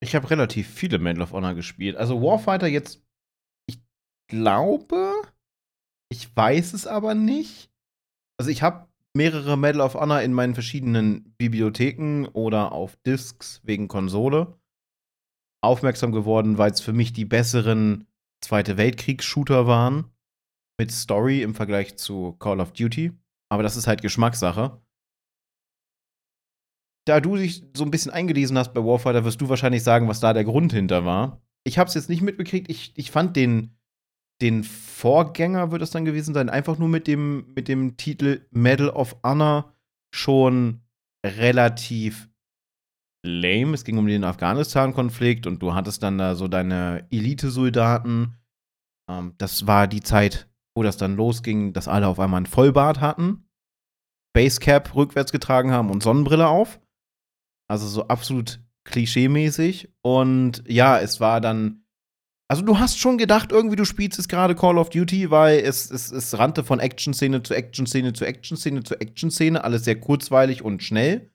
[0.00, 1.96] Ich habe relativ viele Medal of Honor gespielt.
[1.96, 3.04] Also Warfighter jetzt,
[3.66, 3.80] ich
[4.28, 5.12] glaube,
[6.08, 7.70] ich weiß es aber nicht.
[8.38, 13.88] Also ich habe mehrere Medal of Honor in meinen verschiedenen Bibliotheken oder auf Discs wegen
[13.88, 14.58] Konsole
[15.60, 18.06] aufmerksam geworden, weil es für mich die besseren
[18.40, 20.12] Zweite Weltkriegs-Shooter waren
[20.78, 23.12] mit Story im Vergleich zu Call of Duty.
[23.50, 24.80] Aber das ist halt Geschmackssache.
[27.08, 30.20] Da du dich so ein bisschen eingelesen hast bei Warfighter, wirst du wahrscheinlich sagen, was
[30.20, 31.40] da der Grund hinter war.
[31.64, 32.70] Ich habe es jetzt nicht mitbekriegt.
[32.70, 33.78] Ich, ich fand den,
[34.42, 38.90] den Vorgänger, wird es dann gewesen sein, einfach nur mit dem, mit dem Titel Medal
[38.90, 39.72] of Honor
[40.14, 40.82] schon
[41.24, 42.28] relativ
[43.24, 43.72] lame.
[43.72, 48.34] Es ging um den Afghanistan-Konflikt und du hattest dann da so deine Elite-Soldaten.
[49.10, 53.00] Ähm, das war die Zeit, wo das dann losging, dass alle auf einmal einen Vollbart
[53.00, 53.48] hatten,
[54.34, 56.78] Basecap rückwärts getragen haben und Sonnenbrille auf.
[57.68, 59.90] Also so absolut klischee-mäßig.
[60.02, 61.84] Und ja, es war dann.
[62.50, 65.90] Also du hast schon gedacht, irgendwie du spielst jetzt gerade Call of Duty, weil es,
[65.90, 70.82] es, es rannte von Action-Szene zu Action-Szene zu Action-Szene zu Action-Szene, alles sehr kurzweilig und
[70.82, 71.30] schnell.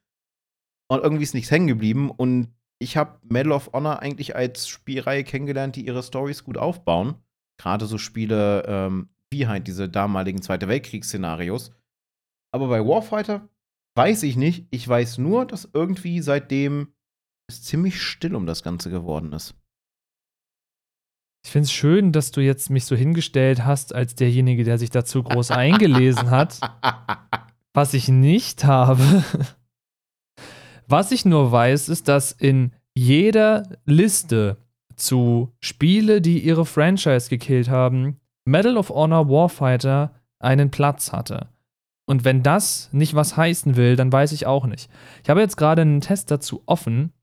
[0.89, 2.09] Und irgendwie ist nichts hängen geblieben.
[2.09, 7.15] Und ich habe Medal of Honor eigentlich als Spielreihe kennengelernt, die ihre Stories gut aufbauen.
[7.59, 11.71] Gerade so Spiele ähm, wie halt diese damaligen Zweite Weltkriegsszenarios.
[12.51, 13.49] Aber bei Warfighter
[13.95, 14.67] weiß ich nicht.
[14.71, 16.93] Ich weiß nur, dass irgendwie seitdem
[17.47, 19.55] es ziemlich still um das Ganze geworden ist.
[21.45, 24.89] Ich finde es schön, dass du jetzt mich so hingestellt hast, als derjenige, der sich
[24.89, 26.59] dazu groß eingelesen hat.
[27.73, 29.23] Was ich nicht habe.
[30.87, 34.57] Was ich nur weiß, ist, dass in jeder Liste
[34.95, 41.49] zu Spiele, die ihre Franchise gekillt haben, Medal of Honor Warfighter einen Platz hatte.
[42.05, 44.89] Und wenn das nicht was heißen will, dann weiß ich auch nicht.
[45.23, 47.13] Ich habe jetzt gerade einen Test dazu offen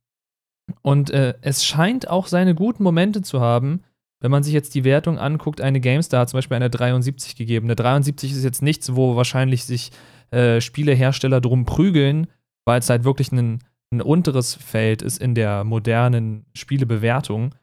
[0.82, 3.82] und äh, es scheint auch seine guten Momente zu haben.
[4.20, 7.66] Wenn man sich jetzt die Wertung anguckt, eine GameStar hat zum Beispiel eine 73 gegeben.
[7.66, 9.92] Eine 73 ist jetzt nichts, wo wahrscheinlich sich
[10.30, 12.26] äh, Spielehersteller drum prügeln,
[12.64, 17.54] weil es halt wirklich ein, ein unteres Feld ist in der modernen Spielebewertung.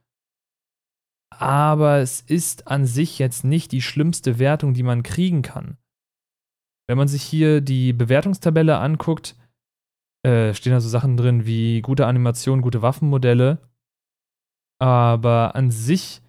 [1.30, 5.78] Aber es ist an sich jetzt nicht die schlimmste Wertung, die man kriegen kann.
[6.88, 9.36] Wenn man sich hier die Bewertungstabelle anguckt,
[10.26, 13.60] äh, stehen da so Sachen drin wie gute Animation, gute Waffenmodelle.
[14.80, 16.22] Aber an sich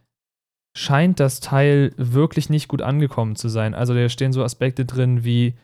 [0.77, 3.75] scheint das Teil wirklich nicht gut angekommen zu sein.
[3.75, 5.55] Also da stehen so Aspekte drin wie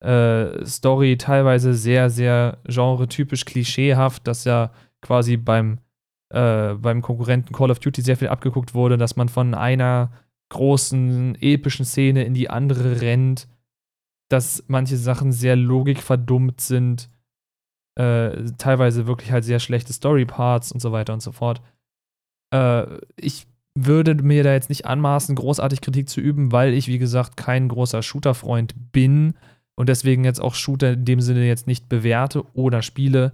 [0.00, 5.78] äh, Story teilweise sehr, sehr genre-typisch klischeehaft, dass ja quasi beim,
[6.30, 10.12] äh, beim Konkurrenten Call of Duty sehr viel abgeguckt wurde, dass man von einer
[10.48, 13.48] großen epischen Szene in die andere rennt,
[14.32, 17.10] dass manche Sachen sehr logikverdummt sind,
[17.98, 21.60] äh, teilweise wirklich halt sehr schlechte Story-Parts und so weiter und so fort.
[22.52, 22.86] Äh,
[23.16, 27.36] ich würde mir da jetzt nicht anmaßen, großartig Kritik zu üben, weil ich, wie gesagt,
[27.36, 29.34] kein großer Shooter-Freund bin
[29.74, 33.32] und deswegen jetzt auch Shooter in dem Sinne jetzt nicht bewerte oder spiele.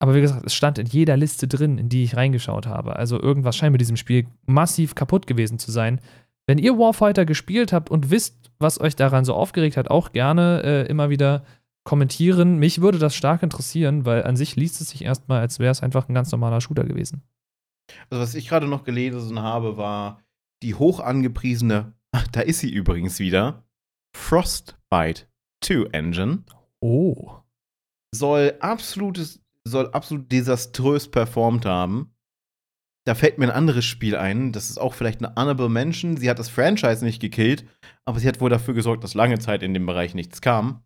[0.00, 2.96] Aber wie gesagt, es stand in jeder Liste drin, in die ich reingeschaut habe.
[2.96, 6.00] Also irgendwas scheint mit diesem Spiel massiv kaputt gewesen zu sein.
[6.46, 10.62] Wenn ihr Warfighter gespielt habt und wisst, was euch daran so aufgeregt hat, auch gerne
[10.64, 11.44] äh, immer wieder
[11.84, 12.58] kommentieren.
[12.58, 15.82] Mich würde das stark interessieren, weil an sich liest es sich erstmal, als wäre es
[15.82, 17.22] einfach ein ganz normaler Shooter gewesen.
[18.10, 20.20] Also, was ich gerade noch gelesen habe, war
[20.62, 23.64] die hoch angepriesene, ach, da ist sie übrigens wieder,
[24.14, 25.26] Frostbite
[25.62, 26.44] 2 Engine.
[26.80, 27.36] Oh.
[28.14, 32.14] Soll absolutes, soll absolut desaströs performt haben.
[33.08, 36.18] Da fällt mir ein anderes Spiel ein, das ist auch vielleicht eine Honorable Mention.
[36.18, 37.64] Sie hat das Franchise nicht gekillt,
[38.04, 40.82] aber sie hat wohl dafür gesorgt, dass lange Zeit in dem Bereich nichts kam.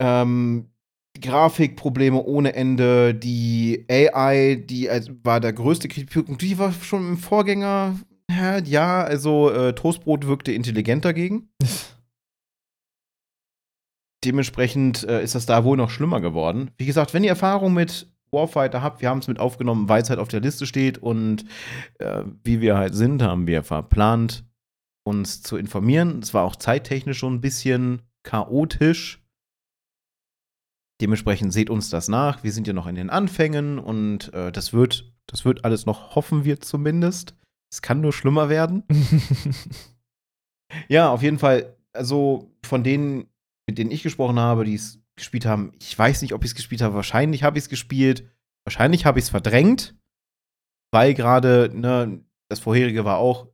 [0.00, 0.72] Ähm,
[1.20, 4.88] Grafikprobleme ohne Ende, die AI, die
[5.22, 8.00] war der größte Kritikpunkt, die war schon im Vorgänger,
[8.64, 11.50] ja, also äh, Toastbrot wirkte intelligent dagegen.
[14.24, 16.72] Dementsprechend äh, ist das da wohl noch schlimmer geworden.
[16.78, 20.10] Wie gesagt, wenn ihr Erfahrung mit Warfighter habt, wir haben es mit aufgenommen, weil es
[20.10, 21.44] halt auf der Liste steht und
[21.98, 24.44] äh, wie wir halt sind, haben wir verplant,
[25.04, 26.20] uns zu informieren.
[26.20, 29.22] Es war auch zeittechnisch schon ein bisschen chaotisch.
[31.00, 32.44] Dementsprechend seht uns das nach.
[32.44, 36.14] Wir sind ja noch in den Anfängen und äh, das wird, das wird alles noch,
[36.14, 37.34] hoffen wir zumindest.
[37.70, 38.84] Es kann nur schlimmer werden.
[40.88, 41.76] ja, auf jeden Fall.
[41.92, 43.26] Also von denen,
[43.66, 46.54] mit denen ich gesprochen habe, die es gespielt haben, ich weiß nicht, ob ich es
[46.54, 46.94] gespielt habe.
[46.94, 48.30] Wahrscheinlich habe ich es gespielt.
[48.64, 49.96] Wahrscheinlich habe ich es verdrängt,
[50.92, 53.48] weil gerade ne, das vorherige war auch,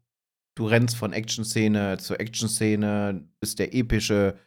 [0.57, 4.39] du rennst von Action-Szene zu Action-Szene, bist der epische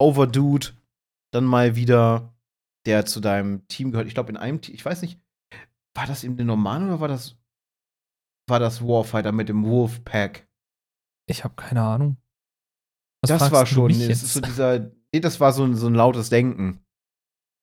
[0.00, 0.68] Overdude,
[1.32, 2.34] dann mal wieder
[2.86, 4.08] der zu deinem Team gehört.
[4.08, 5.20] Ich glaube, in einem Team, ich weiß nicht,
[5.96, 7.36] war das in den normalen oder war das,
[8.48, 10.48] war das Warfighter mit dem Wolfpack?
[11.28, 12.16] Ich habe keine Ahnung.
[13.22, 16.30] Was das war schon, das ist so dieser, das war so ein, so ein lautes
[16.30, 16.80] Denken.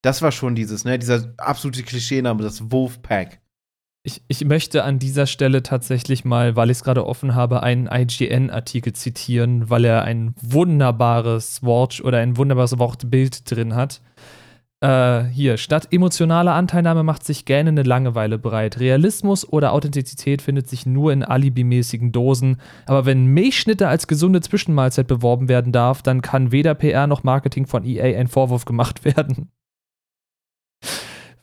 [0.03, 3.41] Das war schon dieses, ne, dieser absolute Klischeename, das Wolfpack.
[4.03, 7.87] Ich, ich möchte an dieser Stelle tatsächlich mal, weil ich es gerade offen habe, einen
[7.87, 14.01] IGN-Artikel zitieren, weil er ein wunderbares Wort oder ein wunderbares Wortbild drin hat.
[14.79, 18.79] Äh, hier, statt emotionaler Anteilnahme macht sich gähnende Langeweile breit.
[18.79, 22.61] Realismus oder Authentizität findet sich nur in alibimäßigen Dosen.
[22.85, 27.65] Aber wenn Milchschnitte als gesunde Zwischenmahlzeit beworben werden darf, dann kann weder PR noch Marketing
[27.65, 29.49] von EA ein Vorwurf gemacht werden.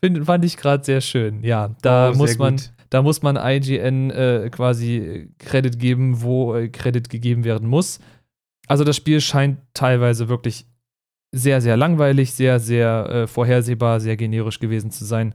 [0.00, 1.42] Find, fand ich gerade sehr schön.
[1.42, 6.68] Ja, da oh, muss man, da muss man IGN äh, quasi Credit geben, wo äh,
[6.68, 7.98] Credit gegeben werden muss.
[8.68, 10.66] Also das Spiel scheint teilweise wirklich
[11.34, 15.34] sehr, sehr langweilig, sehr, sehr äh, vorhersehbar, sehr generisch gewesen zu sein.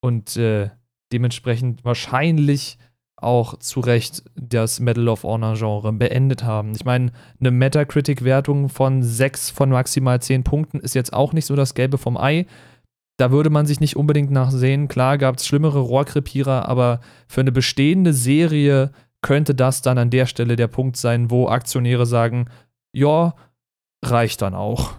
[0.00, 0.70] Und äh,
[1.12, 2.78] dementsprechend wahrscheinlich
[3.16, 6.72] auch zu Recht das Medal of Honor-Genre beendet haben.
[6.74, 11.56] Ich meine, eine Metacritic-Wertung von 6 von maximal 10 Punkten ist jetzt auch nicht so
[11.56, 12.46] das Gelbe vom Ei.
[13.16, 14.88] Da würde man sich nicht unbedingt nachsehen.
[14.88, 18.90] Klar gab es schlimmere Rohrkrepierer, aber für eine bestehende Serie
[19.22, 22.46] könnte das dann an der Stelle der Punkt sein, wo Aktionäre sagen,
[22.92, 23.34] ja,
[24.04, 24.94] reicht dann auch.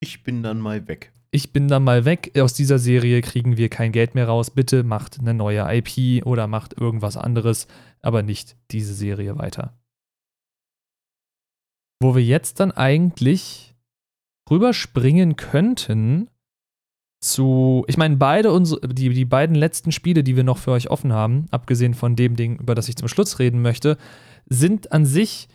[0.00, 1.12] Ich bin dann mal weg.
[1.30, 2.32] Ich bin dann mal weg.
[2.40, 4.50] Aus dieser Serie kriegen wir kein Geld mehr raus.
[4.50, 7.68] Bitte macht eine neue IP oder macht irgendwas anderes,
[8.00, 9.78] aber nicht diese Serie weiter.
[12.02, 13.76] Wo wir jetzt dann eigentlich
[14.50, 16.30] rüberspringen könnten
[17.22, 20.90] zu, ich meine, beide unsere, die, die beiden letzten Spiele, die wir noch für euch
[20.90, 23.98] offen haben, abgesehen von dem Ding, über das ich zum Schluss reden möchte,
[24.46, 25.48] sind an sich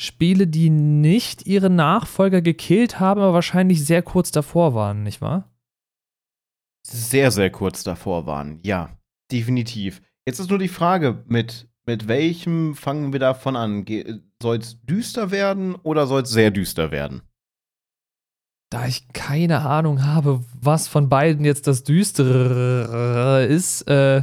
[0.00, 5.50] Spiele, die nicht ihre Nachfolger gekillt haben, aber wahrscheinlich sehr kurz davor waren, nicht wahr?
[6.84, 8.98] Sehr, sehr kurz davor waren, ja,
[9.30, 10.02] definitiv.
[10.26, 13.84] Jetzt ist nur die Frage, mit, mit welchem fangen wir davon an?
[14.42, 17.22] Soll es düster werden oder soll es sehr düster werden?
[18.70, 24.22] Da ich keine Ahnung habe, was von beiden jetzt das Düstere ist, äh,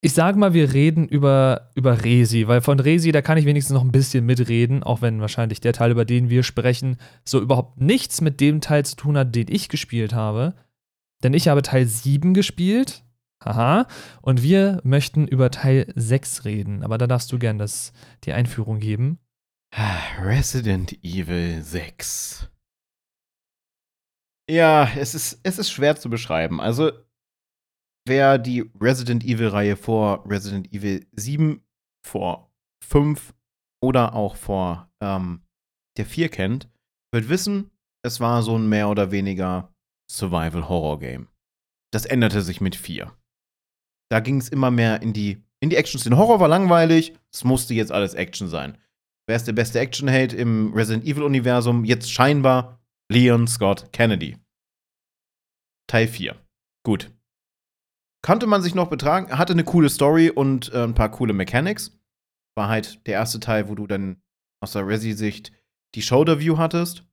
[0.00, 3.74] ich sage mal, wir reden über, über Resi, weil von Resi, da kann ich wenigstens
[3.74, 7.80] noch ein bisschen mitreden, auch wenn wahrscheinlich der Teil, über den wir sprechen, so überhaupt
[7.80, 10.54] nichts mit dem Teil zu tun hat, den ich gespielt habe.
[11.24, 13.02] Denn ich habe Teil 7 gespielt.
[13.44, 13.86] Haha.
[14.22, 16.84] Und wir möchten über Teil 6 reden.
[16.84, 17.92] Aber da darfst du gern das,
[18.24, 19.18] die Einführung geben.
[20.22, 22.48] Resident Evil 6.
[24.48, 26.60] Ja, es ist, es ist schwer zu beschreiben.
[26.60, 26.92] Also,
[28.08, 31.62] wer die Resident Evil-Reihe vor Resident Evil 7,
[32.04, 32.50] vor
[32.84, 33.34] 5
[33.82, 35.42] oder auch vor ähm,
[35.96, 36.68] der 4 kennt,
[37.12, 37.70] wird wissen,
[38.02, 39.72] es war so ein mehr oder weniger
[40.10, 41.28] Survival-Horror-Game.
[41.92, 43.12] Das änderte sich mit 4.
[44.10, 46.16] Da ging es immer mehr in die, in die Action-Szene.
[46.16, 48.78] Horror war langweilig, es musste jetzt alles Action sein.
[49.26, 51.84] Wer ist der beste Action-Held im Resident Evil-Universum?
[51.84, 52.80] Jetzt scheinbar
[53.10, 54.38] Leon Scott Kennedy.
[55.86, 56.36] Teil 4.
[56.84, 57.10] Gut
[58.22, 61.98] konnte man sich noch betragen, hatte eine coole Story und äh, ein paar coole Mechanics.
[62.56, 64.20] War halt der erste Teil, wo du dann
[64.60, 65.52] aus der Resi-Sicht
[65.94, 67.04] die Shoulder-View hattest.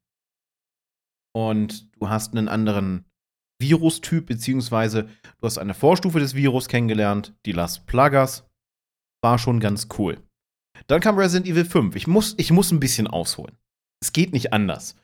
[1.35, 3.05] Und du hast einen anderen
[3.59, 8.49] Virustyp, beziehungsweise du hast eine Vorstufe des Virus kennengelernt, die Las Plagas.
[9.21, 10.21] War schon ganz cool.
[10.87, 11.95] Dann kam Resident Evil 5.
[11.95, 13.57] Ich muss, ich muss ein bisschen ausholen.
[14.01, 14.95] Es geht nicht anders.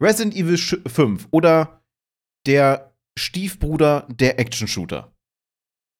[0.00, 1.82] Resident Evil 5 oder
[2.46, 5.12] der Stiefbruder der Action-Shooter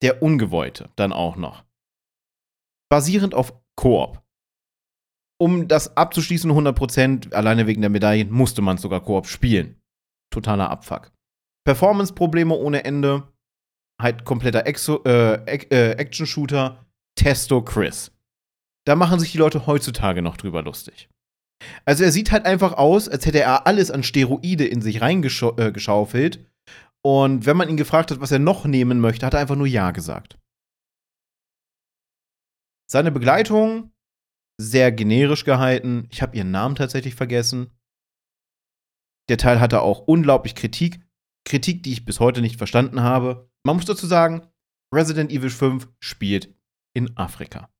[0.02, 1.64] der Ungewollte dann auch noch.
[2.90, 4.22] Basierend auf Koop.
[5.40, 9.80] Um das abzuschließen, 100%, alleine wegen der Medaillen, musste man sogar Koop spielen.
[10.30, 11.12] Totaler Abfuck.
[11.64, 13.32] Performance-Probleme ohne Ende.
[14.00, 16.84] Halt kompletter äh, äh, Action-Shooter.
[17.16, 18.12] Testo Chris.
[18.86, 21.08] Da machen sich die Leute heutzutage noch drüber lustig.
[21.84, 26.36] Also er sieht halt einfach aus, als hätte er alles an Steroide in sich reingeschaufelt.
[26.36, 26.44] Äh,
[27.02, 29.66] und wenn man ihn gefragt hat, was er noch nehmen möchte, hat er einfach nur
[29.66, 30.38] Ja gesagt.
[32.90, 33.92] Seine Begleitung
[34.60, 36.06] sehr generisch gehalten.
[36.10, 37.70] Ich habe ihren Namen tatsächlich vergessen.
[39.28, 41.00] Der Teil hatte auch unglaublich Kritik.
[41.46, 43.50] Kritik, die ich bis heute nicht verstanden habe.
[43.64, 44.46] Man muss dazu sagen,
[44.94, 46.54] Resident Evil 5 spielt
[46.94, 47.72] in Afrika.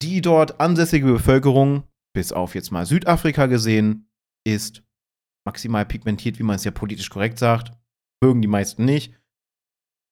[0.00, 1.84] Die dort ansässige Bevölkerung,
[2.14, 4.10] bis auf jetzt mal Südafrika gesehen,
[4.44, 4.82] ist
[5.46, 7.72] maximal pigmentiert, wie man es ja politisch korrekt sagt.
[8.22, 9.14] Mögen die meisten nicht.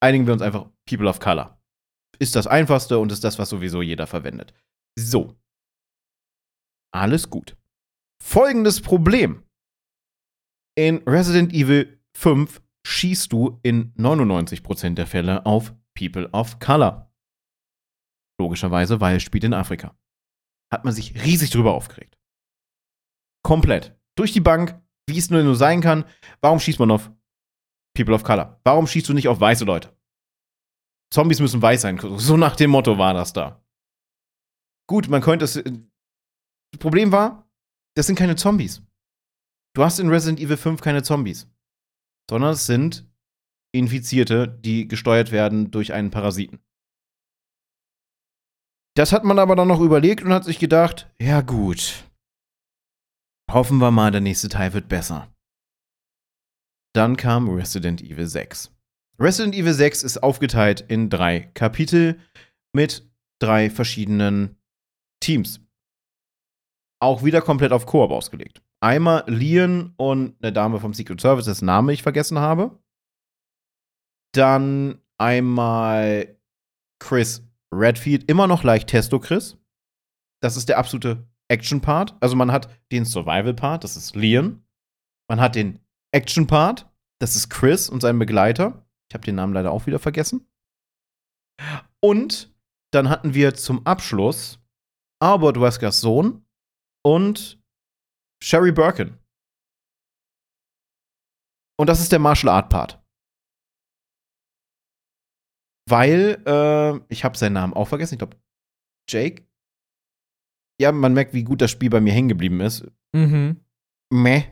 [0.02, 1.60] Einigen wir uns einfach People of Color.
[2.18, 4.52] Ist das einfachste und ist das, was sowieso jeder verwendet.
[4.98, 5.38] So.
[6.92, 7.56] Alles gut.
[8.22, 9.44] Folgendes Problem.
[10.76, 17.12] In Resident Evil 5 schießt du in 99% der Fälle auf People of Color.
[18.40, 19.96] Logischerweise, weil es spielt in Afrika.
[20.72, 22.18] Hat man sich riesig drüber aufgeregt.
[23.42, 23.98] Komplett.
[24.16, 24.80] Durch die Bank,
[25.10, 26.04] wie es nur, sein kann.
[26.40, 27.10] Warum schießt man auf
[27.94, 28.60] People of Color?
[28.64, 29.94] Warum schießt du nicht auf weiße Leute?
[31.12, 31.98] Zombies müssen weiß sein.
[32.18, 33.62] So nach dem Motto war das da.
[34.88, 35.54] Gut, man könnte es.
[35.54, 37.48] Das Problem war,
[37.96, 38.82] das sind keine Zombies.
[39.74, 41.48] Du hast in Resident Evil 5 keine Zombies.
[42.28, 43.08] Sondern es sind
[43.72, 46.60] Infizierte, die gesteuert werden durch einen Parasiten.
[48.96, 52.09] Das hat man aber dann noch überlegt und hat sich gedacht, ja gut.
[53.52, 55.28] Hoffen wir mal, der nächste Teil wird besser.
[56.94, 58.72] Dann kam Resident Evil 6.
[59.18, 62.20] Resident Evil 6 ist aufgeteilt in drei Kapitel
[62.72, 63.10] mit
[63.40, 64.56] drei verschiedenen
[65.20, 65.60] Teams.
[67.02, 68.62] Auch wieder komplett auf Koop ausgelegt.
[68.80, 72.78] Einmal Leon und eine Dame vom Secret Service, dessen Name ich vergessen habe.
[74.32, 76.38] Dann einmal
[77.00, 79.58] Chris Redfield, immer noch leicht Testo Chris.
[80.40, 82.16] Das ist der absolute Action-Part.
[82.20, 84.64] Also man hat den Survival-Part, das ist Leon.
[85.28, 85.80] Man hat den
[86.12, 86.90] Action-Part,
[87.20, 88.86] das ist Chris und sein Begleiter.
[89.10, 90.46] Ich habe den Namen leider auch wieder vergessen.
[92.00, 92.54] Und
[92.92, 94.58] dann hatten wir zum Abschluss
[95.22, 96.46] Albert Weskers Sohn
[97.04, 97.62] und
[98.42, 99.18] Sherry Birkin.
[101.78, 103.02] Und das ist der Martial Art Part.
[105.88, 108.36] Weil, äh, ich habe seinen Namen auch vergessen, ich glaube,
[109.08, 109.49] Jake.
[110.80, 112.86] Ja, man merkt, wie gut das Spiel bei mir hängen geblieben ist.
[113.12, 113.60] Mhm.
[114.10, 114.44] Meh.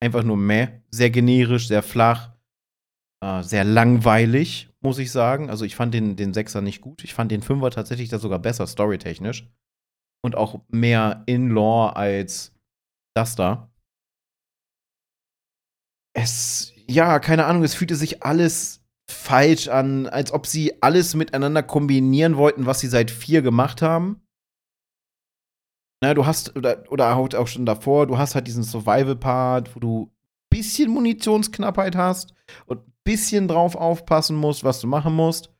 [0.00, 0.68] Einfach nur meh.
[0.92, 2.36] Sehr generisch, sehr flach.
[3.20, 5.50] Äh, sehr langweilig, muss ich sagen.
[5.50, 7.02] Also ich fand den, den Sechser nicht gut.
[7.02, 9.50] Ich fand den Fünfer tatsächlich da sogar besser, storytechnisch.
[10.22, 12.54] Und auch mehr in-Lore als
[13.16, 13.68] das da.
[16.14, 21.64] Es, ja, keine Ahnung, es fühlte sich alles falsch an, als ob sie alles miteinander
[21.64, 24.25] kombinieren wollten, was sie seit vier gemacht haben.
[26.02, 30.02] Na, du hast, oder, oder auch schon davor, du hast halt diesen Survival-Part, wo du
[30.04, 30.10] ein
[30.50, 32.34] bisschen Munitionsknappheit hast
[32.66, 35.50] und bisschen drauf aufpassen musst, was du machen musst.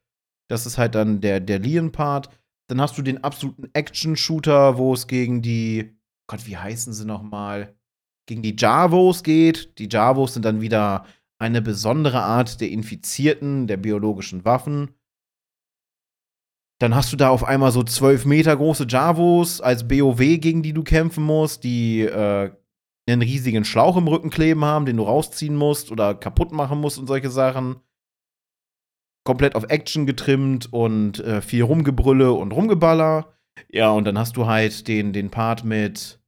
[0.48, 2.28] Das ist halt dann der, der Leon-Part.
[2.68, 5.96] Dann hast du den absoluten Action-Shooter, wo es gegen die,
[6.26, 7.74] Gott, wie heißen sie noch mal?
[8.26, 9.78] Gegen die Javos geht.
[9.78, 11.06] Die Javos sind dann wieder
[11.38, 14.90] eine besondere Art der Infizierten, der biologischen Waffen.
[16.78, 20.74] Dann hast du da auf einmal so zwölf Meter große Javos als BOW, gegen die
[20.74, 22.50] du kämpfen musst, die äh,
[23.08, 26.98] einen riesigen Schlauch im Rücken kleben haben, den du rausziehen musst oder kaputt machen musst
[26.98, 27.76] und solche Sachen.
[29.24, 33.32] Komplett auf Action getrimmt und äh, viel Rumgebrülle und Rumgeballer.
[33.70, 36.20] Ja, und dann hast du halt den, den Part mit,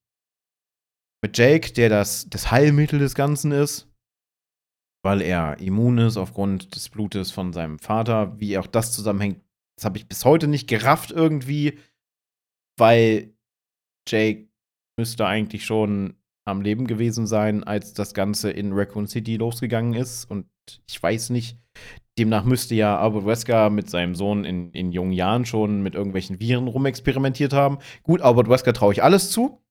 [1.22, 3.88] mit Jake, der das, das Heilmittel des Ganzen ist.
[5.04, 8.40] Weil er immun ist aufgrund des Blutes von seinem Vater.
[8.40, 9.40] Wie auch das zusammenhängt,
[9.78, 11.78] das habe ich bis heute nicht gerafft irgendwie.
[12.76, 13.32] Weil
[14.08, 14.48] Jake
[14.98, 20.24] müsste eigentlich schon am Leben gewesen sein, als das Ganze in Raccoon City losgegangen ist.
[20.24, 20.46] Und
[20.88, 21.58] ich weiß nicht,
[22.18, 26.40] demnach müsste ja Albert Wesker mit seinem Sohn in, in jungen Jahren schon mit irgendwelchen
[26.40, 27.78] Viren rumexperimentiert haben.
[28.02, 29.62] Gut, Albert Wesker traue ich alles zu.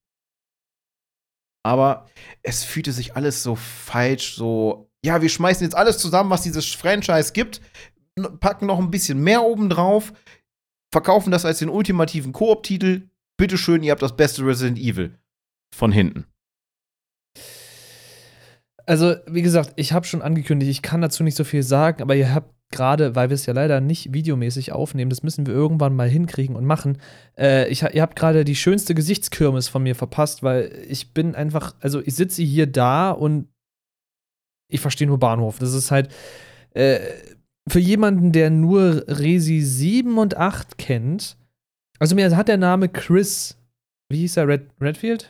[1.66, 2.06] Aber
[2.44, 6.74] es fühlte sich alles so falsch, so, ja, wir schmeißen jetzt alles zusammen, was dieses
[6.74, 7.60] Franchise gibt,
[8.40, 10.14] packen noch ein bisschen mehr oben drauf,
[10.92, 13.10] verkaufen das als den ultimativen Koop-Titel.
[13.38, 15.18] Bitteschön, ihr habt das beste Resident Evil.
[15.76, 16.26] Von hinten.
[18.86, 22.16] Also, wie gesagt, ich habe schon angekündigt, ich kann dazu nicht so viel sagen, aber
[22.16, 25.96] ihr habt gerade, weil wir es ja leider nicht videomäßig aufnehmen, das müssen wir irgendwann
[25.96, 26.98] mal hinkriegen und machen.
[27.38, 31.76] Äh, ich, ihr habt gerade die schönste Gesichtskirmes von mir verpasst, weil ich bin einfach,
[31.82, 33.50] also ich sitze hier da und
[34.70, 35.60] ich verstehe nur Bahnhof.
[35.60, 36.14] Das ist halt
[36.74, 37.00] äh,
[37.68, 41.38] für jemanden, der nur Resi 7 und 8 kennt.
[42.00, 43.58] Also mir hat der Name Chris,
[44.10, 45.30] wie hieß er, Red, Redfield?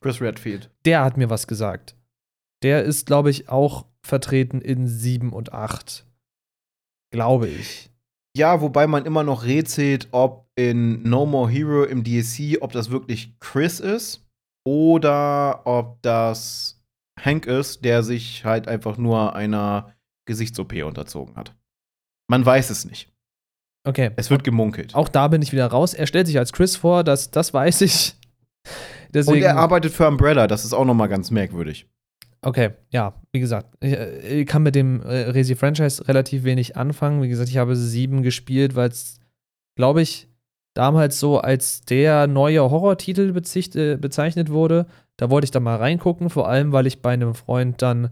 [0.00, 0.70] Chris Redfield.
[0.84, 1.96] Der hat mir was gesagt.
[2.62, 6.06] Der ist, glaube ich, auch vertreten in 7 und 8.
[7.10, 7.90] Glaube ich.
[8.36, 12.90] Ja, wobei man immer noch rätselt, ob in No More Hero im DSC, ob das
[12.90, 14.26] wirklich Chris ist
[14.64, 16.82] oder ob das
[17.18, 19.94] Hank ist, der sich halt einfach nur einer
[20.26, 21.54] Gesichts-OP unterzogen hat.
[22.28, 23.08] Man weiß es nicht.
[23.84, 24.10] Okay.
[24.16, 24.94] Es wird gemunkelt.
[24.94, 25.94] Auch da bin ich wieder raus.
[25.94, 28.16] Er stellt sich als Chris vor, das, das weiß ich.
[29.14, 31.86] Deswegen, Und er arbeitet für Umbrella, das ist auch noch mal ganz merkwürdig.
[32.42, 37.22] Okay, ja, wie gesagt, ich, äh, ich kann mit dem äh, Resi-Franchise relativ wenig anfangen.
[37.22, 39.18] Wie gesagt, ich habe sieben gespielt, weil es,
[39.74, 40.28] glaube ich,
[40.74, 43.34] damals so als der neue Horrortitel
[43.74, 44.86] äh, bezeichnet wurde.
[45.16, 48.10] Da wollte ich da mal reingucken, vor allem, weil ich bei einem Freund dann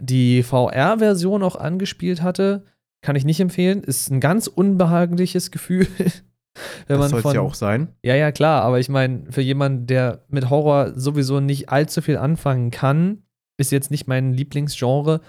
[0.00, 2.64] die VR-Version auch angespielt hatte.
[3.04, 3.82] Kann ich nicht empfehlen.
[3.82, 5.86] Ist ein ganz unbehagliches Gefühl.
[6.86, 7.88] Wenn das soll es ja auch sein.
[8.02, 12.16] Ja, ja, klar, aber ich meine, für jemanden, der mit Horror sowieso nicht allzu viel
[12.16, 13.24] anfangen kann,
[13.58, 15.20] ist jetzt nicht mein Lieblingsgenre.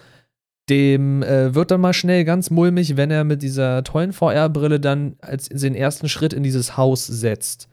[0.70, 5.18] Dem äh, wird dann mal schnell ganz mulmig, wenn er mit dieser tollen VR-Brille dann
[5.20, 7.68] als den ersten Schritt in dieses Haus setzt.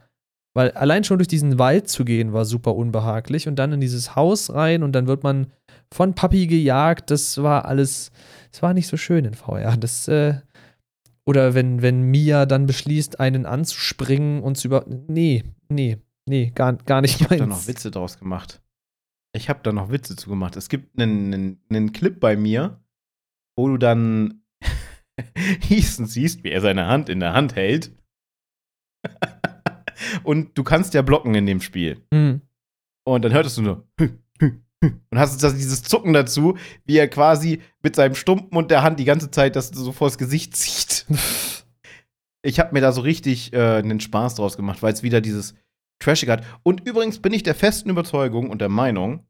[0.53, 4.17] Weil allein schon durch diesen Wald zu gehen war super unbehaglich und dann in dieses
[4.17, 5.47] Haus rein und dann wird man
[5.93, 7.09] von Papi gejagt.
[7.09, 8.11] Das war alles,
[8.53, 9.75] das war nicht so schön in VR.
[9.77, 10.39] Das, äh,
[11.25, 14.85] oder wenn, wenn Mia dann beschließt, einen anzuspringen und zu über.
[14.87, 15.97] Nee, nee,
[16.27, 17.33] nee, gar, gar nicht ich meins.
[17.33, 18.61] Ich hab da noch Witze draus gemacht.
[19.35, 20.55] Ich hab da noch Witze zu gemacht.
[20.55, 22.79] Es gibt einen, einen, einen Clip bei mir,
[23.57, 24.43] wo du dann
[25.69, 27.91] Ethan siehst, wie er seine Hand in der Hand hält.
[30.23, 32.05] und du kannst ja blocken in dem Spiel.
[32.13, 32.41] Mhm.
[33.03, 33.87] Und dann hörtest du nur
[35.09, 38.99] und hast das, dieses Zucken dazu, wie er quasi mit seinem Stumpen und der Hand
[38.99, 41.05] die ganze Zeit das so vors Gesicht zieht.
[42.41, 45.55] ich habe mir da so richtig äh, einen Spaß draus gemacht, weil es wieder dieses
[45.99, 46.45] Trashig hat.
[46.63, 49.25] Und übrigens bin ich der festen Überzeugung und der Meinung,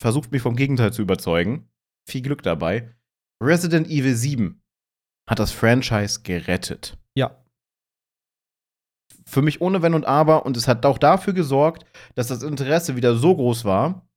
[0.00, 1.68] versucht mich vom Gegenteil zu überzeugen,
[2.08, 2.94] viel Glück dabei,
[3.42, 4.60] Resident Evil 7
[5.28, 6.98] hat das Franchise gerettet.
[7.14, 7.36] Ja.
[9.24, 11.84] Für mich ohne Wenn und Aber und es hat auch dafür gesorgt,
[12.16, 14.09] dass das Interesse wieder so groß war,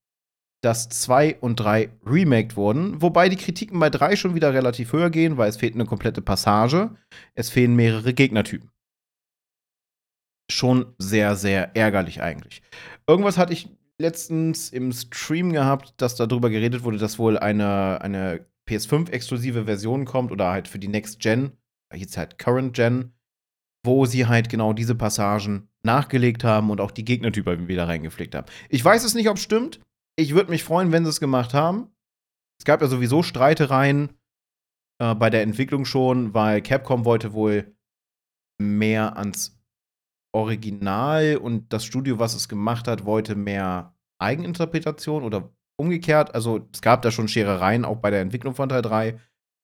[0.63, 5.09] dass 2 und 3 remaked wurden, wobei die Kritiken bei 3 schon wieder relativ höher
[5.09, 6.95] gehen, weil es fehlt eine komplette Passage,
[7.35, 8.71] es fehlen mehrere Gegnertypen.
[10.49, 12.61] Schon sehr, sehr ärgerlich eigentlich.
[13.07, 13.69] Irgendwas hatte ich
[13.99, 20.31] letztens im Stream gehabt, dass darüber geredet wurde, dass wohl eine, eine PS5-exklusive Version kommt
[20.31, 21.51] oder halt für die Next Gen,
[21.93, 23.11] jetzt halt Current Gen,
[23.85, 28.47] wo sie halt genau diese Passagen nachgelegt haben und auch die Gegnertypen wieder reingepflegt haben.
[28.69, 29.81] Ich weiß es nicht, ob es stimmt.
[30.15, 31.91] Ich würde mich freuen, wenn sie es gemacht haben.
[32.59, 34.17] Es gab ja sowieso Streitereien
[35.01, 37.75] äh, bei der Entwicklung schon, weil Capcom wollte wohl
[38.61, 39.59] mehr ans
[40.35, 46.33] Original und das Studio, was es gemacht hat, wollte mehr Eigeninterpretation oder umgekehrt.
[46.33, 49.19] Also es gab da schon Scherereien, auch bei der Entwicklung von Teil 3.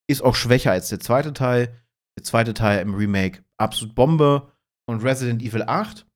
[0.08, 1.76] Ist auch schwächer als der zweite Teil.
[2.18, 4.52] Der zweite Teil im Remake absolut Bombe.
[4.88, 6.08] Und Resident Evil 8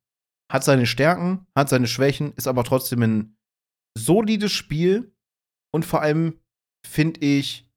[0.52, 3.38] hat seine Stärken, hat seine Schwächen, ist aber trotzdem ein
[3.98, 5.14] solides Spiel.
[5.74, 6.40] Und vor allem
[6.86, 7.70] finde ich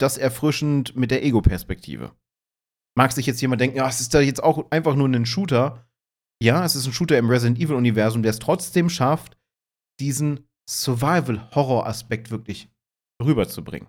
[0.00, 2.12] das erfrischend mit der Ego-Perspektive.
[2.96, 5.86] Mag sich jetzt jemand denken, ja, es ist da jetzt auch einfach nur ein Shooter.
[6.42, 9.38] Ja, es ist ein Shooter im Resident Evil-Universum, der es trotzdem schafft,
[10.00, 12.68] diesen Survival-Horror-Aspekt wirklich
[13.22, 13.88] rüberzubringen.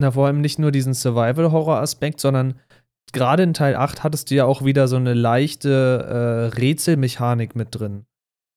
[0.00, 2.58] Na, vor allem nicht nur diesen Survival-Horror-Aspekt, sondern
[3.12, 7.68] gerade in Teil 8 hattest du ja auch wieder so eine leichte äh, Rätselmechanik mit
[7.74, 8.06] drin,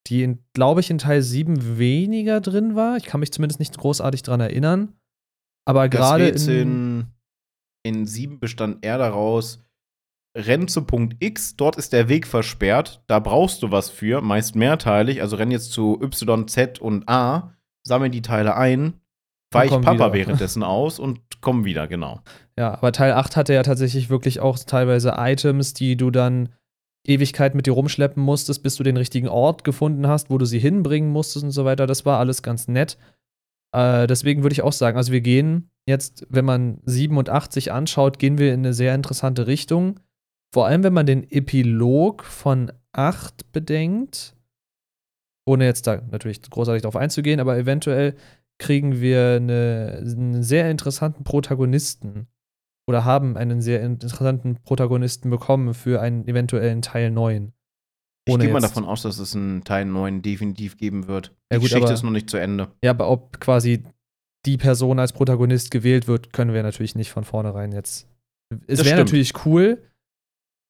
[0.07, 2.97] die, glaube ich, in Teil 7 weniger drin war.
[2.97, 4.93] Ich kann mich zumindest nicht großartig dran erinnern.
[5.65, 7.05] Aber gerade in,
[7.83, 9.63] in 7 bestand er daraus,
[10.35, 14.55] renn zu Punkt X, dort ist der Weg versperrt, da brauchst du was für, meist
[14.55, 17.53] mehrteilig, also renn jetzt zu Y, Z und A,
[17.83, 18.93] sammel die Teile ein,
[19.51, 20.13] weich Papa wieder.
[20.13, 22.21] währenddessen aus und komm wieder, genau.
[22.57, 26.49] Ja, aber Teil 8 hatte ja tatsächlich wirklich auch teilweise Items, die du dann
[27.05, 30.59] Ewigkeit mit dir rumschleppen musstest, bis du den richtigen Ort gefunden hast, wo du sie
[30.59, 31.87] hinbringen musstest und so weiter.
[31.87, 32.97] Das war alles ganz nett.
[33.73, 37.51] Äh, deswegen würde ich auch sagen, also wir gehen jetzt, wenn man 7 und 8
[37.51, 39.99] sich anschaut, gehen wir in eine sehr interessante Richtung.
[40.53, 44.35] Vor allem, wenn man den Epilog von 8 bedenkt,
[45.45, 48.15] ohne jetzt da natürlich großartig darauf einzugehen, aber eventuell
[48.59, 52.27] kriegen wir eine, einen sehr interessanten Protagonisten
[52.91, 57.53] oder haben einen sehr interessanten Protagonisten bekommen für einen eventuellen Teil 9.
[58.25, 61.29] Ich gehe mal davon aus, dass es einen Teil 9 definitiv geben wird.
[61.49, 62.67] Die ja, gut, Geschichte aber, ist noch nicht zu Ende.
[62.83, 63.83] Ja, aber ob quasi
[64.45, 68.09] die Person als Protagonist gewählt wird, können wir natürlich nicht von vornherein jetzt.
[68.67, 69.81] Es wäre natürlich cool.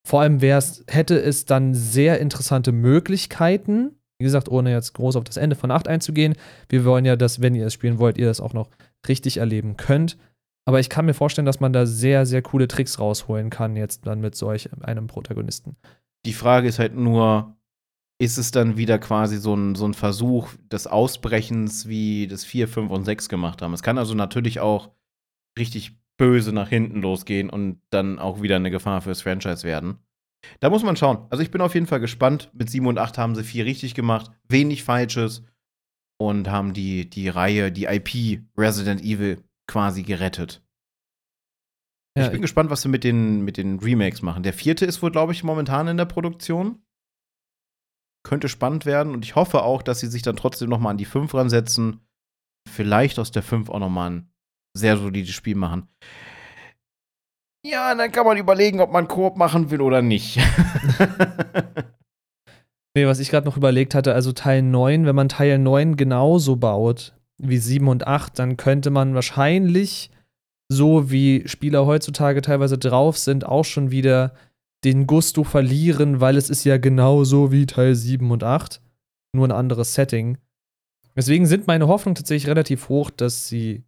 [0.08, 3.96] Vor allem wär's, hätte es dann sehr interessante Möglichkeiten.
[4.20, 6.36] Wie gesagt, ohne jetzt groß auf das Ende von 8 einzugehen.
[6.70, 8.70] Wir wollen ja, dass, wenn ihr es spielen wollt, ihr das auch noch
[9.08, 10.18] richtig erleben könnt.
[10.66, 14.06] Aber ich kann mir vorstellen, dass man da sehr, sehr coole Tricks rausholen kann, jetzt
[14.06, 15.76] dann mit solch einem Protagonisten.
[16.26, 17.58] Die Frage ist halt nur,
[18.20, 22.68] ist es dann wieder quasi so ein, so ein Versuch des Ausbrechens, wie das 4,
[22.68, 23.74] 5 und 6 gemacht haben?
[23.74, 24.92] Es kann also natürlich auch
[25.58, 29.98] richtig böse nach hinten losgehen und dann auch wieder eine Gefahr fürs Franchise werden.
[30.60, 31.26] Da muss man schauen.
[31.32, 32.52] Also ich bin auf jeden Fall gespannt.
[32.54, 35.44] Mit 7 und 8 haben sie viel richtig gemacht, wenig Falsches
[36.20, 40.62] und haben die, die Reihe, die IP Resident Evil quasi gerettet.
[42.18, 44.44] Ja, ich bin gespannt, was sie mit den, mit den Remakes machen.
[44.44, 46.84] Der vierte ist wohl, glaube ich, momentan in der Produktion.
[48.28, 50.98] Könnte spannend werden und ich hoffe auch, dass sie sich dann trotzdem noch mal an
[50.98, 52.02] die 5 ransetzen.
[52.70, 54.34] Vielleicht aus der 5 auch noch mal ein
[54.78, 55.88] sehr solides Spiel machen.
[57.66, 60.38] Ja, dann kann man überlegen, ob man Koop machen will oder nicht.
[62.94, 66.58] Nee, was ich gerade noch überlegt hatte, also Teil 9, wenn man Teil 9 genauso
[66.58, 70.12] baut wie 7 und 8, dann könnte man wahrscheinlich,
[70.70, 74.34] so wie Spieler heutzutage teilweise drauf sind, auch schon wieder
[74.84, 78.82] den Gusto verlieren, weil es ist ja genauso wie Teil 7 und 8,
[79.34, 80.38] nur ein anderes Setting.
[81.16, 83.84] Deswegen sind meine Hoffnungen tatsächlich relativ hoch, dass sie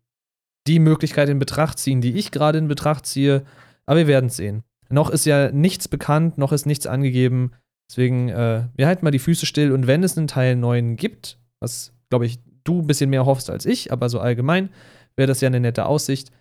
[0.67, 3.43] die Möglichkeit in Betracht ziehen, die ich gerade in Betracht ziehe.
[3.85, 4.63] Aber wir werden es sehen.
[4.89, 7.51] Noch ist ja nichts bekannt, noch ist nichts angegeben.
[7.89, 11.39] Deswegen, äh, wir halten mal die Füße still und wenn es einen Teil 9 gibt,
[11.59, 14.69] was, glaube ich, du ein bisschen mehr hoffst als ich, aber so allgemein
[15.15, 16.31] wäre das ja eine nette Aussicht,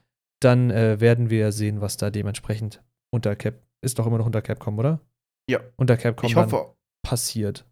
[0.41, 2.83] dann äh, werden wir sehen, was da dementsprechend
[3.13, 5.01] unter Cap, ist doch immer noch unter Capcom, oder?
[5.49, 5.61] Ja.
[5.77, 7.67] Unter Capcom ich, hoffe, passiert.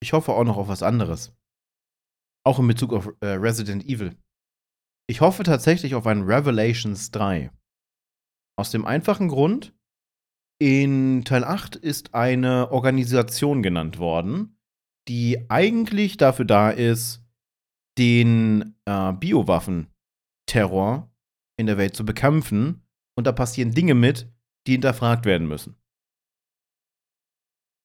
[0.00, 1.34] ich hoffe auch noch auf was anderes.
[2.46, 4.16] Auch in Bezug auf äh, Resident Evil.
[5.06, 7.50] Ich hoffe tatsächlich auf ein Revelations 3.
[8.56, 9.74] Aus dem einfachen Grund,
[10.60, 14.56] in Teil 8 ist eine Organisation genannt worden,
[15.08, 17.23] die eigentlich dafür da ist,
[17.98, 21.10] den äh, Biowaffen-Terror
[21.56, 22.82] in der Welt zu bekämpfen.
[23.16, 24.28] Und da passieren Dinge mit,
[24.66, 25.76] die hinterfragt werden müssen.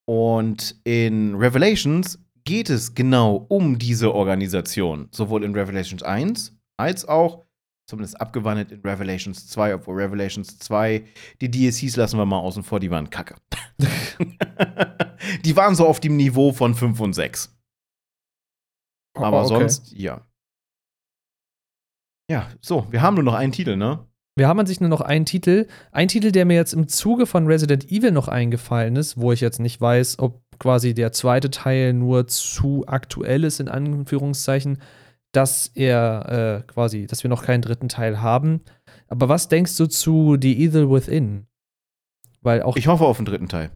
[0.08, 5.08] Und in Revelations geht es genau um diese Organisation.
[5.12, 7.44] Sowohl in Revelations 1 als auch,
[7.88, 11.04] zumindest abgewandelt in Revelations 2, obwohl Revelations 2,
[11.40, 13.36] die DLCs lassen wir mal außen vor, die waren kacke.
[15.44, 17.56] die waren so auf dem Niveau von 5 und 6.
[19.14, 19.48] Aber Okay.
[19.48, 20.26] sonst, ja.
[22.30, 24.06] Ja, so, wir haben nur noch einen Titel, ne?
[24.36, 25.66] Wir haben an sich nur noch einen Titel.
[25.90, 29.40] Ein Titel, der mir jetzt im Zuge von Resident Evil noch eingefallen ist, wo ich
[29.40, 34.78] jetzt nicht weiß, ob quasi der zweite Teil nur zu aktuell ist, in Anführungszeichen,
[35.32, 38.62] dass er äh, quasi, dass wir noch keinen dritten Teil haben.
[39.08, 41.46] Aber was denkst du zu The Evil Within?
[42.40, 43.70] Weil auch, Ich hoffe auf den dritten Teil.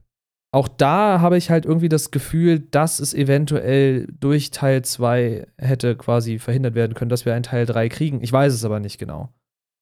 [0.55, 5.97] Auch da habe ich halt irgendwie das Gefühl, dass es eventuell durch Teil 2 hätte
[5.97, 8.23] quasi verhindert werden können, dass wir einen Teil 3 kriegen.
[8.23, 9.35] Ich weiß es aber nicht genau.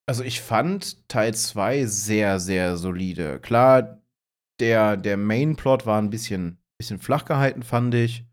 [0.07, 3.39] Also ich fand Teil 2 sehr, sehr solide.
[3.41, 4.01] Klar,
[4.61, 8.25] der, der Main-Plot war ein bisschen, bisschen flach gehalten, fand ich.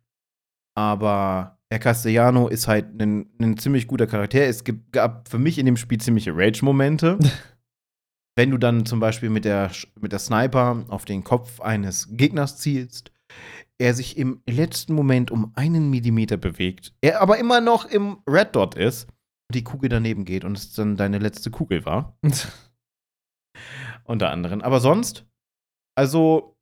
[0.76, 4.46] Aber Herr Castellano ist halt ein, ein ziemlich guter Charakter.
[4.46, 4.64] Es
[4.94, 7.20] gab für mich in dem Spiel ziemliche Rage-Momente.
[8.40, 12.56] Wenn du dann zum Beispiel mit der, mit der Sniper auf den Kopf eines Gegners
[12.56, 13.12] zielst,
[13.78, 18.56] er sich im letzten Moment um einen Millimeter bewegt, er aber immer noch im Red
[18.56, 22.18] Dot ist und die Kugel daneben geht und es dann deine letzte Kugel war.
[24.06, 24.62] Unter anderem.
[24.62, 25.26] Aber sonst,
[25.98, 26.56] also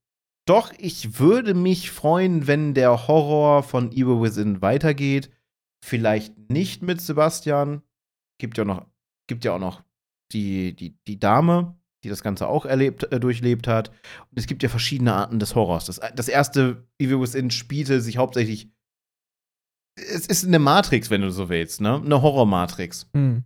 [0.48, 5.30] doch, ich würde mich freuen, wenn der Horror von Evil Within weitergeht.
[5.86, 7.84] Vielleicht nicht mit Sebastian.
[8.42, 8.88] Gibt ja noch,
[9.28, 9.84] gibt ja auch noch
[10.32, 13.90] die, die, die Dame, die das Ganze auch erlebt, äh, durchlebt hat.
[14.30, 15.86] Und es gibt ja verschiedene Arten des Horrors.
[15.86, 18.72] Das, das erste Evil Within spielte sich hauptsächlich.
[19.96, 21.96] Es ist eine Matrix, wenn du so willst, ne?
[21.96, 23.10] Eine Horror-Matrix.
[23.14, 23.44] Hm.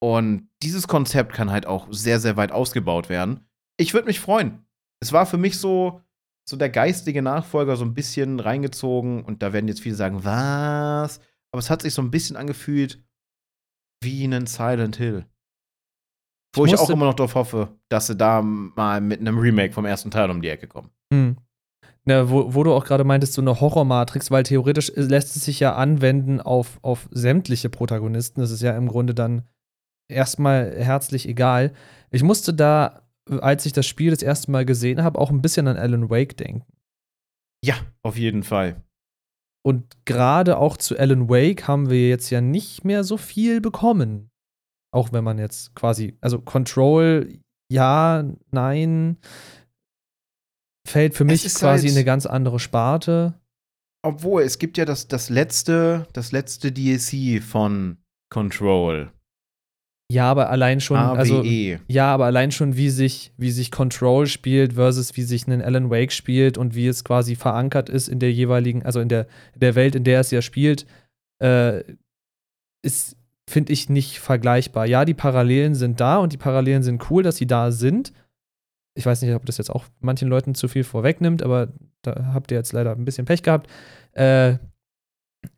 [0.00, 3.48] Und dieses Konzept kann halt auch sehr, sehr weit ausgebaut werden.
[3.78, 4.66] Ich würde mich freuen.
[5.00, 6.02] Es war für mich so,
[6.48, 11.20] so der geistige Nachfolger so ein bisschen reingezogen und da werden jetzt viele sagen, was?
[11.52, 13.02] Aber es hat sich so ein bisschen angefühlt
[14.02, 15.26] wie ein Silent Hill.
[16.54, 19.72] Wo Ich ich, auch immer noch darauf hoffe, dass sie da mal mit einem Remake
[19.72, 20.90] vom ersten Teil um die Ecke kommen.
[21.12, 21.36] Hm.
[22.04, 25.60] Na, wo, wo du auch gerade meintest, so eine Horror-Matrix, weil theoretisch lässt es sich
[25.60, 28.40] ja anwenden auf, auf sämtliche Protagonisten.
[28.40, 29.42] Das ist ja im Grunde dann
[30.10, 31.74] erstmal herzlich egal.
[32.10, 35.68] Ich musste da, als ich das Spiel das erste Mal gesehen habe, auch ein bisschen
[35.68, 36.64] an Alan Wake denken.
[37.62, 38.82] Ja, auf jeden Fall.
[39.62, 44.30] Und gerade auch zu Alan Wake haben wir jetzt ja nicht mehr so viel bekommen.
[44.90, 47.40] Auch wenn man jetzt quasi, also Control,
[47.70, 49.18] ja, nein,
[50.86, 53.34] fällt für mich quasi halt, in eine ganz andere Sparte.
[54.02, 57.98] Obwohl, es gibt ja das, das letzte, das letzte DLC von
[58.30, 59.12] Control.
[60.10, 61.18] Ja, aber allein schon, AWE.
[61.18, 65.60] also ja, aber allein schon, wie sich, wie sich Control spielt versus wie sich ein
[65.60, 69.26] Alan Wake spielt und wie es quasi verankert ist in der jeweiligen, also in der,
[69.54, 70.86] der Welt, in der es ja spielt,
[71.42, 71.82] äh,
[72.82, 73.17] ist,
[73.48, 74.86] finde ich, nicht vergleichbar.
[74.86, 78.12] Ja, die Parallelen sind da und die Parallelen sind cool, dass sie da sind.
[78.94, 81.72] Ich weiß nicht, ob das jetzt auch manchen Leuten zu viel vorwegnimmt, aber
[82.02, 83.70] da habt ihr jetzt leider ein bisschen Pech gehabt.
[84.12, 84.58] Äh,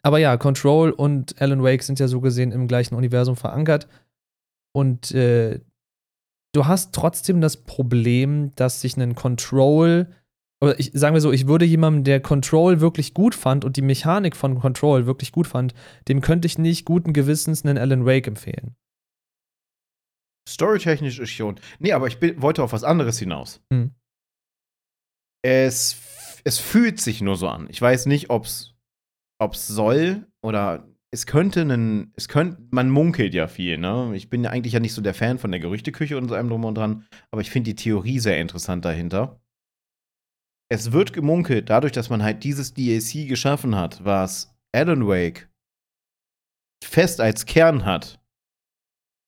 [0.02, 3.88] aber ja, Control und Alan Wake sind ja so gesehen im gleichen Universum verankert.
[4.72, 5.60] Und äh,
[6.52, 10.08] du hast trotzdem das Problem, dass sich ein Control,
[10.60, 13.82] oder ich sagen wir so, ich würde jemandem, der Control wirklich gut fand und die
[13.82, 15.74] Mechanik von Control wirklich gut fand,
[16.08, 18.76] dem könnte ich nicht guten Gewissens einen Alan Wake empfehlen.
[20.48, 21.60] Storytechnisch ist schon.
[21.78, 23.62] Nee, aber ich bin, wollte auf was anderes hinaus.
[23.72, 23.92] Hm.
[25.42, 25.96] Es,
[26.44, 27.66] es fühlt sich nur so an.
[27.70, 28.74] Ich weiß nicht, ob es
[29.66, 34.12] soll oder es könnte einen, es könnte, man munkelt ja viel, ne?
[34.14, 36.48] Ich bin ja eigentlich ja nicht so der Fan von der Gerüchteküche und so einem
[36.48, 39.40] drum und dran, aber ich finde die Theorie sehr interessant dahinter.
[40.72, 45.50] Es wird gemunkelt, dadurch, dass man halt dieses DLC geschaffen hat, was Alan Wake
[46.84, 48.22] fest als Kern hat,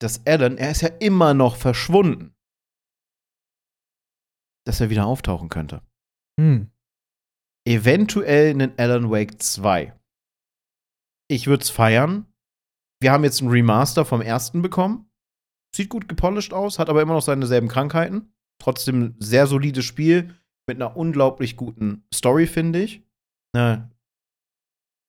[0.00, 2.34] dass Alan, er ist ja immer noch verschwunden,
[4.64, 5.82] dass er wieder auftauchen könnte.
[6.40, 6.70] Hm.
[7.66, 9.92] Eventuell einen Alan Wake 2
[11.32, 12.26] ich würde es feiern.
[13.00, 15.10] Wir haben jetzt ein Remaster vom ersten bekommen.
[15.74, 18.34] Sieht gut gepolished aus, hat aber immer noch seine selben Krankheiten.
[18.60, 20.36] Trotzdem sehr solides Spiel
[20.68, 23.02] mit einer unglaublich guten Story, finde ich.
[23.54, 23.90] Na,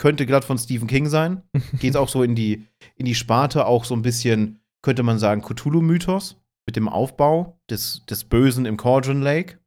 [0.03, 1.43] könnte glatt von Stephen King sein.
[1.79, 5.41] Geht auch so in die, in die Sparte, auch so ein bisschen, könnte man sagen,
[5.41, 9.59] Cthulhu-Mythos mit dem Aufbau des, des Bösen im Cauldron Lake.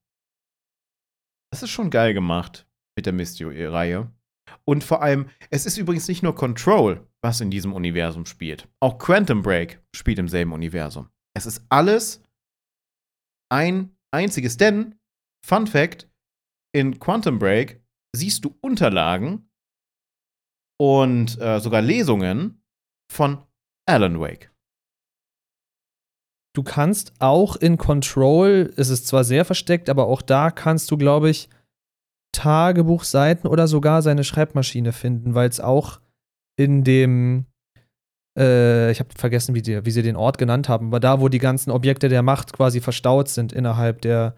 [1.51, 4.11] Das ist schon geil gemacht mit der Mystery-Reihe.
[4.65, 8.69] Und vor allem, es ist übrigens nicht nur Control, was in diesem Universum spielt.
[8.81, 11.09] Auch Quantum Break spielt im selben Universum.
[11.35, 12.23] Es ist alles
[13.51, 14.97] ein einziges, denn,
[15.47, 16.09] Fun Fact,
[16.75, 17.81] in Quantum Break
[18.13, 19.49] siehst du Unterlagen
[20.81, 22.65] und äh, sogar Lesungen
[23.13, 23.39] von
[23.89, 24.53] Alan Wake.
[26.53, 30.97] Du kannst auch in Control, es ist zwar sehr versteckt, aber auch da kannst du,
[30.97, 31.49] glaube ich,
[32.35, 36.01] Tagebuchseiten oder sogar seine Schreibmaschine finden, weil es auch
[36.59, 37.47] in dem,
[38.37, 41.29] äh, ich habe vergessen, wie, die, wie sie den Ort genannt haben, aber da, wo
[41.29, 44.35] die ganzen Objekte der Macht quasi verstaut sind innerhalb der,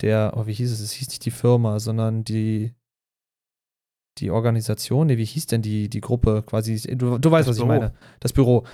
[0.00, 0.80] der, oh, wie hieß es?
[0.80, 2.74] Es hieß nicht die Firma, sondern die,
[4.18, 6.76] die Organisation, nee, wie hieß denn die, die Gruppe quasi?
[6.96, 7.72] Du, du weißt, das was Büro.
[7.72, 7.94] ich meine.
[8.20, 8.64] Das Büro.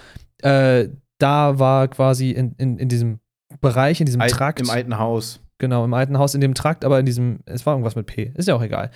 [0.43, 0.89] Äh,
[1.19, 3.21] da war quasi in, in, in diesem
[3.61, 4.61] Bereich, in diesem Alt, Trakt.
[4.61, 5.41] Im alten Haus.
[5.59, 8.33] Genau, im alten Haus, in dem Trakt, aber in diesem, es war irgendwas mit P,
[8.35, 8.91] ist ja auch egal.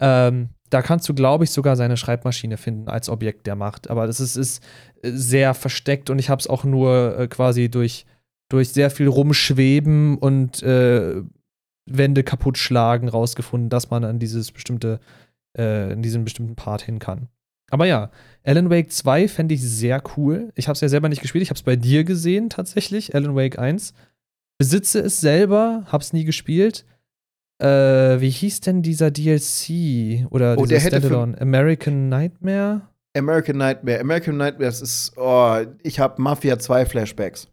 [0.00, 3.88] Ähm, da kannst du, glaube ich, sogar seine Schreibmaschine finden als Objekt der Macht.
[3.88, 4.62] Aber das ist, ist
[5.02, 8.04] sehr versteckt und ich habe es auch nur äh, quasi durch,
[8.48, 11.22] durch sehr viel Rumschweben und äh,
[11.90, 15.00] Wände kaputt schlagen rausgefunden, dass man an dieses bestimmte,
[15.56, 17.28] äh, in diesen bestimmten Part hin kann.
[17.70, 18.10] Aber ja,
[18.44, 20.52] Alan Wake 2 fände ich sehr cool.
[20.54, 23.36] Ich habe es ja selber nicht gespielt, ich habe es bei dir gesehen tatsächlich, Alan
[23.36, 23.94] Wake 1
[24.58, 26.84] besitze es selber, hab's nie gespielt.
[27.60, 31.40] Äh, wie hieß denn dieser DLC oder oh, dieser Standalone?
[31.40, 32.82] American Nightmare?
[33.16, 34.00] American Nightmare.
[34.00, 37.48] American Nightmare, das ist, oh, ich habe Mafia 2 Flashbacks.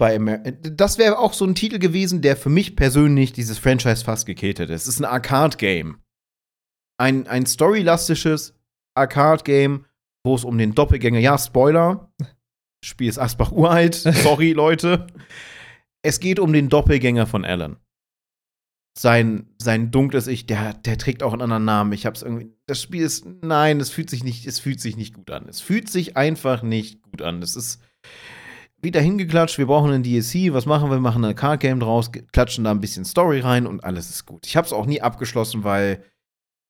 [0.00, 4.02] Bei Amer das wäre auch so ein Titel gewesen, der für mich persönlich dieses Franchise
[4.02, 4.72] fast gekillt hätte.
[4.72, 5.98] Es ist ein Arcade-Game.
[6.96, 8.54] Ein, ein storylastisches
[8.94, 9.84] Arcade-Game,
[10.24, 12.10] wo es um den Doppelgänger, ja, Spoiler.
[12.82, 13.94] Spiel ist Asbach uralt.
[13.94, 15.06] Sorry, Leute.
[16.00, 17.76] Es geht um den Doppelgänger von Alan.
[18.98, 21.92] Sein, sein dunkles Ich, der, der trägt auch einen anderen Namen.
[21.92, 22.54] Ich hab's irgendwie.
[22.64, 23.26] Das Spiel ist.
[23.42, 25.46] Nein, es fühlt sich nicht, es fühlt sich nicht gut an.
[25.46, 27.42] Es fühlt sich einfach nicht gut an.
[27.42, 27.82] Es ist
[28.82, 30.96] wieder hingeklatscht, wir brauchen ein DLC, was machen wir?
[30.96, 34.26] Wir machen ein Card Game draus, klatschen da ein bisschen Story rein und alles ist
[34.26, 34.46] gut.
[34.46, 36.04] Ich hab's auch nie abgeschlossen, weil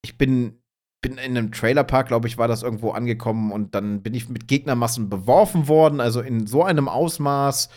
[0.03, 0.61] ich bin
[1.03, 4.49] bin in einem Trailerpark, glaube ich, war das irgendwo angekommen und dann bin ich mit
[4.49, 7.71] Gegnermassen beworfen worden, also in so einem Ausmaß,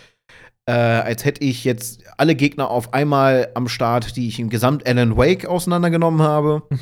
[0.65, 4.85] äh, als hätte ich jetzt alle Gegner auf einmal am Start, die ich im Gesamt
[4.87, 6.63] Alan Wake auseinandergenommen habe.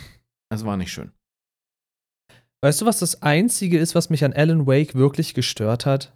[0.50, 1.14] Das war nicht schön.
[2.62, 6.14] Weißt du, was das Einzige ist, was mich an Alan Wake wirklich gestört hat?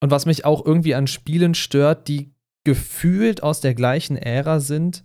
[0.00, 2.32] Und was mich auch irgendwie an Spielen stört, die
[2.64, 5.04] gefühlt aus der gleichen Ära sind?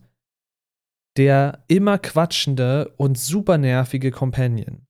[1.18, 4.88] der immer quatschende und super nervige Companion.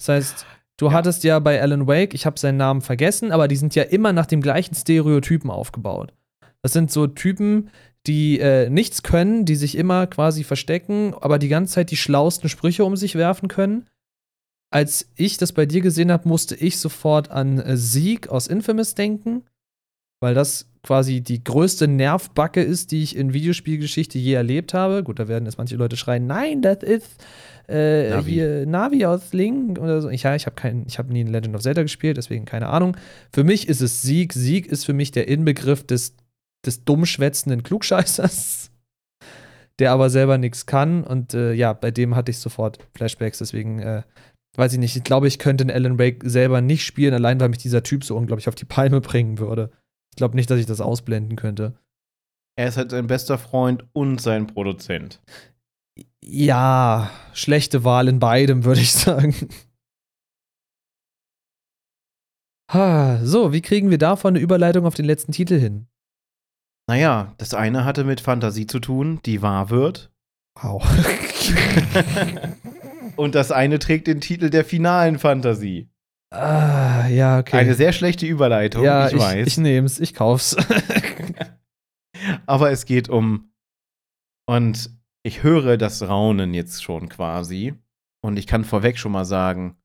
[0.00, 0.46] Das heißt,
[0.78, 0.92] du Ja.
[0.94, 4.12] hattest ja bei Alan Wake, ich habe seinen Namen vergessen, aber die sind ja immer
[4.12, 6.12] nach dem gleichen Stereotypen aufgebaut.
[6.62, 7.70] Das sind so Typen,
[8.08, 12.48] die äh, nichts können, die sich immer quasi verstecken, aber die ganze Zeit die schlauesten
[12.48, 13.86] Sprüche um sich werfen können.
[14.72, 18.94] Als ich das bei dir gesehen habe, musste ich sofort an äh, Sieg aus Infamous
[18.94, 19.42] denken,
[20.20, 25.04] weil das quasi die größte Nervbacke ist, die ich in Videospielgeschichte je erlebt habe.
[25.04, 27.24] Gut, da werden jetzt manche Leute schreien, nein, das ist
[27.68, 28.30] äh, Navi.
[28.30, 30.08] hier Navi aus Link oder so.
[30.08, 32.96] Ich, ja, ich habe habe nie in Legend of Zelda gespielt, deswegen keine Ahnung.
[33.32, 34.32] Für mich ist es Sieg.
[34.32, 36.16] Sieg ist für mich der Inbegriff des,
[36.64, 38.70] des dummschwätzenden Klugscheißers,
[39.78, 41.04] der aber selber nichts kann.
[41.04, 44.02] Und äh, ja, bei dem hatte ich sofort Flashbacks, deswegen äh,
[44.56, 44.96] weiß ich nicht.
[44.96, 48.04] Ich glaube, ich könnte in Alan Wake selber nicht spielen, allein weil mich dieser Typ
[48.04, 49.70] so unglaublich auf die Palme bringen würde.
[50.10, 51.74] Ich glaube nicht, dass ich das ausblenden könnte.
[52.56, 55.22] Er ist halt sein bester Freund und sein Produzent.
[56.22, 59.34] Ja, schlechte Wahl in beidem, würde ich sagen.
[62.70, 65.86] Ha, so, wie kriegen wir davon eine Überleitung auf den letzten Titel hin?
[66.88, 70.10] Naja, das eine hatte mit Fantasie zu tun, die wahr wird.
[70.60, 70.82] Wow.
[73.16, 75.88] Und das eine trägt den Titel der finalen Fantasie.
[76.30, 77.56] ah, ja, okay.
[77.58, 79.46] Eine sehr schlechte Überleitung, ja, ich, ich, weiß.
[79.46, 80.56] ich nehm's, ich kauf's.
[82.46, 83.52] Aber es geht um.
[84.46, 84.90] Und
[85.24, 87.74] ich höre das Raunen jetzt schon quasi.
[88.24, 89.76] Und ich kann vorweg schon mal sagen,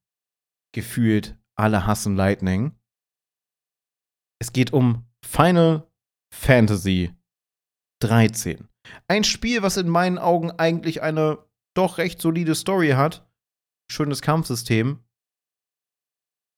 [0.74, 2.72] gefühlt alle hassen Lightning.
[4.40, 5.88] Es geht um Final
[6.34, 7.12] Fantasy
[8.02, 8.68] 13.
[9.08, 11.40] Ein Spiel, was in meinen Augen eigentlich eine
[11.78, 13.28] doch recht solide Story hat.
[13.90, 15.00] Schönes Kampfsystem.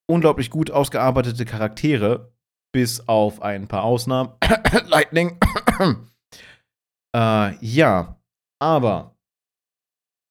[0.09, 2.33] Unglaublich gut ausgearbeitete Charaktere.
[2.71, 4.33] Bis auf ein paar Ausnahmen.
[4.87, 5.39] Lightning.
[7.15, 8.21] äh, ja,
[8.59, 9.15] aber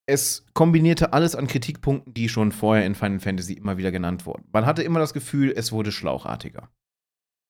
[0.08, 4.48] es kombinierte alles an Kritikpunkten, die schon vorher in Final Fantasy immer wieder genannt wurden.
[4.52, 6.70] Man hatte immer das Gefühl, es wurde schlauchartiger.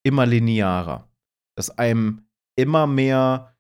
[0.03, 1.09] Immer linearer.
[1.57, 3.57] Dass einem immer mehr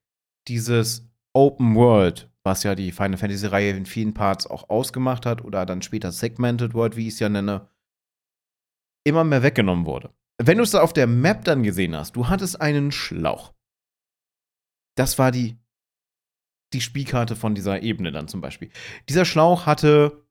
[0.49, 5.66] dieses Open World, was ja die Final Fantasy-Reihe in vielen Parts auch ausgemacht hat, oder
[5.66, 7.69] dann später Segmented World, wie ich es ja nenne,
[9.07, 10.12] immer mehr weggenommen wurde.
[10.43, 13.55] Wenn du es da auf der Map dann gesehen hast, du hattest einen Schlauch.
[14.97, 15.59] Das war die,
[16.73, 18.70] die Spielkarte von dieser Ebene dann zum Beispiel.
[19.09, 20.27] Dieser Schlauch hatte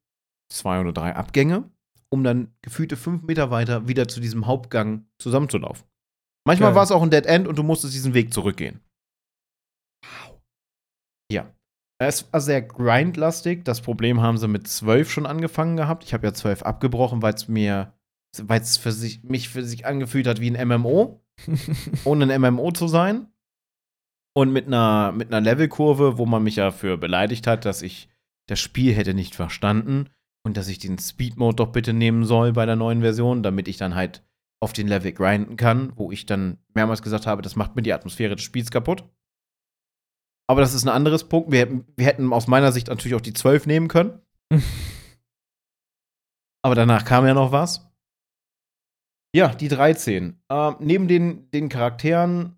[0.52, 1.69] zwei oder drei Abgänge,
[2.10, 5.85] um dann gefühlte fünf Meter weiter wieder zu diesem Hauptgang zusammenzulaufen.
[6.48, 8.81] Manchmal war es auch ein Dead End und du musstest diesen Weg zurückgehen.
[10.03, 10.41] Wow.
[11.30, 11.53] Ja.
[11.99, 13.64] Es war sehr grindlastig.
[13.64, 16.03] Das Problem haben sie mit 12 schon angefangen gehabt.
[16.03, 17.94] Ich habe ja 12 abgebrochen, weil es mir,
[18.40, 21.24] weil es für sich, mich für sich angefühlt hat wie ein MMO,
[22.03, 23.28] ohne ein MMO zu sein.
[24.36, 28.10] Und mit einer, mit einer Levelkurve, wo man mich ja für beleidigt hat, dass ich
[28.45, 30.10] das Spiel hätte nicht verstanden
[30.44, 33.68] und dass ich den Speed Mode doch bitte nehmen soll bei der neuen Version, damit
[33.68, 34.24] ich dann halt
[34.60, 37.94] auf den Level grinden kann, wo ich dann mehrmals gesagt habe, das macht mir die
[37.94, 39.03] Atmosphäre des Spiels kaputt.
[40.49, 41.52] Aber das ist ein anderes Punkt.
[41.52, 44.22] Wir, hätten- wir hätten aus meiner Sicht natürlich auch die 12 nehmen können.
[46.64, 47.86] Aber danach kam ja noch was.
[49.36, 50.41] Ja, die 13.
[50.49, 52.56] Ähm, neben den, den Charakteren,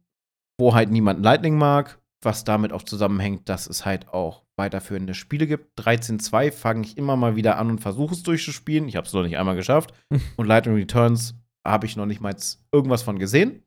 [0.59, 5.47] wo halt niemand Lightning mag, was damit auch zusammenhängt, dass es halt auch weiterführende Spiele
[5.47, 5.79] gibt.
[5.79, 8.87] 13.2 fange ich immer mal wieder an und versuche es durchzuspielen.
[8.87, 9.93] Ich habe es noch nicht einmal geschafft.
[10.37, 11.35] und Lightning Returns
[11.67, 12.35] habe ich noch nicht mal
[12.71, 13.63] irgendwas von gesehen.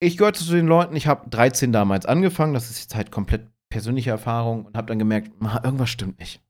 [0.00, 3.50] Ich gehörte zu den Leuten, ich habe 13 damals angefangen, das ist jetzt halt komplett
[3.70, 6.42] persönliche Erfahrung und habe dann gemerkt, "Ma, irgendwas stimmt nicht.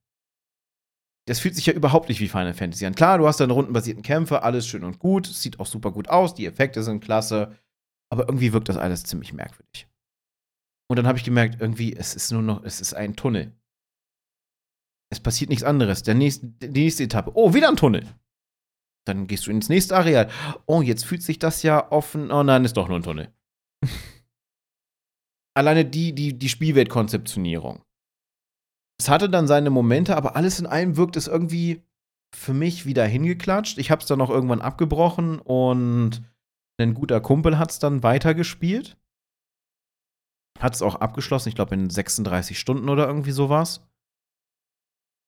[1.26, 2.94] Das fühlt sich ja überhaupt nicht wie Final Fantasy an.
[2.94, 6.08] Klar, du hast deine rundenbasierten Kämpfe, alles schön und gut, es sieht auch super gut
[6.08, 7.56] aus, die Effekte sind klasse,
[8.10, 9.88] aber irgendwie wirkt das alles ziemlich merkwürdig.
[10.90, 13.52] Und dann habe ich gemerkt, irgendwie, es ist nur noch, es ist ein Tunnel.
[15.10, 16.02] Es passiert nichts anderes.
[16.02, 17.32] Der nächste, die nächste Etappe.
[17.34, 18.06] Oh, wieder ein Tunnel.
[19.06, 20.30] Dann gehst du ins nächste Areal.
[20.66, 22.30] Oh, jetzt fühlt sich das ja offen.
[22.30, 23.32] Oh nein, ist doch nur ein Tunnel.
[25.54, 27.82] Alleine die, die, die Spielweltkonzeptionierung.
[28.98, 31.82] Es hatte dann seine Momente, aber alles in allem wirkt es irgendwie
[32.34, 33.78] für mich wieder hingeklatscht.
[33.78, 36.22] Ich habe es dann noch irgendwann abgebrochen und
[36.80, 38.96] ein guter Kumpel hat es dann weitergespielt.
[40.58, 43.86] Hat es auch abgeschlossen, ich glaube in 36 Stunden oder irgendwie sowas.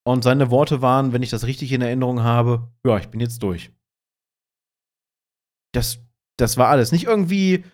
[0.06, 3.42] Und seine Worte waren, wenn ich das richtig in Erinnerung habe, ja, ich bin jetzt
[3.42, 3.72] durch.
[5.74, 5.98] Das,
[6.38, 6.92] das war alles.
[6.92, 7.64] Nicht irgendwie,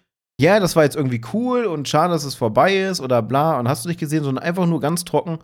[0.41, 3.69] ja, das war jetzt irgendwie cool und schade, dass es vorbei ist oder bla und
[3.69, 5.39] hast du nicht gesehen, sondern einfach nur ganz trocken,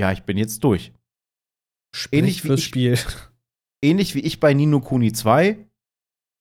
[0.00, 0.92] ja, ich bin jetzt durch.
[2.10, 2.98] Ähnlich wie fürs ich- Spiel.
[3.84, 5.68] Ähnlich wie ich bei Nino Kuni 2.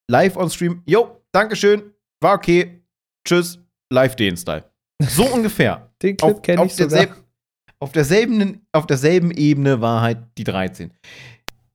[0.09, 0.83] Live on Stream.
[0.85, 1.93] Jo, Dankeschön.
[2.21, 2.81] War okay.
[3.27, 3.59] Tschüss.
[3.91, 4.71] Live den Style.
[5.01, 5.91] So ungefähr.
[6.01, 7.07] Den Clip kenne ich sogar.
[7.81, 10.93] Auf, derselben, auf derselben Ebene war halt die 13.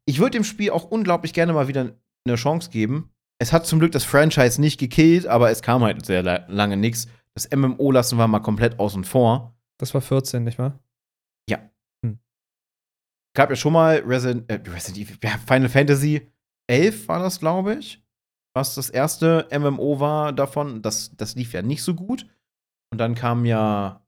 [0.07, 1.93] Ich würde dem Spiel auch unglaublich gerne mal wieder
[2.25, 3.11] eine Chance geben.
[3.39, 7.09] Es hat zum Glück das Franchise nicht gekillt, aber es kam halt sehr lange nichts.
[7.35, 9.55] Das MMO lassen wir mal komplett außen vor.
[9.79, 10.79] Das war 14, nicht wahr?
[11.51, 11.59] Ja.
[12.05, 12.19] Hm.
[13.35, 16.33] Gab ja schon mal Resident, äh, Resident Evil, ja, Final Fantasy
[16.69, 18.03] 11 war das, glaube ich.
[18.55, 20.81] Was das erste MMO war davon.
[20.83, 22.27] Das, das lief ja nicht so gut.
[22.91, 24.06] Und dann kam ja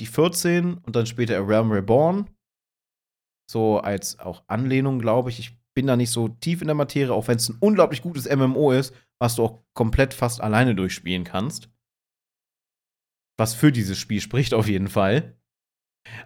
[0.00, 2.28] die 14 und dann später A Realm Reborn.
[3.50, 5.38] So als auch Anlehnung, glaube ich.
[5.38, 8.28] Ich bin da nicht so tief in der Materie, auch wenn es ein unglaublich gutes
[8.28, 11.68] MMO ist, was du auch komplett fast alleine durchspielen kannst.
[13.38, 15.38] Was für dieses Spiel spricht auf jeden Fall.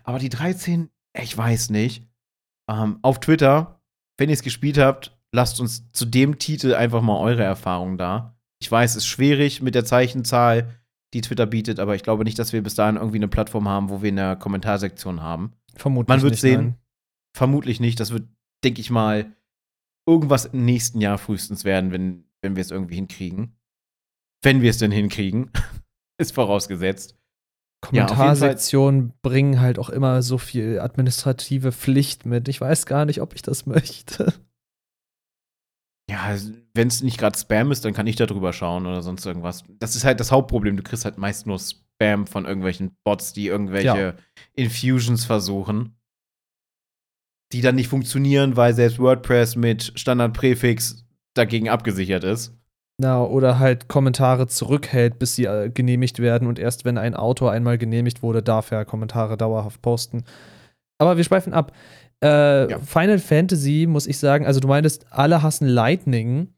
[0.02, 2.08] Aber die 13, ich weiß nicht.
[2.70, 3.82] Ähm, auf Twitter,
[4.18, 8.38] wenn ihr es gespielt habt, lasst uns zu dem Titel einfach mal eure Erfahrungen da.
[8.60, 10.74] Ich weiß, es ist schwierig mit der Zeichenzahl,
[11.14, 13.88] die Twitter bietet, aber ich glaube nicht, dass wir bis dahin irgendwie eine Plattform haben,
[13.88, 15.52] wo wir eine Kommentarsektion haben.
[15.76, 16.60] Vermutlich Man wird sehen.
[16.60, 16.78] nein.
[17.36, 17.98] Vermutlich nicht.
[17.98, 18.28] Das wird,
[18.62, 19.32] denke ich mal,
[20.06, 23.56] irgendwas im nächsten Jahr frühestens werden, wenn, wenn wir es irgendwie hinkriegen.
[24.42, 25.50] Wenn wir es denn hinkriegen.
[26.18, 27.16] ist vorausgesetzt.
[27.80, 32.48] Kommentarsektionen ja, bringen halt auch immer so viel administrative Pflicht mit.
[32.48, 34.32] Ich weiß gar nicht, ob ich das möchte.
[36.10, 36.36] Ja,
[36.74, 39.64] wenn es nicht gerade Spam ist, dann kann ich da drüber schauen oder sonst irgendwas.
[39.78, 40.76] Das ist halt das Hauptproblem.
[40.76, 44.14] Du kriegst halt meist nur Spam von irgendwelchen Bots, die irgendwelche ja.
[44.54, 45.96] Infusions versuchen,
[47.52, 52.54] die dann nicht funktionieren, weil selbst WordPress mit Standardpräfix dagegen abgesichert ist.
[53.00, 57.50] Na, oder halt Kommentare zurückhält, bis sie äh, genehmigt werden und erst wenn ein Autor
[57.50, 60.24] einmal genehmigt wurde, darf er Kommentare dauerhaft posten.
[60.98, 61.72] Aber wir schweifen ab.
[62.24, 62.78] Äh, ja.
[62.78, 66.54] Final Fantasy, muss ich sagen, also du meintest, alle hassen Lightning.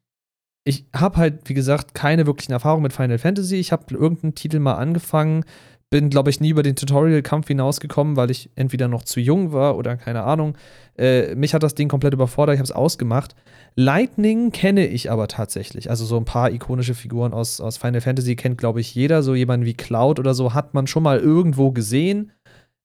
[0.63, 3.57] Ich habe halt, wie gesagt, keine wirklichen Erfahrungen mit Final Fantasy.
[3.57, 5.45] Ich habe irgendeinen Titel mal angefangen,
[5.91, 9.77] bin, glaube ich, nie über den Tutorial-Kampf hinausgekommen, weil ich entweder noch zu jung war
[9.77, 10.57] oder keine Ahnung.
[10.97, 13.35] Äh, mich hat das Ding komplett überfordert, ich habe es ausgemacht.
[13.75, 15.91] Lightning kenne ich aber tatsächlich.
[15.91, 19.23] Also so ein paar ikonische Figuren aus, aus Final Fantasy kennt, glaube ich, jeder.
[19.23, 22.33] So jemanden wie Cloud oder so hat man schon mal irgendwo gesehen.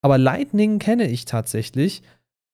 [0.02, 2.02] Aber Lightning kenne ich tatsächlich.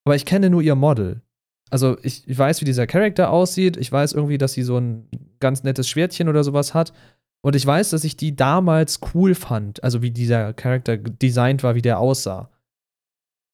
[0.08, 1.22] Aber ich kenne nur ihr Model.
[1.70, 3.76] Also ich, ich weiß, wie dieser Charakter aussieht.
[3.76, 5.06] Ich weiß irgendwie, dass sie so ein
[5.42, 6.94] ganz nettes Schwertchen oder sowas hat.
[7.42, 9.84] Und ich weiß, dass ich die damals cool fand.
[9.84, 12.50] Also wie dieser Charakter designt war, wie der aussah.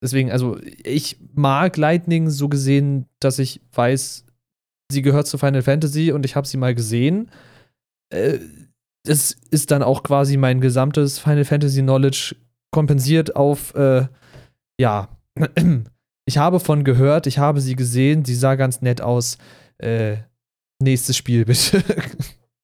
[0.03, 4.23] Deswegen, also ich mag Lightning so gesehen, dass ich weiß,
[4.91, 7.31] sie gehört zu Final Fantasy und ich habe sie mal gesehen.
[8.13, 8.37] Äh,
[9.07, 12.35] ist dann auch quasi mein gesamtes Final Fantasy Knowledge
[12.69, 14.05] kompensiert auf, äh,
[14.79, 15.09] ja,
[16.25, 19.37] ich habe von gehört, ich habe sie gesehen, sie sah ganz nett aus.
[19.77, 20.17] Äh,
[20.81, 21.83] nächstes Spiel bitte.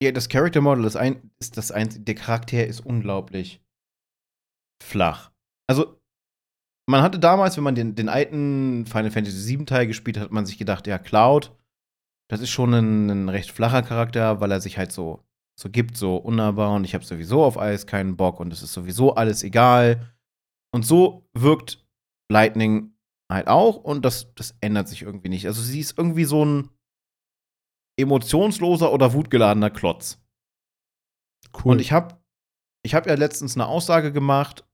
[0.01, 3.61] Ja, das Character Model ist, ein, ist das ein, der Charakter ist unglaublich
[4.81, 5.31] flach.
[5.67, 5.99] Also,
[6.89, 10.31] man hatte damals, wenn man den, den alten Final Fantasy VII Teil gespielt hat, hat
[10.31, 11.55] man sich gedacht, ja, Cloud,
[12.29, 15.23] das ist schon ein, ein recht flacher Charakter, weil er sich halt so,
[15.59, 18.73] so gibt, so unnahbar und ich habe sowieso auf alles keinen Bock und es ist
[18.73, 20.13] sowieso alles egal.
[20.71, 21.85] Und so wirkt
[22.31, 22.93] Lightning
[23.31, 25.45] halt auch und das, das ändert sich irgendwie nicht.
[25.45, 26.69] Also sie ist irgendwie so ein
[27.99, 30.19] emotionsloser oder wutgeladener Klotz.
[31.53, 31.73] Cool.
[31.73, 32.17] Und ich habe
[32.83, 34.65] ich hab ja letztens eine Aussage gemacht,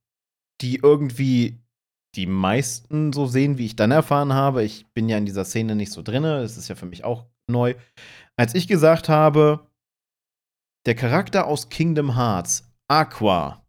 [0.62, 1.60] die irgendwie
[2.16, 4.64] die meisten so sehen, wie ich dann erfahren habe.
[4.64, 7.26] Ich bin ja in dieser Szene nicht so drinne, es ist ja für mich auch
[7.50, 7.76] neu.
[8.38, 9.70] Als ich gesagt habe,
[10.86, 13.66] der Charakter aus Kingdom Hearts, Aqua,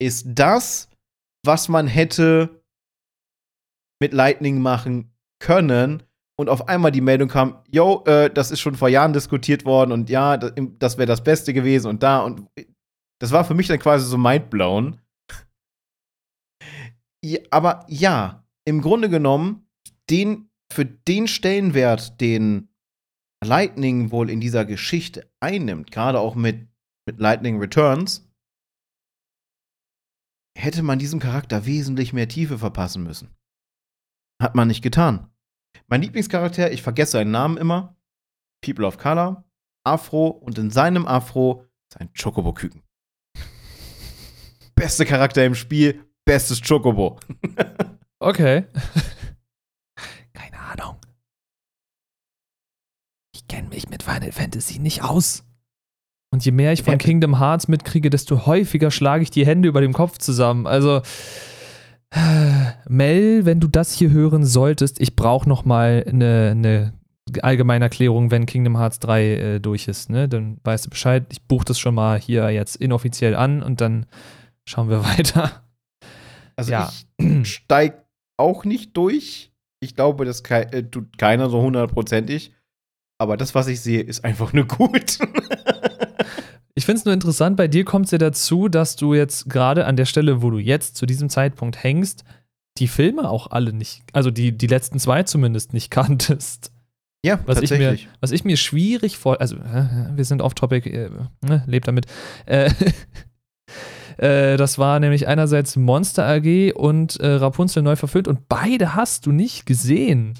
[0.00, 0.88] ist das,
[1.44, 2.61] was man hätte
[4.02, 6.02] mit Lightning machen können,
[6.42, 9.92] und auf einmal die Meldung kam, yo, äh, das ist schon vor Jahren diskutiert worden
[9.92, 12.48] und ja, das, das wäre das Beste gewesen und da und
[13.20, 15.00] das war für mich dann quasi so mindblown.
[17.24, 19.68] ja, aber ja, im Grunde genommen,
[20.10, 22.68] den, für den Stellenwert, den
[23.44, 26.66] Lightning wohl in dieser Geschichte einnimmt, gerade auch mit,
[27.06, 28.28] mit Lightning Returns,
[30.58, 33.28] hätte man diesem Charakter wesentlich mehr Tiefe verpassen müssen.
[34.42, 35.28] Hat man nicht getan.
[35.86, 37.96] Mein Lieblingscharakter, ich vergesse seinen Namen immer,
[38.60, 39.44] People of Color,
[39.84, 42.82] Afro und in seinem Afro ist ein Chocobo-Küken.
[44.74, 47.20] Beste Charakter im Spiel, bestes Chocobo.
[48.18, 48.64] okay.
[50.32, 50.96] Keine Ahnung.
[53.32, 55.44] Ich kenne mich mit Final Fantasy nicht aus.
[56.32, 59.80] Und je mehr ich von Kingdom Hearts mitkriege, desto häufiger schlage ich die Hände über
[59.80, 60.66] dem Kopf zusammen.
[60.66, 61.02] Also,
[62.88, 66.92] Mel, wenn du das hier hören solltest, ich brauche noch mal eine, eine
[67.40, 70.10] allgemeine Erklärung, wenn Kingdom Hearts 3 äh, durch ist.
[70.10, 70.28] Ne?
[70.28, 71.24] Dann weißt du Bescheid.
[71.30, 74.06] Ich buche das schon mal hier jetzt inoffiziell an und dann
[74.68, 75.62] schauen wir weiter.
[76.56, 76.92] Also ja.
[77.18, 78.04] ich steig
[78.36, 79.52] auch nicht durch.
[79.80, 82.52] Ich glaube, das ke äh, tut keiner so hundertprozentig.
[83.18, 85.18] Aber das, was ich sehe, ist einfach nur gut.
[86.74, 89.86] ich finde es nur interessant, bei dir kommt es ja dazu, dass du jetzt gerade
[89.86, 92.24] an der Stelle, wo du jetzt zu diesem Zeitpunkt hängst,
[92.78, 96.72] die Filme auch alle nicht, also die, die letzten zwei zumindest nicht kanntest.
[97.24, 98.02] Ja, was tatsächlich.
[98.02, 101.86] Ich mir, was ich mir schwierig vor, also äh, wir sind off-topic, äh, ne, lebt
[101.86, 102.06] damit.
[102.46, 102.72] Äh,
[104.16, 109.26] äh, das war nämlich einerseits Monster AG und äh, Rapunzel neu verfüllt und beide hast
[109.26, 110.34] du nicht gesehen.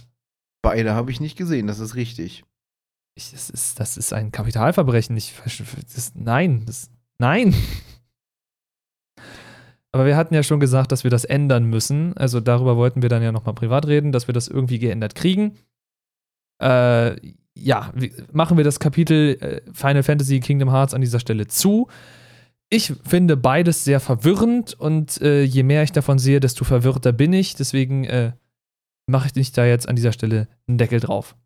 [0.60, 2.42] Beide habe ich nicht gesehen, das ist richtig.
[3.14, 5.16] Ich, das, ist, das ist ein Kapitalverbrechen.
[5.16, 5.34] Ich,
[5.94, 7.54] das, nein, das, nein.
[9.92, 12.16] Aber wir hatten ja schon gesagt, dass wir das ändern müssen.
[12.16, 15.58] Also darüber wollten wir dann ja nochmal privat reden, dass wir das irgendwie geändert kriegen.
[16.62, 17.16] Äh,
[17.54, 17.92] ja,
[18.32, 21.88] machen wir das Kapitel äh, Final Fantasy Kingdom Hearts an dieser Stelle zu.
[22.70, 27.34] Ich finde beides sehr verwirrend und äh, je mehr ich davon sehe, desto verwirrter bin
[27.34, 27.54] ich.
[27.54, 28.32] Deswegen äh,
[29.06, 31.36] mache ich nicht da jetzt an dieser Stelle einen Deckel drauf.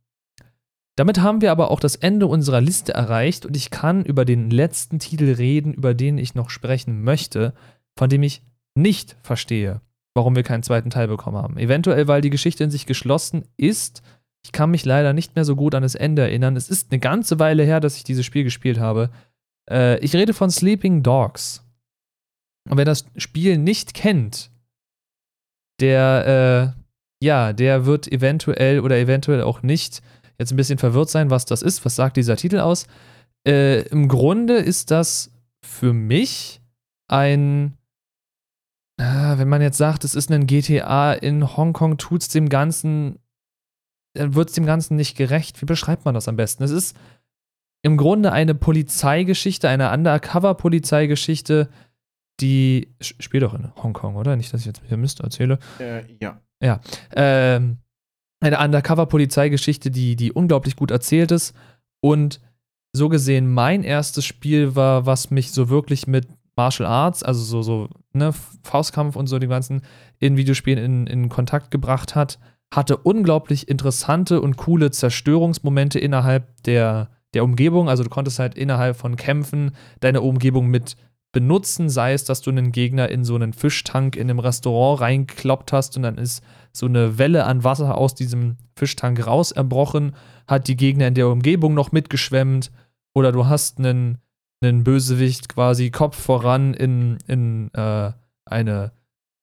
[0.97, 4.51] Damit haben wir aber auch das Ende unserer Liste erreicht und ich kann über den
[4.51, 7.53] letzten Titel reden, über den ich noch sprechen möchte
[7.99, 8.43] von dem ich
[8.75, 9.81] nicht verstehe,
[10.15, 11.59] warum wir keinen zweiten Teil bekommen haben.
[11.59, 14.03] Eventuell, weil die Geschichte in sich geschlossen ist.
[14.45, 16.57] Ich kann mich leider nicht mehr so gut an das Ende erinnern.
[16.57, 19.11] Es ist eine ganze Weile her, dass ich dieses Spiel gespielt habe.
[19.69, 21.65] Äh, ich rede von Sleeping Dogs.
[22.69, 24.51] Und wer das Spiel nicht kennt,
[25.81, 30.03] der, äh, ja, der wird eventuell oder eventuell auch nicht
[30.39, 31.85] jetzt ein bisschen verwirrt sein, was das ist.
[31.85, 32.87] Was sagt dieser Titel aus?
[33.47, 35.31] Äh, Im Grunde ist das
[35.63, 36.61] für mich
[37.09, 37.77] ein
[38.99, 43.19] Ah, wenn man jetzt sagt, es ist ein GTA in Hongkong, tut es dem Ganzen,
[44.15, 45.61] wird es dem Ganzen nicht gerecht.
[45.61, 46.63] Wie beschreibt man das am besten?
[46.63, 46.97] Es ist
[47.83, 51.69] im Grunde eine Polizeigeschichte, eine Undercover-Polizeigeschichte,
[52.41, 54.35] die spielt doch in Hongkong, oder?
[54.37, 55.59] Nicht, dass ich jetzt wieder Mist erzähle.
[55.79, 56.41] Äh, ja.
[56.63, 56.81] Ja.
[57.15, 57.79] Ähm,
[58.41, 61.55] eine Undercover-Polizeigeschichte, die, die unglaublich gut erzählt ist
[62.01, 62.41] und
[62.93, 66.27] so gesehen mein erstes Spiel war, was mich so wirklich mit
[66.57, 68.33] Martial Arts, also so, so ne,
[68.63, 69.83] Faustkampf und so die ganzen
[70.19, 72.39] in Videospielen in, in Kontakt gebracht hat,
[72.73, 77.89] hatte unglaublich interessante und coole Zerstörungsmomente innerhalb der, der Umgebung.
[77.89, 80.97] Also du konntest halt innerhalb von Kämpfen deine Umgebung mit
[81.37, 85.71] benutzen, sei es, dass du einen Gegner in so einen Fischtank in einem Restaurant reinkloppt
[85.71, 86.43] hast und dann ist
[86.73, 90.17] so eine Welle an Wasser aus diesem Fischtank raus erbrochen,
[90.49, 92.73] hat die Gegner in der Umgebung noch mitgeschwemmt
[93.15, 94.17] oder du hast einen
[94.63, 98.13] einen Bösewicht quasi Kopf voran in, in äh,
[98.47, 98.93] eine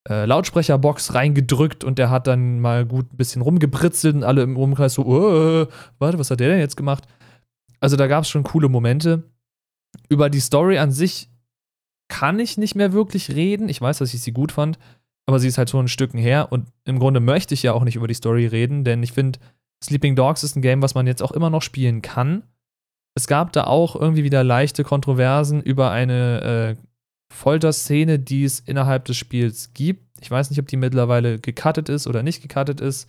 [0.09, 4.57] äh, Lautsprecherbox reingedrückt und der hat dann mal gut ein bisschen rumgebritzelt und alle im
[4.57, 5.67] Umkreis so, oh,
[5.99, 7.03] warte, was hat der denn jetzt gemacht?
[7.79, 9.29] Also da gab es schon coole Momente.
[10.09, 11.29] Über die Story an sich
[12.07, 13.69] kann ich nicht mehr wirklich reden.
[13.69, 14.77] Ich weiß, dass ich sie gut fand,
[15.25, 17.83] aber sie ist halt schon ein Stücken her und im Grunde möchte ich ja auch
[17.83, 19.39] nicht über die Story reden, denn ich finde,
[19.83, 22.43] Sleeping Dogs ist ein Game, was man jetzt auch immer noch spielen kann
[23.15, 26.81] es gab da auch irgendwie wieder leichte Kontroversen über eine äh,
[27.31, 30.03] Folterszene, die es innerhalb des Spiels gibt.
[30.21, 33.07] Ich weiß nicht, ob die mittlerweile gecuttet ist oder nicht gecuttet ist.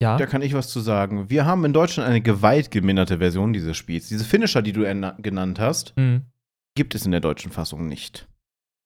[0.00, 0.16] Ja.
[0.16, 1.28] Da kann ich was zu sagen.
[1.28, 4.08] Wir haben in Deutschland eine gewaltgeminderte Version dieses Spiels.
[4.08, 4.82] Diese Finisher, die du
[5.18, 6.22] genannt hast, mhm.
[6.78, 8.28] Gibt es in der deutschen Fassung nicht.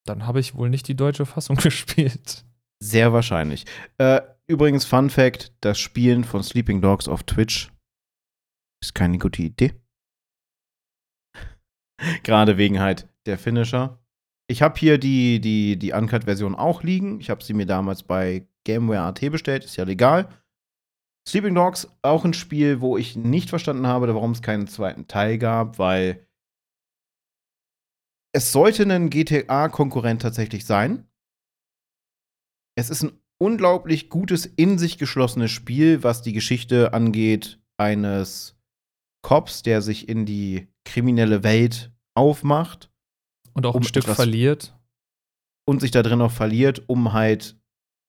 [0.03, 2.43] Dann habe ich wohl nicht die deutsche Fassung gespielt.
[2.81, 3.65] Sehr wahrscheinlich.
[3.99, 7.71] Äh, übrigens, Fun Fact: Das Spielen von Sleeping Dogs auf Twitch
[8.81, 9.75] ist keine gute Idee.
[12.23, 13.99] Gerade wegen halt der Finisher.
[14.47, 17.21] Ich habe hier die, die, die Uncut-Version auch liegen.
[17.21, 20.27] Ich habe sie mir damals bei GameWare.at bestellt, ist ja legal.
[21.29, 25.37] Sleeping Dogs, auch ein Spiel, wo ich nicht verstanden habe, warum es keinen zweiten Teil
[25.37, 26.27] gab, weil
[28.33, 31.07] es sollte ein GTA-Konkurrent tatsächlich sein.
[32.75, 38.57] Es ist ein unglaublich gutes, in sich geschlossenes Spiel, was die Geschichte angeht eines
[39.21, 42.91] Cops, der sich in die kriminelle Welt aufmacht.
[43.53, 44.75] Und auch um ein Stück verliert.
[45.65, 47.57] Und sich da drin auch verliert, um halt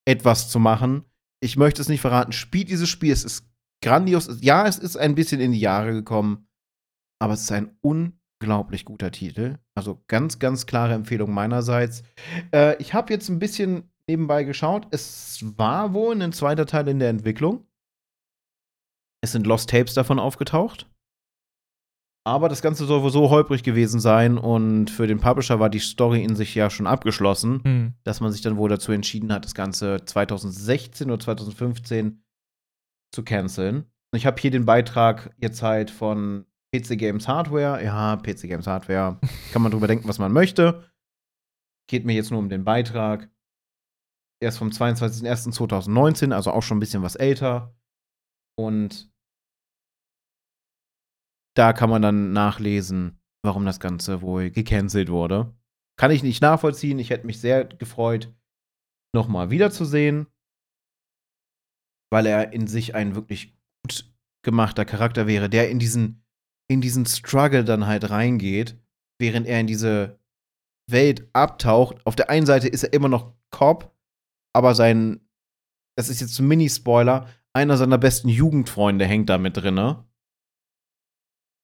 [0.06, 1.04] etwas zu machen.
[1.40, 2.32] Ich möchte es nicht verraten.
[2.32, 3.46] Spielt dieses Spiel, es ist
[3.82, 4.38] grandios.
[4.40, 6.48] Ja, es ist ein bisschen in die Jahre gekommen,
[7.20, 7.76] aber es ist ein
[8.44, 9.56] unglaublich guter Titel.
[9.74, 12.02] Also ganz, ganz klare Empfehlung meinerseits.
[12.52, 14.86] Äh, ich habe jetzt ein bisschen nebenbei geschaut.
[14.90, 17.66] Es war wohl ein zweiter Teil in der Entwicklung.
[19.22, 20.90] Es sind Lost Tapes davon aufgetaucht.
[22.26, 25.78] Aber das Ganze soll wohl so holprig gewesen sein und für den Publisher war die
[25.78, 27.94] Story in sich ja schon abgeschlossen, hm.
[28.02, 32.22] dass man sich dann wohl dazu entschieden hat, das Ganze 2016 oder 2015
[33.14, 33.84] zu canceln.
[34.14, 37.82] Ich habe hier den Beitrag jetzt halt von PC Games Hardware.
[37.84, 39.20] Ja, PC Games Hardware.
[39.52, 40.90] Kann man drüber denken, was man möchte.
[41.88, 43.30] geht mir jetzt nur um den Beitrag.
[44.42, 47.76] Er ist vom 22.01.2019, also auch schon ein bisschen was älter.
[48.58, 49.12] Und
[51.56, 55.54] da kann man dann nachlesen, warum das Ganze wohl gecancelt wurde.
[55.96, 56.98] Kann ich nicht nachvollziehen.
[56.98, 58.34] Ich hätte mich sehr gefreut,
[59.14, 60.26] nochmal wiederzusehen,
[62.10, 64.12] weil er in sich ein wirklich gut
[64.44, 66.23] gemachter Charakter wäre, der in diesen,
[66.68, 68.78] in diesen Struggle dann halt reingeht,
[69.20, 70.18] während er in diese
[70.90, 72.04] Welt abtaucht.
[72.06, 73.94] Auf der einen Seite ist er immer noch Cop,
[74.54, 75.20] aber sein,
[75.96, 80.04] das ist jetzt ein Mini-Spoiler, einer seiner besten Jugendfreunde hängt da mit drinne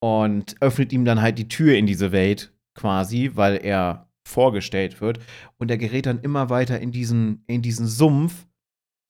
[0.02, 5.18] und öffnet ihm dann halt die Tür in diese Welt quasi, weil er vorgestellt wird.
[5.58, 8.46] Und er gerät dann immer weiter in diesen, in diesen Sumpf,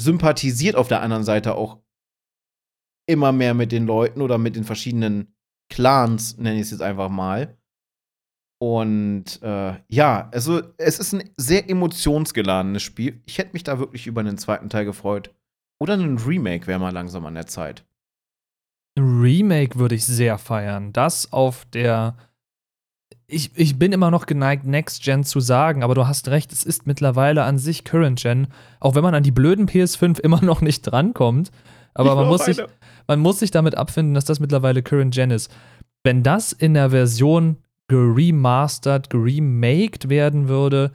[0.01, 1.79] sympathisiert auf der anderen Seite auch
[3.07, 5.35] immer mehr mit den Leuten oder mit den verschiedenen
[5.71, 7.57] Clans, nenne ich es jetzt einfach mal.
[8.63, 13.23] Und äh, ja, also es ist ein sehr emotionsgeladenes Spiel.
[13.25, 15.35] Ich hätte mich da wirklich über einen zweiten Teil gefreut.
[15.81, 17.87] Oder ein Remake wäre mal langsam an der Zeit.
[18.99, 20.93] Remake würde ich sehr feiern.
[20.93, 22.17] Das auf der.
[23.27, 26.65] Ich, ich bin immer noch geneigt, Next Gen zu sagen, aber du hast recht, es
[26.65, 28.49] ist mittlerweile an sich Current Gen,
[28.81, 31.53] auch wenn man an die blöden PS5 immer noch nicht drankommt.
[31.95, 32.59] Aber man muss, sich,
[33.07, 35.53] man muss sich damit abfinden, dass das mittlerweile Current Gen ist.
[36.05, 37.57] Wenn das in der Version
[37.89, 40.93] geremastert, geremaked werden würde,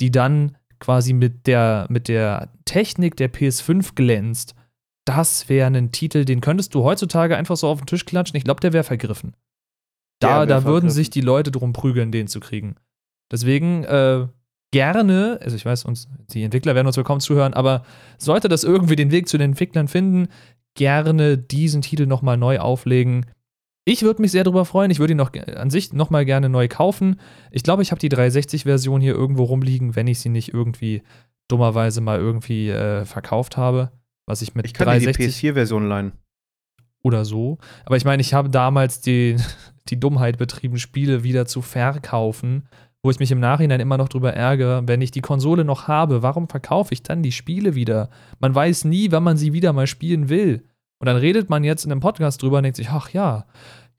[0.00, 4.54] die dann quasi mit der, mit der Technik der PS5 glänzt,
[5.04, 8.36] das wäre ein Titel, den könntest du heutzutage einfach so auf den Tisch klatschen.
[8.36, 9.34] Ich glaube, der wäre vergriffen.
[10.20, 12.76] Da, da würden sich die Leute drum prügeln, den zu kriegen.
[13.30, 14.26] Deswegen äh,
[14.70, 17.84] gerne, also ich weiß, uns, die Entwickler werden uns willkommen zuhören, aber
[18.18, 20.28] sollte das irgendwie den Weg zu den Entwicklern finden,
[20.74, 23.26] gerne diesen Titel nochmal neu auflegen.
[23.84, 24.90] Ich würde mich sehr darüber freuen.
[24.90, 27.18] Ich würde ihn noch an sich nochmal gerne neu kaufen.
[27.50, 31.02] Ich glaube, ich habe die 360-Version hier irgendwo rumliegen, wenn ich sie nicht irgendwie
[31.48, 33.90] dummerweise mal irgendwie äh, verkauft habe
[34.28, 36.12] was ich mit ich kann 360 die PS4-Version leihen.
[37.02, 37.58] Oder so.
[37.86, 39.36] Aber ich meine, ich habe damals die,
[39.88, 42.68] die Dummheit betrieben, Spiele wieder zu verkaufen,
[43.08, 46.22] wo ich mich im Nachhinein immer noch drüber ärgere, wenn ich die Konsole noch habe,
[46.22, 48.10] warum verkaufe ich dann die Spiele wieder?
[48.38, 50.62] Man weiß nie, wann man sie wieder mal spielen will.
[50.98, 53.46] Und dann redet man jetzt in einem Podcast drüber und denkt sich, ach ja,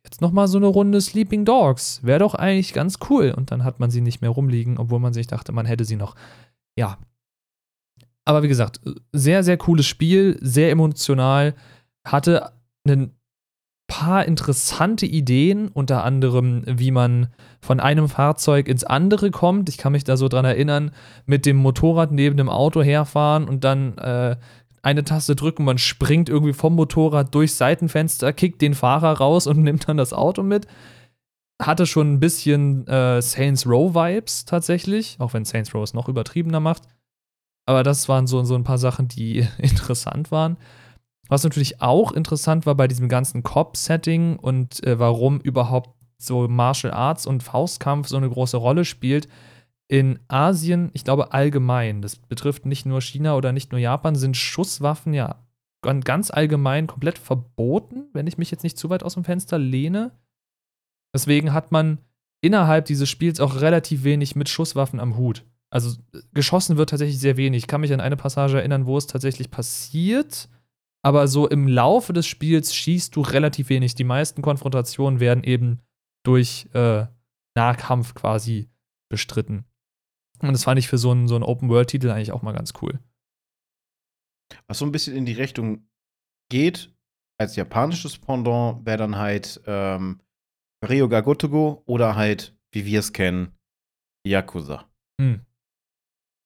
[0.03, 3.33] jetzt noch mal so eine Runde Sleeping Dogs, wäre doch eigentlich ganz cool.
[3.35, 5.95] Und dann hat man sie nicht mehr rumliegen, obwohl man sich dachte, man hätte sie
[5.95, 6.13] noch.
[6.77, 6.99] Ja,
[8.25, 8.79] aber wie gesagt,
[9.11, 11.55] sehr, sehr cooles Spiel, sehr emotional,
[12.05, 12.51] hatte
[12.87, 13.15] ein
[13.87, 17.29] paar interessante Ideen, unter anderem, wie man
[17.61, 19.69] von einem Fahrzeug ins andere kommt.
[19.69, 20.91] Ich kann mich da so dran erinnern,
[21.25, 24.37] mit dem Motorrad neben dem Auto herfahren und dann äh,
[24.81, 29.57] eine Taste drücken, man springt irgendwie vom Motorrad durchs Seitenfenster, kickt den Fahrer raus und
[29.63, 30.67] nimmt dann das Auto mit.
[31.61, 36.07] Hatte schon ein bisschen äh, Saints Row Vibes tatsächlich, auch wenn Saints Row es noch
[36.07, 36.83] übertriebener macht.
[37.65, 40.57] Aber das waren so, so ein paar Sachen, die interessant waren.
[41.27, 46.93] Was natürlich auch interessant war bei diesem ganzen Cop-Setting und äh, warum überhaupt so Martial
[46.93, 49.27] Arts und Faustkampf so eine große Rolle spielt.
[49.87, 54.37] In Asien, ich glaube allgemein, das betrifft nicht nur China oder nicht nur Japan, sind
[54.37, 55.43] Schusswaffen ja
[55.81, 60.11] ganz allgemein komplett verboten, wenn ich mich jetzt nicht zu weit aus dem Fenster lehne.
[61.13, 61.99] Deswegen hat man
[62.41, 65.45] innerhalb dieses Spiels auch relativ wenig mit Schusswaffen am Hut.
[65.71, 65.97] Also
[66.33, 67.63] geschossen wird tatsächlich sehr wenig.
[67.63, 70.49] Ich kann mich an eine Passage erinnern, wo es tatsächlich passiert.
[71.01, 73.95] Aber so im Laufe des Spiels schießt du relativ wenig.
[73.95, 75.79] Die meisten Konfrontationen werden eben
[76.29, 77.07] durch äh,
[77.57, 78.69] Nahkampf quasi
[79.11, 79.65] bestritten.
[80.41, 82.99] Und das fand ich für so einen, so einen Open-World-Titel eigentlich auch mal ganz cool.
[84.67, 85.89] Was so ein bisschen in die Richtung
[86.51, 86.93] geht,
[87.39, 90.21] als japanisches Pendant, wäre dann halt ähm,
[90.87, 93.57] Ryoga Gotogo oder halt, wie wir es kennen,
[94.25, 94.85] Yakuza.
[95.19, 95.41] Hm.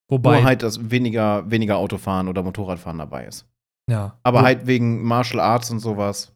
[0.09, 3.47] Wobei Nur halt, dass weniger, weniger Autofahren oder Motorradfahren dabei ist.
[3.89, 4.17] Ja.
[4.23, 6.32] Aber Wo halt wegen Martial Arts und sowas.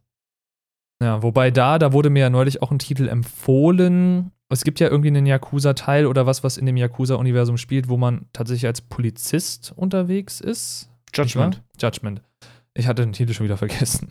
[1.02, 4.32] Ja, wobei da, da wurde mir ja neulich auch ein Titel empfohlen.
[4.50, 8.26] Es gibt ja irgendwie einen Yakuza-Teil oder was, was in dem Yakuza-Universum spielt, wo man
[8.34, 10.90] tatsächlich als Polizist unterwegs ist.
[11.14, 11.62] Judgment.
[11.80, 12.22] Judgment.
[12.74, 14.10] Ich hatte den Titel schon wieder vergessen.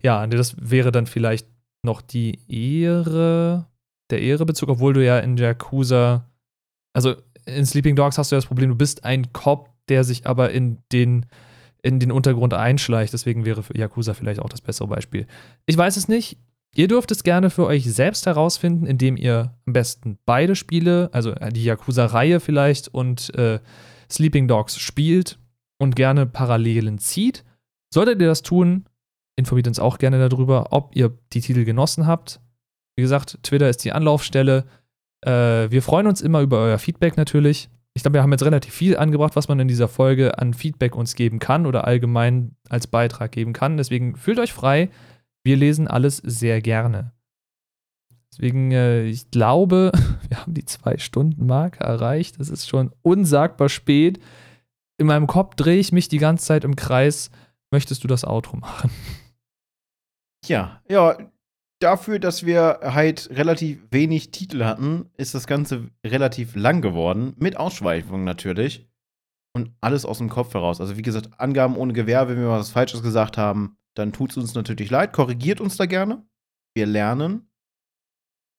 [0.00, 1.48] Ja, das wäre dann vielleicht
[1.82, 3.66] noch die Ehre,
[4.10, 6.30] der Ehrebezug, obwohl du ja in Yakuza,
[6.92, 7.16] also
[7.46, 10.50] in Sleeping Dogs hast du ja das Problem, du bist ein Cop, der sich aber
[10.50, 11.26] in den,
[11.86, 13.12] in den Untergrund einschleicht.
[13.12, 15.26] Deswegen wäre Yakuza vielleicht auch das bessere Beispiel.
[15.66, 16.36] Ich weiß es nicht.
[16.74, 21.32] Ihr dürft es gerne für euch selbst herausfinden, indem ihr am besten beide Spiele, also
[21.32, 23.60] die Yakuza-Reihe vielleicht und äh,
[24.10, 25.38] Sleeping Dogs spielt
[25.78, 27.44] und gerne Parallelen zieht.
[27.94, 28.84] Solltet ihr das tun,
[29.36, 32.40] informiert uns auch gerne darüber, ob ihr die Titel genossen habt.
[32.96, 34.64] Wie gesagt, Twitter ist die Anlaufstelle.
[35.24, 37.70] Äh, wir freuen uns immer über euer Feedback natürlich.
[37.96, 40.94] Ich glaube, wir haben jetzt relativ viel angebracht, was man in dieser Folge an Feedback
[40.94, 43.78] uns geben kann oder allgemein als Beitrag geben kann.
[43.78, 44.90] Deswegen fühlt euch frei.
[45.44, 47.12] Wir lesen alles sehr gerne.
[48.30, 49.92] Deswegen, äh, ich glaube,
[50.28, 52.38] wir haben die Zwei-Stunden-Marke erreicht.
[52.38, 54.20] Das ist schon unsagbar spät.
[54.98, 57.30] In meinem Kopf drehe ich mich die ganze Zeit im Kreis.
[57.70, 58.90] Möchtest du das Outro machen?
[60.44, 61.16] Ja, ja,
[61.80, 67.34] dafür, dass wir halt relativ wenig Titel hatten, ist das Ganze relativ lang geworden.
[67.38, 68.88] Mit Ausschweifungen natürlich.
[69.54, 70.80] Und alles aus dem Kopf heraus.
[70.80, 74.36] Also, wie gesagt, Angaben ohne Gewehr, wenn wir was Falsches gesagt haben, dann tut es
[74.36, 75.12] uns natürlich leid.
[75.12, 76.26] Korrigiert uns da gerne.
[76.74, 77.50] Wir lernen.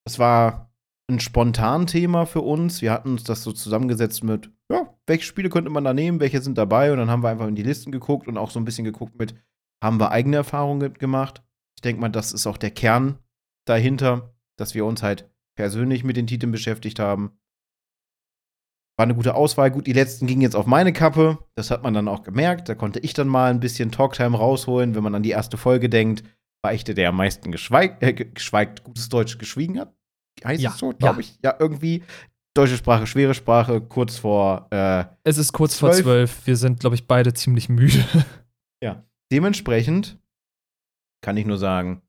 [0.06, 0.73] Das war
[1.10, 2.81] ein spontan Thema für uns.
[2.81, 6.41] Wir hatten uns das so zusammengesetzt mit, ja, welche Spiele könnte man da nehmen, welche
[6.41, 6.91] sind dabei?
[6.91, 9.18] Und dann haben wir einfach in die Listen geguckt und auch so ein bisschen geguckt
[9.18, 9.35] mit,
[9.84, 11.44] haben wir eigene Erfahrungen gemacht?
[11.78, 13.20] Ich denke mal, das ist auch der Kern
[13.66, 17.38] dahinter, dass wir uns halt persönlich mit den Titeln beschäftigt haben.
[18.98, 19.70] War eine gute Auswahl.
[19.70, 21.38] Gut, die letzten gingen jetzt auf meine Kappe.
[21.56, 22.68] Das hat man dann auch gemerkt.
[22.68, 24.95] Da konnte ich dann mal ein bisschen Talktime rausholen.
[24.95, 26.24] Wenn man an die erste Folge denkt,
[26.64, 29.94] war ich der, der am meisten geschweigt, äh, geschweigt gutes Deutsch geschwiegen hat.
[30.44, 31.20] Heißt Ja, es so, glaube ja.
[31.20, 31.40] ich.
[31.44, 32.04] Ja, irgendwie.
[32.56, 36.48] Deutsche Sprache, schwere Sprache, kurz vor äh, Es ist kurz vor Zwölf.
[36.48, 38.04] Wir sind, glaube ich, beide ziemlich müde.
[39.30, 40.18] Dementsprechend
[41.22, 42.02] kann ich nur sagen,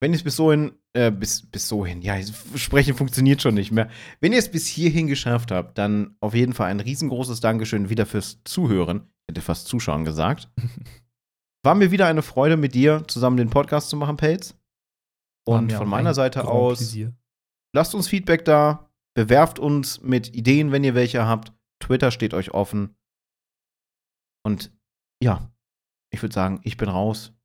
[0.00, 2.16] wenn ihr es bis so äh, bis, bis so hin, ja,
[2.54, 3.88] sprechen funktioniert schon nicht mehr.
[4.20, 8.06] Wenn ihr es bis hierhin geschafft habt, dann auf jeden Fall ein riesengroßes Dankeschön wieder
[8.06, 9.08] fürs Zuhören.
[9.26, 10.50] Ich hätte fast Zuschauen gesagt.
[11.64, 14.54] War mir wieder eine Freude, mit dir zusammen den Podcast zu machen, Pelz.
[15.46, 17.12] Und von meiner ein Seite aus, Plaisir.
[17.72, 21.52] lasst uns Feedback da, bewerft uns mit Ideen, wenn ihr welche habt.
[21.80, 22.96] Twitter steht euch offen.
[24.44, 24.72] Und
[25.22, 25.50] ja,
[26.12, 27.35] ich würde sagen, ich bin raus.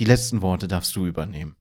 [0.00, 1.56] Die letzten Worte darfst du übernehmen.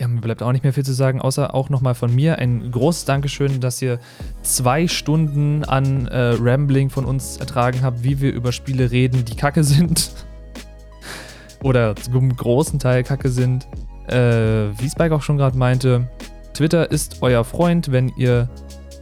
[0.00, 2.70] Ja, mir bleibt auch nicht mehr viel zu sagen, außer auch nochmal von mir ein
[2.70, 4.00] großes Dankeschön, dass ihr
[4.40, 9.36] zwei Stunden an äh, Rambling von uns ertragen habt, wie wir über Spiele reden, die
[9.36, 10.10] kacke sind.
[11.62, 13.68] Oder zum großen Teil kacke sind.
[14.08, 16.08] Äh, wie Spike auch schon gerade meinte,
[16.54, 18.48] Twitter ist euer Freund, wenn ihr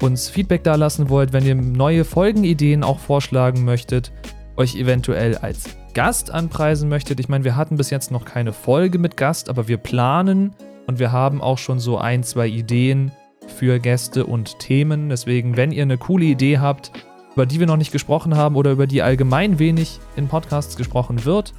[0.02, 4.10] uns Feedback da lassen wollt, wenn ihr neue Folgenideen auch vorschlagen möchtet,
[4.56, 7.20] euch eventuell als Gast anpreisen möchtet.
[7.20, 10.54] Ich meine, wir hatten bis jetzt noch keine Folge mit Gast, aber wir planen
[10.86, 13.12] und wir haben auch schon so ein, zwei Ideen
[13.46, 15.08] für Gäste und Themen.
[15.08, 16.92] Deswegen, wenn ihr eine coole Idee habt,
[17.34, 21.24] über die wir noch nicht gesprochen haben oder über die allgemein wenig in Podcasts gesprochen
[21.24, 21.54] wird,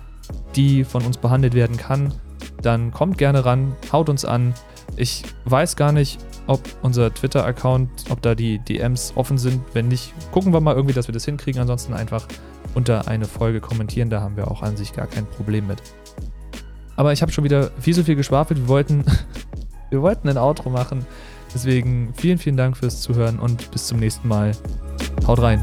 [0.56, 2.14] die von uns behandelt werden kann,
[2.62, 4.54] dann kommt gerne ran, haut uns an.
[4.98, 9.62] Ich weiß gar nicht, ob unser Twitter-Account, ob da die DMs offen sind.
[9.74, 11.62] Wenn nicht, gucken wir mal irgendwie, dass wir das hinkriegen.
[11.62, 12.28] Ansonsten einfach
[12.74, 14.10] unter eine Folge kommentieren.
[14.10, 15.82] Da haben wir auch an sich gar kein Problem mit.
[16.96, 18.60] Aber ich habe schon wieder viel so viel geschwafelt.
[18.60, 19.06] Wir wollten,
[19.90, 21.06] wir wollten ein Outro machen.
[21.54, 24.52] Deswegen vielen, vielen Dank fürs Zuhören und bis zum nächsten Mal.
[25.28, 25.62] Haut rein.